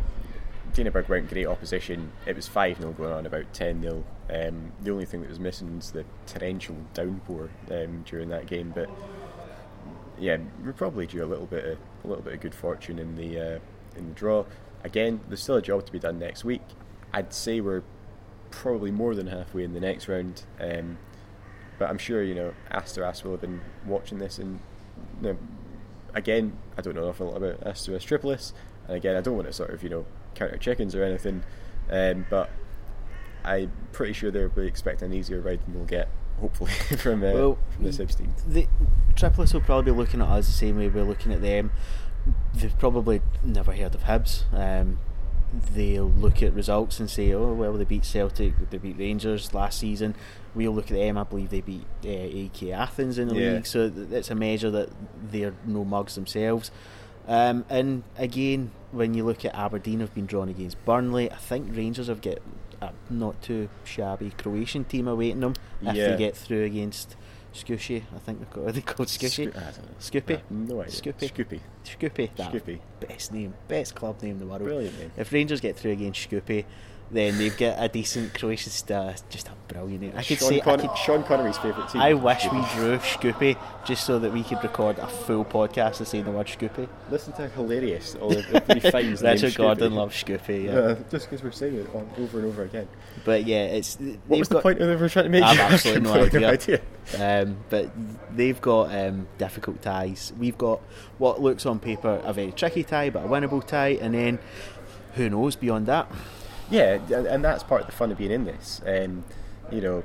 Dinaburg 0.75 1.09
weren't 1.09 1.31
great 1.31 1.47
opposition. 1.47 2.13
It 2.27 2.37
was 2.37 2.47
5 2.47 2.77
0 2.77 2.93
going 2.93 3.11
on, 3.11 3.25
about 3.25 3.53
10 3.55 3.81
0. 3.81 4.05
Um, 4.31 4.73
the 4.83 4.91
only 4.91 5.07
thing 5.07 5.23
that 5.23 5.31
was 5.31 5.41
missing 5.41 5.75
was 5.77 5.93
the 5.93 6.05
torrential 6.27 6.77
downpour 6.93 7.49
um, 7.71 8.05
during 8.07 8.29
that 8.29 8.47
game. 8.47 8.73
But 8.75 8.91
yeah, 10.19 10.37
we're 10.63 10.75
probably 10.75 11.07
due 11.07 11.25
a 11.25 11.27
little 11.27 11.47
bit 11.47 11.65
of 11.65 11.79
a 12.05 12.07
little 12.07 12.23
bit 12.23 12.35
of 12.35 12.41
good 12.41 12.55
fortune 12.55 12.99
in 12.99 13.17
the 13.17 13.41
uh, 13.41 13.59
in 13.97 14.09
the 14.09 14.15
draw. 14.15 14.45
Again, 14.85 15.21
there's 15.29 15.43
still 15.43 15.57
a 15.57 15.63
job 15.63 15.85
to 15.87 15.93
be 15.93 15.99
done 15.99 16.19
next 16.19 16.45
week. 16.45 16.63
I'd 17.13 17.33
say 17.33 17.61
we're 17.61 17.83
probably 18.51 18.91
more 18.91 19.15
than 19.15 19.27
halfway 19.27 19.65
in 19.65 19.73
the 19.73 19.81
next 19.81 20.09
round. 20.09 20.45
Um, 20.61 20.99
but 21.79 21.89
I'm 21.91 21.99
sure 21.99 22.23
you 22.23 22.35
know 22.35 22.55
Asteras 22.71 23.23
will 23.23 23.33
have 23.33 23.41
been 23.41 23.61
watching 23.87 24.19
this, 24.19 24.39
and 24.39 24.61
you 25.23 25.29
know, 25.29 25.39
again, 26.15 26.57
I 26.77 26.83
don't 26.83 26.95
know 26.95 27.03
an 27.05 27.09
awful 27.09 27.29
lot 27.29 27.37
about 27.37 27.61
Asteras 27.65 28.05
Tripolis, 28.05 28.53
and 28.87 28.97
again, 28.97 29.17
I 29.17 29.21
don't 29.21 29.37
want 29.37 29.47
to 29.47 29.53
sort 29.53 29.71
of 29.71 29.83
you 29.83 29.89
know 29.89 30.07
count 30.35 30.53
our 30.53 30.59
chickens 30.59 30.95
or 30.95 31.03
anything, 31.05 31.45
um, 31.91 32.27
but 32.31 32.51
I'm 33.45 33.71
pretty 33.93 34.13
sure 34.13 34.31
they'll 34.31 34.49
be 34.49 34.67
expecting 34.67 35.11
an 35.13 35.15
easier 35.17 35.41
ride 35.41 35.61
than 35.65 35.75
we'll 35.75 35.85
get, 35.85 36.09
hopefully, 36.41 36.73
from, 36.99 37.23
uh, 37.23 37.33
Well, 37.33 37.59
from 37.71 37.85
the 37.85 37.91
Hibs 37.91 38.17
team. 38.19 38.35
the 38.47 38.67
Tripolis 39.15 39.55
will 39.55 39.61
probably 39.61 39.93
be 39.93 39.97
looking 39.97 40.21
at 40.21 40.29
us 40.29 40.47
the 40.47 40.53
same 40.53 40.79
way 40.79 40.89
we're 40.89 41.05
looking 41.05 41.33
at 41.33 41.41
them. 41.43 41.71
They've 42.55 42.79
probably 42.79 43.21
never 43.45 43.73
heard 43.73 43.95
of 43.95 44.03
Hibs. 44.05 44.45
Um, 44.53 44.99
they'll 45.75 46.05
look 46.11 46.43
at 46.43 46.53
results 46.53 47.01
and 47.01 47.09
say, 47.09 47.33
"Oh 47.33 47.53
well, 47.55 47.73
they 47.75 47.85
beat 47.85 48.05
Celtic, 48.05 48.55
they 48.71 48.79
beat 48.79 48.99
Rangers 48.99 49.55
last 49.55 49.79
season." 49.79 50.15
We'll 50.55 50.73
look 50.73 50.91
at 50.91 50.97
them. 50.97 51.17
I 51.17 51.25
believe 51.25 51.51
they 51.51 51.61
beat 51.61 51.87
uh, 52.05 52.09
AEK 52.09 52.73
Athens 52.73 53.19
in 53.19 53.29
the 53.29 53.35
Yeah. 53.37 53.53
league, 53.53 53.67
so 53.67 53.91
it's 54.11 54.31
a 54.31 54.35
measure 54.35 54.71
that 54.71 54.91
they're 55.31 55.55
no 55.65 55.85
mugs 55.85 56.15
themselves. 56.17 56.71
Um, 57.27 57.65
and 57.69 58.03
again, 58.17 58.71
when 58.91 59.13
you 59.15 59.25
look 59.25 59.45
at 59.45 59.55
Aberdeen, 59.55 60.01
have 60.01 60.15
been 60.15 60.27
drawn 60.27 60.49
against 60.49 60.83
Burnley. 60.85 61.31
I 61.31 61.37
think 61.37 61.77
Rangers 61.77 62.09
have 62.09 62.23
got 62.23 62.39
a 62.81 62.91
not 63.11 63.41
too 63.43 63.69
shabby 63.85 64.33
Croatian 64.39 64.85
team 64.85 65.07
awaiting 65.07 65.41
them 65.41 65.55
if 65.83 65.95
Yeah. 65.95 66.09
they 66.13 66.17
get 66.17 66.37
through 66.37 66.65
against 66.65 67.17
Scooshy, 67.55 68.03
I 68.15 68.19
think 68.19 68.39
they've 68.41 68.51
got. 68.51 68.65
Are 68.69 68.73
they 68.73 68.81
called 68.81 69.09
Scooshy? 69.09 69.51
Sco- 69.51 69.59
I 69.59 69.63
don't 69.71 69.83
know. 69.83 69.97
Scoopy. 70.01 70.41
No 70.51 70.81
idea. 70.83 70.93
Scoopy. 70.93 71.33
Scoopy. 71.33 71.61
Scoopy. 71.85 72.31
Scoopy. 72.37 72.79
Best 73.01 73.33
name, 73.33 73.55
best 73.69 73.95
club 73.95 74.23
name 74.23 74.33
in 74.33 74.39
the 74.39 74.47
world. 74.47 74.63
Brilliant 74.63 74.99
name. 74.99 75.11
If 75.17 75.33
Rangers 75.33 75.61
get 75.61 75.77
through 75.77 75.93
against 75.93 76.29
Scoopy, 76.31 76.65
then 77.11 77.39
they've 77.39 77.57
got 77.57 77.77
a 77.83 77.89
decent 77.89 78.35
Croatian 78.35 78.71
star. 78.71 79.15
Just 79.31 79.49
a 79.49 79.53
brilliant. 79.69 80.15
I 80.17 80.23
could 80.23 80.39
Sean, 80.39 80.49
say. 80.49 80.61
Con- 80.61 80.81
I, 80.81 80.87
could, 80.87 80.99
Sean 80.99 81.25
Connery's 81.25 81.59
favourite 81.59 81.89
team. 81.91 82.01
I 82.03 82.15
wish 82.15 82.45
we 82.45 82.59
drew 82.75 82.99
Scoopy 82.99 83.57
just 83.85 84.05
so 84.05 84.19
that 84.19 84.33
we 84.33 84.43
could 84.43 84.63
record 84.63 84.99
a 84.99 85.07
full 85.07 85.45
podcast 85.45 86.01
of 86.01 86.09
saying 86.09 86.25
the 86.25 86.31
word 86.31 86.47
Scoopy. 86.47 86.89
Listen 87.11 87.33
to 87.35 87.49
how 87.49 87.63
hilarious 87.63 88.15
all 88.17 88.37
of 88.37 88.47
the 88.49 88.61
three 88.61 88.81
finds. 88.91 89.21
the 89.21 89.27
name 89.27 89.35
Richard 89.35 89.53
Scoopy. 89.53 89.57
Gordon 89.57 89.95
loves 89.95 90.23
Scoopy. 90.23 90.65
Yeah. 90.65 90.73
Uh, 90.73 90.95
just 91.11 91.31
because 91.31 91.43
we're 91.43 91.51
saying 91.53 91.75
it 91.77 91.95
on, 91.95 92.09
over 92.19 92.39
and 92.39 92.49
over 92.49 92.63
again. 92.65 92.89
But 93.25 93.45
yeah, 93.47 93.65
it's. 93.65 93.97
What 94.27 94.39
was 94.39 94.49
the 94.49 94.55
got- 94.57 94.63
point 94.63 94.81
of 94.81 94.89
ever 94.89 95.09
trying 95.09 95.25
to 95.25 95.31
make? 95.31 95.43
I've 95.43 95.59
absolutely 95.59 96.03
no 96.03 96.13
completely 96.29 96.45
idea. 96.47 96.81
Um, 97.19 97.57
but 97.71 97.91
they've 98.37 98.61
got 98.61 98.95
um, 98.95 99.29
difficult 99.39 99.81
ties. 99.81 100.33
We've 100.39 100.59
got 100.59 100.81
what 101.17 101.41
looks 101.41 101.65
on 101.65 101.79
paper 101.79 102.21
a 102.25 102.33
very 102.33 102.53
tricky 102.53 102.85
tie, 102.85 103.11
but 103.11 103.25
a 103.25 103.29
winnable 103.29 103.67
tie, 103.67 103.99
and 104.01 104.15
then 104.15 104.39
who 105.15 105.31
knows 105.31 105.57
beyond 105.57 105.87
that? 105.87 106.11
Yeah, 106.71 106.99
and- 107.11 107.45
that's 107.45 107.63
part 107.63 107.83
of 107.83 107.87
the 107.87 107.93
fun 107.93 108.11
of 108.13 108.19
being 108.19 108.31
in 108.31 108.45
this. 108.45 108.81
Um, 108.87 109.25
you 109.71 109.81
know, 109.81 110.05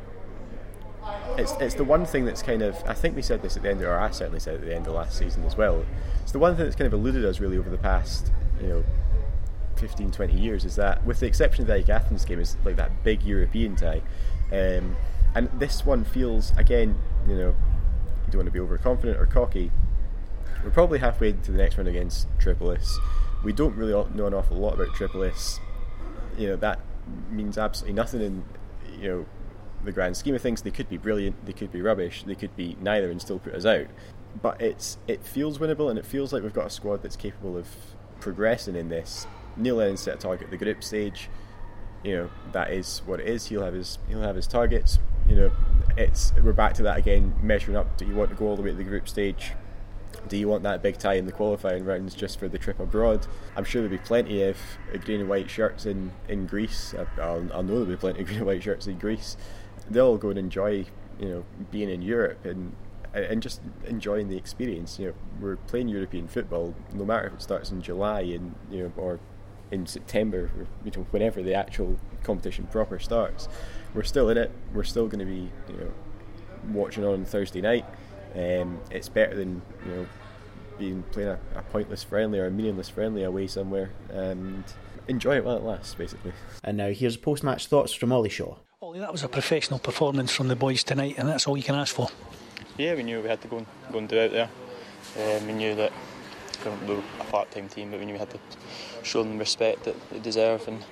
it's 1.38 1.52
it's 1.60 1.76
the 1.76 1.84
one 1.84 2.06
thing 2.06 2.26
that's 2.26 2.42
kind 2.42 2.62
of 2.62 2.82
I 2.88 2.94
think 2.94 3.16
we 3.16 3.22
said 3.22 3.42
this 3.42 3.58
at 3.58 3.64
the 3.64 3.70
end, 3.70 3.82
of, 3.82 3.88
or 3.88 4.00
I 4.00 4.12
certainly 4.12 4.40
said 4.40 4.56
it 4.56 4.62
at 4.62 4.66
the 4.68 4.76
end 4.76 4.88
of 4.88 4.94
last 4.94 5.18
season 5.18 5.44
as 5.44 5.58
well. 5.58 5.86
It's 6.22 6.32
the 6.32 6.40
one 6.40 6.56
thing 6.56 6.66
that's 6.66 6.76
kind 6.76 6.88
of 6.88 6.94
eluded 6.94 7.26
us 7.26 7.40
really 7.40 7.58
over 7.58 7.70
the 7.70 7.78
past, 7.78 8.32
you 8.62 8.68
know, 8.68 8.84
15, 9.76 10.12
20 10.12 10.34
years 10.34 10.64
is 10.64 10.76
that, 10.78 11.04
with 11.06 11.20
the 11.20 11.26
exception 11.26 11.64
of 11.64 11.68
the 11.68 11.74
AEK 11.76 11.90
Athens 11.90 12.24
game, 12.24 12.40
is 12.40 12.56
like 12.64 12.78
that 12.78 13.04
big 13.04 13.24
European 13.24 13.76
tie. 13.76 14.02
Um, 14.52 14.96
and 15.36 15.50
this 15.60 15.86
one 15.86 16.06
feels, 16.06 16.52
again, 16.58 16.96
you 17.28 17.36
know, 17.36 17.48
you 18.26 18.32
don't 18.32 18.38
want 18.38 18.46
to 18.48 18.52
be 18.52 18.60
overconfident 18.60 19.20
or 19.20 19.26
cocky. 19.26 19.72
We're 20.64 20.70
probably 20.70 21.00
halfway 21.00 21.34
to 21.34 21.52
the 21.52 21.58
next 21.58 21.78
round 21.78 21.90
against 21.90 22.28
Tripolis. 22.38 22.88
We 23.44 23.52
don't 23.52 23.76
really 23.76 23.92
know 24.14 24.28
an 24.28 24.34
awful 24.34 24.56
lot 24.58 24.76
about 24.76 24.90
Tripolis. 24.90 25.60
You 26.38 26.50
know, 26.50 26.56
that 26.58 26.80
means 27.30 27.58
absolutely 27.58 27.96
nothing 27.96 28.22
in, 28.22 28.44
you 29.00 29.10
know, 29.10 29.26
the 29.84 29.92
grand 29.92 30.18
scheme 30.18 30.36
of 30.36 30.42
things. 30.42 30.62
They 30.62 30.72
could 30.72 30.90
be 30.90 30.98
brilliant, 30.98 31.46
they 31.46 31.54
could 31.54 31.72
be 31.72 31.82
rubbish, 31.82 32.24
they 32.24 32.36
could 32.36 32.56
be 32.56 32.78
neither 32.82 33.10
and 33.10 33.22
still 33.22 33.40
put 33.40 33.54
us 33.54 33.66
out. 33.66 33.88
But 34.42 34.62
it's 34.62 34.98
it 35.08 35.24
feels 35.24 35.58
winnable 35.58 35.90
and 35.90 36.00
it 36.00 36.06
feels 36.06 36.34
like 36.34 36.44
we've 36.44 36.54
got 36.54 36.68
a 36.68 36.70
squad 36.70 37.04
that's 37.04 37.16
capable 37.16 37.58
of 37.58 37.68
progressing 38.20 38.76
in 38.76 38.90
this. 38.90 39.28
Neil 39.56 39.76
Lennon 39.76 39.98
set 39.98 40.16
a 40.16 40.18
target 40.18 40.46
at 40.46 40.52
the 40.52 40.58
group 40.58 40.84
stage. 40.84 41.30
You 42.04 42.16
know, 42.18 42.30
that 42.52 42.72
is 42.72 43.02
what 43.06 43.20
it 43.20 43.28
is. 43.28 43.48
He'll 43.48 43.64
have 43.64 43.74
his 43.74 44.00
he'll 44.08 44.22
have 44.22 44.36
his 44.36 44.48
targets. 44.48 45.00
You 45.28 45.36
know, 45.36 45.52
it's 45.96 46.34
we're 46.42 46.54
back 46.54 46.74
to 46.76 46.84
that 46.84 46.98
again, 46.98 47.36
measuring 47.42 47.78
up. 47.78 47.98
Do 47.98 48.06
you 48.06 48.16
want 48.16 48.30
to 48.32 48.36
go 48.36 48.48
all 48.48 48.56
the 48.56 48.62
way 48.62 48.72
to 48.72 48.76
the 48.76 48.84
group 48.84 49.08
stage? 49.08 49.54
Do 50.28 50.38
you 50.38 50.48
want 50.48 50.64
that 50.64 50.82
big 50.82 50.98
tie 50.98 51.16
in 51.16 51.26
the 51.26 51.32
qualifying 51.32 51.86
rounds 51.86 52.16
just 52.16 52.40
for 52.40 52.48
the 52.48 52.58
trip 52.58 52.80
abroad? 52.80 53.28
I'm 53.56 53.64
sure 53.64 53.82
there'll 53.82 53.98
be 53.98 54.04
plenty 54.04 54.44
of 54.44 54.58
green 55.04 55.20
and 55.22 55.30
white 55.30 55.50
shirts 55.50 55.86
in, 55.86 56.12
in 56.28 56.48
Greece. 56.48 56.96
I, 56.98 57.22
I'll, 57.22 57.52
I'll 57.54 57.64
know 57.64 57.74
there'll 57.74 57.86
be 57.86 57.98
plenty 57.98 58.22
of 58.22 58.26
green 58.28 58.40
and 58.40 58.48
white 58.48 58.64
shirts 58.64 58.88
in 58.88 58.98
Greece. 59.00 59.38
They'll 59.90 60.08
all 60.08 60.18
go 60.18 60.30
and 60.30 60.40
enjoy, 60.40 60.86
you 61.20 61.30
know, 61.30 61.46
being 61.72 61.90
in 61.90 62.02
Europe 62.02 62.46
and 62.46 62.76
and 63.14 63.44
just 63.44 63.62
enjoying 63.86 64.28
the 64.28 64.38
experience. 64.38 64.98
You 64.98 65.08
know, 65.08 65.14
we're 65.40 65.56
playing 65.56 65.88
European 65.88 66.28
football, 66.28 66.74
no 66.94 67.06
matter 67.06 67.28
if 67.28 67.34
it 67.34 67.42
starts 67.44 67.70
in 67.70 67.80
July 67.82 68.22
and 68.22 68.56
you 68.72 68.84
know 68.84 68.94
or 68.98 69.20
in 69.74 69.88
September, 69.88 70.52
or, 70.58 70.68
you 70.86 70.92
know, 70.96 71.06
whenever 71.12 71.42
the 71.42 71.54
actual 71.54 71.98
competition 72.24 72.68
proper 72.68 73.00
starts. 73.00 73.50
We're 73.94 74.04
still 74.04 74.30
in 74.30 74.38
it. 74.38 74.52
We're 74.74 74.84
still 74.84 75.08
going 75.08 75.20
to 75.20 75.26
be, 75.26 75.50
you 75.68 75.78
know, 75.80 75.92
watching 76.72 77.04
on 77.04 77.26
Thursday 77.26 77.60
night. 77.60 77.86
Um, 78.36 78.80
it's 78.90 79.10
better 79.10 79.36
than 79.36 79.62
you 79.86 79.92
know 79.92 80.06
being 80.78 81.04
playing 81.12 81.30
a, 81.30 81.40
a 81.56 81.62
pointless 81.62 82.04
friendly 82.04 82.40
or 82.40 82.48
a 82.48 82.52
meaningless 82.52 82.90
friendly 82.90 83.24
away 83.24 83.48
somewhere 83.48 83.92
and 84.10 84.64
enjoy 85.08 85.38
it 85.38 85.46
while 85.46 85.58
it 85.58 85.64
lasts, 85.64 85.94
basically. 85.96 86.34
And 86.64 86.78
now 86.78 86.90
here's 86.90 87.18
post-match 87.18 87.68
thoughts 87.68 87.94
from 87.94 88.12
Oli 88.12 88.30
Shaw. 88.30 88.56
Oli, 88.82 89.00
that 89.00 89.12
was 89.12 89.24
a 89.24 89.28
professional 89.28 89.80
performance 89.80 90.34
from 90.34 90.48
the 90.48 90.56
boys 90.56 90.84
tonight, 90.84 91.16
and 91.18 91.28
that's 91.28 91.48
all 91.48 91.58
you 91.58 91.64
can 91.64 91.76
ask 91.76 91.94
for. 91.94 92.10
Yeah, 92.78 92.96
we 92.96 93.04
knew 93.04 93.22
we 93.22 93.30
had 93.30 93.42
to 93.42 93.48
go 93.48 93.58
and, 93.58 93.68
go 93.92 94.00
and 94.00 94.10
do 94.10 94.18
it 94.18 94.32
there. 94.32 94.50
Um, 95.20 95.48
we 95.48 95.54
knew 95.54 95.76
that 95.76 95.92
we 96.88 96.96
were 96.96 97.02
a 97.20 97.24
part-time 97.26 97.70
team, 97.70 97.92
but 97.92 98.00
we 98.00 98.06
knew 98.06 98.14
we 98.14 98.20
had 98.20 98.30
to 98.32 98.40
show 99.04 99.22
them 99.22 99.34
the 99.34 99.40
respect 99.40 99.84
that 99.84 99.96
they 100.10 100.20
deserve. 100.20 100.68
And 100.68 100.84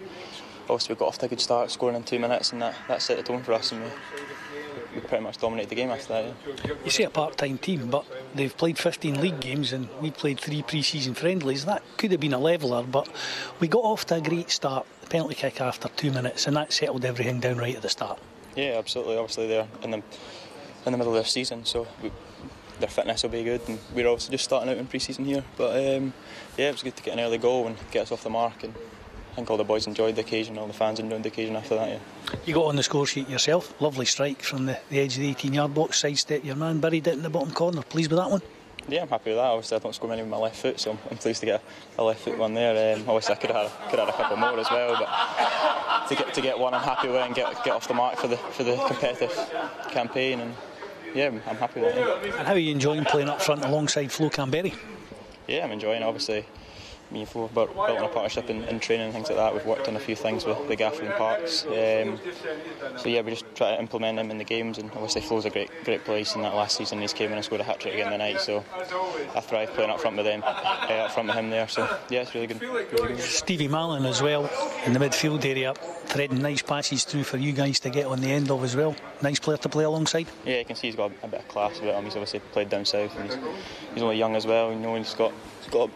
obviously 0.63 0.95
we 0.95 0.99
got 0.99 1.07
off 1.07 1.17
to 1.19 1.25
a 1.25 1.29
good 1.29 1.41
start, 1.41 1.71
scoring 1.71 1.95
in 1.95 2.03
two 2.03 2.19
minutes, 2.19 2.51
and 2.51 2.61
that, 2.61 2.75
that 2.87 3.01
set 3.01 3.17
the 3.17 3.23
tone 3.23 3.41
for 3.41 3.53
us. 3.53 3.71
And 3.71 3.81
we, 3.81 3.87
we 3.87 4.60
pretty 5.11 5.25
much 5.25 5.39
dominated 5.39 5.69
the 5.69 5.75
game 5.75 5.89
after 5.89 6.07
that. 6.07 6.33
Yeah. 6.65 6.73
You 6.85 6.89
say 6.89 7.03
a 7.03 7.09
part-time 7.09 7.57
team, 7.57 7.89
but 7.89 8.05
they've 8.33 8.55
played 8.55 8.79
15 8.79 9.19
league 9.19 9.41
games 9.41 9.73
and 9.73 9.89
we 9.99 10.09
played 10.09 10.39
three 10.39 10.61
pre-season 10.61 11.15
friendlies. 11.15 11.65
That 11.65 11.83
could 11.97 12.11
have 12.11 12.21
been 12.21 12.33
a 12.33 12.39
leveler, 12.39 12.81
but 12.81 13.09
we 13.59 13.67
got 13.67 13.83
off 13.83 14.05
to 14.05 14.15
a 14.15 14.21
great 14.21 14.49
start. 14.49 14.85
The 15.01 15.07
penalty 15.07 15.35
kick 15.35 15.59
after 15.59 15.89
two 15.89 16.11
minutes, 16.11 16.47
and 16.47 16.55
that 16.55 16.71
settled 16.71 17.03
everything 17.03 17.41
down 17.41 17.57
right 17.57 17.75
at 17.75 17.81
the 17.81 17.89
start. 17.89 18.19
Yeah, 18.55 18.77
absolutely. 18.77 19.17
Obviously 19.17 19.47
they're 19.47 19.67
in 19.83 19.91
the 19.91 19.97
in 19.97 20.93
the 20.93 20.97
middle 20.97 21.09
of 21.13 21.15
their 21.15 21.25
season, 21.25 21.65
so 21.65 21.85
we, 22.01 22.09
their 22.79 22.87
fitness 22.87 23.23
will 23.23 23.31
be 23.31 23.43
good. 23.43 23.59
And 23.67 23.79
we're 23.93 24.07
obviously 24.07 24.31
just 24.31 24.45
starting 24.45 24.69
out 24.69 24.77
in 24.77 24.87
pre-season 24.87 25.25
here, 25.25 25.43
but 25.57 25.75
um, 25.75 26.13
yeah, 26.57 26.69
it 26.69 26.71
was 26.71 26.83
good 26.83 26.95
to 26.95 27.03
get 27.03 27.15
an 27.15 27.19
early 27.19 27.37
goal 27.37 27.67
and 27.67 27.75
get 27.91 28.03
us 28.03 28.13
off 28.13 28.23
the 28.23 28.29
mark. 28.29 28.63
And 28.63 28.73
I 29.31 29.33
think 29.35 29.49
all 29.49 29.57
the 29.57 29.63
boys 29.63 29.87
enjoyed 29.87 30.15
the 30.15 30.21
occasion, 30.21 30.57
all 30.57 30.67
the 30.67 30.73
fans 30.73 30.99
enjoyed 30.99 31.23
the 31.23 31.29
occasion 31.29 31.55
after 31.55 31.75
that. 31.75 31.89
Yeah. 31.89 32.39
You 32.45 32.53
got 32.53 32.65
on 32.65 32.75
the 32.75 32.83
score 32.83 33.07
sheet 33.07 33.29
yourself. 33.29 33.79
Lovely 33.81 34.05
strike 34.05 34.41
from 34.41 34.65
the, 34.65 34.77
the 34.89 34.99
edge 34.99 35.15
of 35.15 35.21
the 35.21 35.29
18 35.29 35.53
yard 35.53 35.73
box, 35.73 35.99
sidestep 35.99 36.43
your 36.43 36.57
man, 36.57 36.79
buried 36.79 37.07
it 37.07 37.13
in 37.13 37.23
the 37.23 37.29
bottom 37.29 37.51
corner. 37.51 37.81
Pleased 37.81 38.11
with 38.11 38.19
that 38.19 38.29
one? 38.29 38.41
Yeah, 38.89 39.03
I'm 39.03 39.07
happy 39.07 39.29
with 39.29 39.37
that. 39.37 39.45
Obviously, 39.45 39.77
I 39.77 39.79
don't 39.79 39.95
score 39.95 40.09
many 40.09 40.21
with 40.21 40.31
my 40.31 40.37
left 40.37 40.57
foot, 40.57 40.79
so 40.79 40.91
I'm, 40.91 40.99
I'm 41.09 41.17
pleased 41.17 41.39
to 41.41 41.45
get 41.45 41.63
a, 41.97 42.01
a 42.01 42.03
left 42.03 42.21
foot 42.21 42.37
one 42.37 42.53
there. 42.53 42.95
Um, 42.95 43.01
obviously, 43.07 43.35
I 43.35 43.37
could 43.37 43.51
have 43.51 43.71
had, 43.71 43.89
could 43.89 43.99
have 43.99 44.09
had 44.09 44.15
a 44.15 44.17
couple 44.17 44.37
more 44.37 44.59
as 44.59 44.69
well, 44.69 44.97
but 44.99 46.07
to 46.09 46.15
get 46.15 46.33
to 46.33 46.41
get 46.41 46.59
one, 46.59 46.73
I'm 46.73 46.81
happy 46.81 47.07
with 47.07 47.17
and 47.17 47.33
get 47.33 47.63
get 47.63 47.73
off 47.73 47.87
the 47.87 47.93
mark 47.93 48.17
for 48.17 48.27
the 48.27 48.37
for 48.37 48.63
the 48.63 48.75
competitive 48.87 49.31
campaign. 49.91 50.41
And 50.41 50.55
yeah, 51.13 51.27
I'm, 51.27 51.55
happy 51.57 51.81
with 51.81 51.95
it. 51.95 51.99
yeah. 52.25 52.37
And 52.37 52.47
how 52.47 52.53
are 52.53 52.57
you 52.57 52.71
enjoying 52.71 53.05
playing 53.05 53.29
up 53.29 53.41
front 53.41 53.63
alongside 53.63 54.11
Flo 54.11 54.29
Kamberi? 54.29 54.75
Yeah, 55.47 55.63
I'm 55.63 55.71
enjoying 55.71 56.01
it. 56.01 56.05
Obviously, 56.05 56.45
me 57.11 57.21
and 57.21 57.29
Flo 57.29 57.47
have 57.47 57.53
built 57.53 57.73
built 57.73 57.89
on 57.89 58.03
a 58.03 58.07
partnership 58.07 58.49
in, 58.49 58.63
in 58.63 58.79
training 58.79 59.05
and 59.05 59.13
things 59.13 59.29
like 59.29 59.37
that. 59.37 59.53
We've 59.53 59.65
worked 59.65 59.87
on 59.87 59.95
a 59.95 59.99
few 59.99 60.15
things 60.15 60.45
with 60.45 60.67
the 60.67 60.75
gaffer 60.75 61.03
and 61.03 61.13
parks. 61.15 61.65
Um, 61.65 62.19
so 62.97 63.09
yeah, 63.09 63.21
we 63.21 63.31
just 63.31 63.45
try 63.55 63.71
to 63.71 63.79
implement 63.79 64.17
them 64.17 64.31
in 64.31 64.37
the 64.37 64.43
games. 64.43 64.77
And 64.77 64.89
obviously, 64.91 65.21
Flo's 65.21 65.45
a 65.45 65.49
great 65.49 65.69
great 65.83 66.03
place. 66.03 66.35
In 66.35 66.41
that 66.41 66.55
last 66.55 66.77
season, 66.77 67.01
he's 67.01 67.13
came 67.13 67.31
in 67.31 67.37
and 67.37 67.45
scored 67.45 67.61
a 67.61 67.63
hat 67.63 67.79
trick 67.79 67.93
again 67.93 68.11
tonight. 68.11 68.39
So 68.39 68.63
I 69.35 69.39
thrive 69.41 69.71
playing 69.71 69.89
up 69.89 69.99
front 69.99 70.17
with 70.17 70.25
them, 70.25 70.43
uh, 70.43 70.47
up 70.47 71.11
front 71.11 71.27
with 71.27 71.37
him 71.37 71.49
there. 71.49 71.67
So 71.67 71.87
yeah, 72.09 72.21
it's 72.21 72.33
really 72.33 72.47
good. 72.47 72.61
Really 72.61 72.85
good. 72.85 73.19
Stevie 73.19 73.67
Mallan 73.67 74.07
as 74.07 74.21
well 74.21 74.49
in 74.85 74.93
the 74.93 74.99
midfield 74.99 75.43
area, 75.45 75.73
threading 76.05 76.41
nice 76.41 76.61
passes 76.61 77.03
through 77.03 77.23
for 77.23 77.37
you 77.37 77.51
guys 77.51 77.79
to 77.81 77.89
get 77.89 78.05
on 78.05 78.21
the 78.21 78.31
end 78.31 78.51
of 78.51 78.63
as 78.63 78.75
well. 78.75 78.95
Nice 79.21 79.39
player 79.39 79.57
to 79.57 79.69
play 79.69 79.83
alongside. 79.83 80.27
Yeah, 80.45 80.59
you 80.59 80.65
can 80.65 80.75
see 80.75 80.87
he's 80.87 80.95
got 80.95 81.11
a, 81.23 81.27
bit 81.27 81.41
of 81.41 81.47
class 81.47 81.77
about 81.79 81.95
him. 81.95 82.05
He's 82.05 82.15
obviously 82.15 82.39
played 82.39 82.69
down 82.69 82.85
south, 82.85 83.15
and 83.17 83.29
he's, 83.29 83.39
he's 83.93 84.03
only 84.03 84.17
young 84.17 84.35
as 84.35 84.45
well. 84.45 84.71
You 84.71 84.79
know, 84.79 84.95
and 84.95 85.05
he's 85.05 85.15
got 85.15 85.33
he's 85.61 85.71
got 85.71 85.89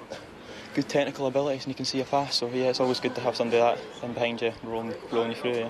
good 0.76 0.90
technical 0.90 1.26
abilities, 1.26 1.64
and 1.64 1.70
you 1.70 1.76
can 1.76 1.86
see 1.86 2.02
a 2.02 2.04
pass. 2.04 2.36
So 2.36 2.50
yeah, 2.50 2.66
it's 2.66 2.80
always 2.80 3.00
good 3.00 3.16
to 3.16 3.22
have 3.22 3.36
somebody 3.36 3.62
like 3.62 3.78
that 3.78 4.06
in 4.06 4.14
behind 4.14 4.42
you, 4.42 4.52
rolling, 4.64 4.94
rolling 5.12 5.32
you 5.32 5.38
through. 5.38 5.52
Yeah. 5.54 5.70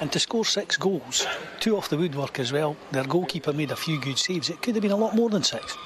And 0.00 0.12
to 0.12 0.18
score 0.18 0.44
six 0.44 0.76
goals, 0.76 1.26
two 1.60 1.76
off 1.76 1.88
the 1.88 1.96
woodwork 1.96 2.38
as 2.38 2.52
well. 2.52 2.76
Their 2.90 3.04
goalkeeper 3.04 3.52
made 3.52 3.70
a 3.70 3.76
few 3.76 3.98
good 4.00 4.18
saves. 4.18 4.50
It 4.50 4.60
could 4.60 4.74
have 4.74 4.82
been 4.82 4.90
a 4.90 4.96
lot 4.96 5.14
more 5.14 5.30
than 5.30 5.44
six. 5.44 5.76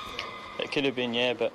It 0.59 0.73
could 0.73 0.85
have 0.85 0.97
been, 0.97 1.13
yeah, 1.15 1.35
but 1.35 1.53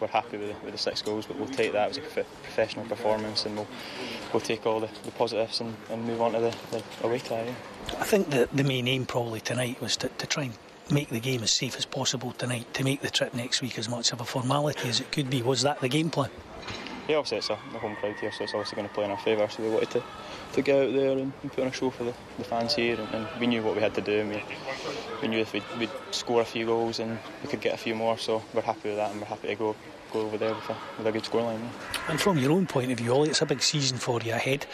we're 0.00 0.06
happy 0.08 0.38
with 0.38 0.48
the, 0.48 0.64
with 0.64 0.72
the 0.72 0.78
six 0.78 1.02
goals. 1.02 1.26
But 1.26 1.36
we'll 1.36 1.48
take 1.48 1.72
that 1.72 1.90
as 1.90 1.98
a 1.98 2.00
prof- 2.00 2.42
professional 2.42 2.86
performance, 2.86 3.44
and 3.44 3.54
we'll 3.54 3.68
we'll 4.32 4.40
take 4.40 4.66
all 4.66 4.80
the, 4.80 4.88
the 5.04 5.12
positives 5.12 5.60
and, 5.60 5.76
and 5.90 6.04
move 6.04 6.20
on 6.20 6.32
to 6.32 6.40
the, 6.40 6.56
the 6.70 6.82
away 7.06 7.18
tie. 7.18 7.44
Yeah. 7.44 8.00
I 8.00 8.04
think 8.04 8.30
that 8.30 8.56
the 8.56 8.64
main 8.64 8.88
aim 8.88 9.06
probably 9.06 9.40
tonight 9.40 9.80
was 9.80 9.96
to, 9.98 10.08
to 10.08 10.26
try 10.26 10.44
and 10.44 10.54
make 10.90 11.08
the 11.08 11.20
game 11.20 11.42
as 11.42 11.50
safe 11.50 11.76
as 11.76 11.84
possible 11.84 12.32
tonight, 12.32 12.72
to 12.74 12.84
make 12.84 13.00
the 13.00 13.10
trip 13.10 13.34
next 13.34 13.62
week 13.62 13.78
as 13.78 13.88
much 13.88 14.12
of 14.12 14.20
a 14.20 14.24
formality 14.24 14.88
as 14.88 15.00
it 15.00 15.10
could 15.12 15.30
be. 15.30 15.42
Was 15.42 15.62
that 15.62 15.80
the 15.80 15.88
game 15.88 16.10
plan? 16.10 16.30
Yeah, 17.08 17.16
obviously 17.16 17.38
it's 17.38 17.50
a, 17.50 17.52
a 17.52 17.78
home 17.78 17.94
crowd 17.96 18.16
here, 18.16 18.32
so 18.32 18.44
it's 18.44 18.52
obviously 18.52 18.76
going 18.76 18.88
to 18.88 18.94
play 18.94 19.04
in 19.04 19.10
our 19.10 19.18
favour. 19.18 19.48
So 19.48 19.62
we 19.62 19.70
wanted 19.70 19.90
to, 19.90 20.02
to 20.54 20.62
get 20.62 20.88
out 20.88 20.92
there 20.92 21.12
and, 21.12 21.32
and 21.42 21.52
put 21.52 21.60
on 21.60 21.68
a 21.68 21.72
show 21.72 21.90
for 21.90 22.04
the, 22.04 22.14
the 22.38 22.44
fans 22.44 22.74
here, 22.74 22.98
and, 22.98 23.14
and 23.14 23.40
we 23.40 23.46
knew 23.46 23.62
what 23.62 23.76
we 23.76 23.80
had 23.80 23.94
to 23.94 24.00
do. 24.00 24.20
And 24.20 24.30
we, 24.30 24.42
we 25.22 25.28
knew 25.28 25.38
if 25.38 25.52
we'd, 25.52 25.62
we'd 25.78 25.90
score 26.10 26.40
a 26.40 26.44
few 26.44 26.66
goals 26.66 26.98
and 26.98 27.18
we 27.42 27.48
could 27.48 27.60
get 27.60 27.74
a 27.74 27.76
few 27.76 27.94
more, 27.94 28.18
so 28.18 28.42
we're 28.52 28.62
happy 28.62 28.88
with 28.88 28.96
that, 28.96 29.12
and 29.12 29.20
we're 29.20 29.26
happy 29.28 29.48
to 29.48 29.54
go 29.54 29.76
go 30.12 30.20
over 30.20 30.38
there 30.38 30.54
with 30.54 30.70
a, 30.70 30.76
with 30.98 31.06
a 31.06 31.12
good 31.12 31.24
scoreline. 31.24 31.60
Yeah. 31.60 32.00
And 32.08 32.20
from 32.20 32.38
your 32.38 32.52
own 32.52 32.66
point 32.66 32.92
of 32.92 32.98
view, 32.98 33.12
Oli, 33.12 33.30
it's 33.30 33.42
a 33.42 33.46
big 33.46 33.62
season 33.62 33.98
for 33.98 34.20
you 34.20 34.32
ahead. 34.32 34.66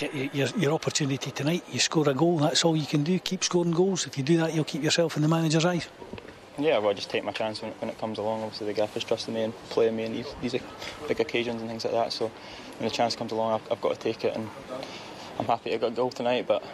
Get 0.00 0.34
your, 0.34 0.48
your, 0.56 0.72
opportunity 0.72 1.30
tonight. 1.30 1.62
You 1.70 1.78
score 1.78 2.08
a 2.08 2.14
goal, 2.14 2.38
that's 2.38 2.64
all 2.64 2.74
you 2.74 2.86
can 2.86 3.04
do. 3.04 3.18
Keep 3.18 3.44
scoring 3.44 3.70
goals. 3.70 4.06
If 4.06 4.16
you 4.16 4.24
do 4.24 4.38
that, 4.38 4.54
you'll 4.54 4.64
keep 4.64 4.82
yourself 4.82 5.14
in 5.16 5.20
the 5.20 5.28
manager's 5.28 5.66
eyes. 5.66 5.88
Yeah, 6.58 6.78
well, 6.78 6.88
I 6.88 6.94
just 6.94 7.10
take 7.10 7.22
my 7.22 7.32
chance 7.32 7.60
when, 7.60 7.72
when 7.72 7.90
it 7.90 7.98
comes 7.98 8.16
along. 8.16 8.42
Obviously, 8.42 8.68
the 8.68 8.72
gaffers 8.72 9.04
trusting 9.04 9.34
me 9.34 9.42
and 9.42 9.54
playing 9.68 9.94
me 9.94 10.04
in 10.04 10.14
these, 10.14 10.34
these 10.40 10.56
big 11.06 11.20
occasions 11.20 11.60
and 11.60 11.68
things 11.68 11.84
like 11.84 11.92
that. 11.92 12.14
So, 12.14 12.30
when 12.78 12.88
the 12.88 12.94
chance 12.94 13.14
comes 13.14 13.32
along, 13.32 13.60
I've, 13.60 13.72
I've 13.72 13.80
got 13.82 13.92
to 13.92 14.00
take 14.00 14.24
it. 14.24 14.34
And 14.34 14.48
I'm 15.38 15.44
happy 15.44 15.74
I 15.74 15.76
got 15.76 15.92
a 15.92 15.94
goal 15.94 16.10
tonight, 16.10 16.46
but 16.46 16.64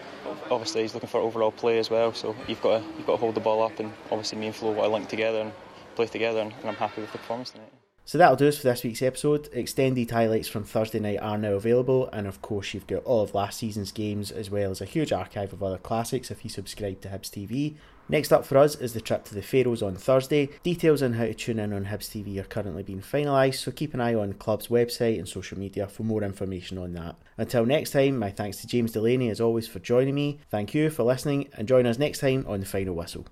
obviously 0.48 0.82
he's 0.82 0.94
looking 0.94 1.08
for 1.08 1.20
overall 1.20 1.50
play 1.50 1.78
as 1.80 1.90
well. 1.90 2.12
So 2.14 2.36
you've 2.46 2.62
got 2.62 2.78
to 2.78 2.84
you've 2.96 3.06
got 3.06 3.14
to 3.14 3.18
hold 3.18 3.34
the 3.34 3.40
ball 3.40 3.62
up, 3.62 3.80
and 3.80 3.92
obviously 4.12 4.38
me 4.38 4.46
and 4.46 4.54
Flo 4.54 4.70
want 4.70 4.86
to 4.86 4.94
link 4.94 5.08
together 5.08 5.40
and 5.40 5.52
play 5.96 6.06
together, 6.06 6.40
and, 6.40 6.52
and 6.60 6.68
I'm 6.68 6.76
happy 6.76 7.00
with 7.00 7.10
the 7.10 7.18
performance 7.18 7.50
tonight. 7.50 7.72
So 8.08 8.18
that'll 8.18 8.36
do 8.36 8.46
us 8.46 8.56
for 8.56 8.68
this 8.68 8.84
week's 8.84 9.02
episode. 9.02 9.48
Extended 9.52 10.12
highlights 10.12 10.46
from 10.46 10.62
Thursday 10.62 11.00
night 11.00 11.18
are 11.20 11.36
now 11.36 11.54
available, 11.54 12.08
and 12.12 12.28
of 12.28 12.40
course, 12.40 12.72
you've 12.72 12.86
got 12.86 13.02
all 13.02 13.22
of 13.22 13.34
last 13.34 13.58
season's 13.58 13.90
games 13.90 14.30
as 14.30 14.48
well 14.48 14.70
as 14.70 14.80
a 14.80 14.84
huge 14.84 15.10
archive 15.10 15.52
of 15.52 15.60
other 15.60 15.76
classics 15.76 16.30
if 16.30 16.44
you 16.44 16.48
subscribe 16.48 17.00
to 17.00 17.08
Hibs 17.08 17.30
TV. 17.30 17.74
Next 18.08 18.32
up 18.32 18.46
for 18.46 18.58
us 18.58 18.76
is 18.76 18.92
the 18.92 19.00
trip 19.00 19.24
to 19.24 19.34
the 19.34 19.42
Faroes 19.42 19.82
on 19.82 19.96
Thursday. 19.96 20.50
Details 20.62 21.02
on 21.02 21.14
how 21.14 21.24
to 21.24 21.34
tune 21.34 21.58
in 21.58 21.72
on 21.72 21.86
Hibs 21.86 22.08
TV 22.08 22.38
are 22.38 22.44
currently 22.44 22.84
being 22.84 23.00
finalised, 23.00 23.56
so 23.56 23.72
keep 23.72 23.92
an 23.92 24.00
eye 24.00 24.14
on 24.14 24.34
club's 24.34 24.68
website 24.68 25.18
and 25.18 25.28
social 25.28 25.58
media 25.58 25.88
for 25.88 26.04
more 26.04 26.22
information 26.22 26.78
on 26.78 26.92
that. 26.92 27.16
Until 27.36 27.66
next 27.66 27.90
time, 27.90 28.20
my 28.20 28.30
thanks 28.30 28.58
to 28.58 28.68
James 28.68 28.92
Delaney 28.92 29.30
as 29.30 29.40
always 29.40 29.66
for 29.66 29.80
joining 29.80 30.14
me. 30.14 30.38
Thank 30.48 30.74
you 30.74 30.90
for 30.90 31.02
listening, 31.02 31.48
and 31.54 31.66
join 31.66 31.86
us 31.86 31.98
next 31.98 32.20
time 32.20 32.44
on 32.46 32.60
the 32.60 32.66
final 32.66 32.94
whistle. 32.94 33.24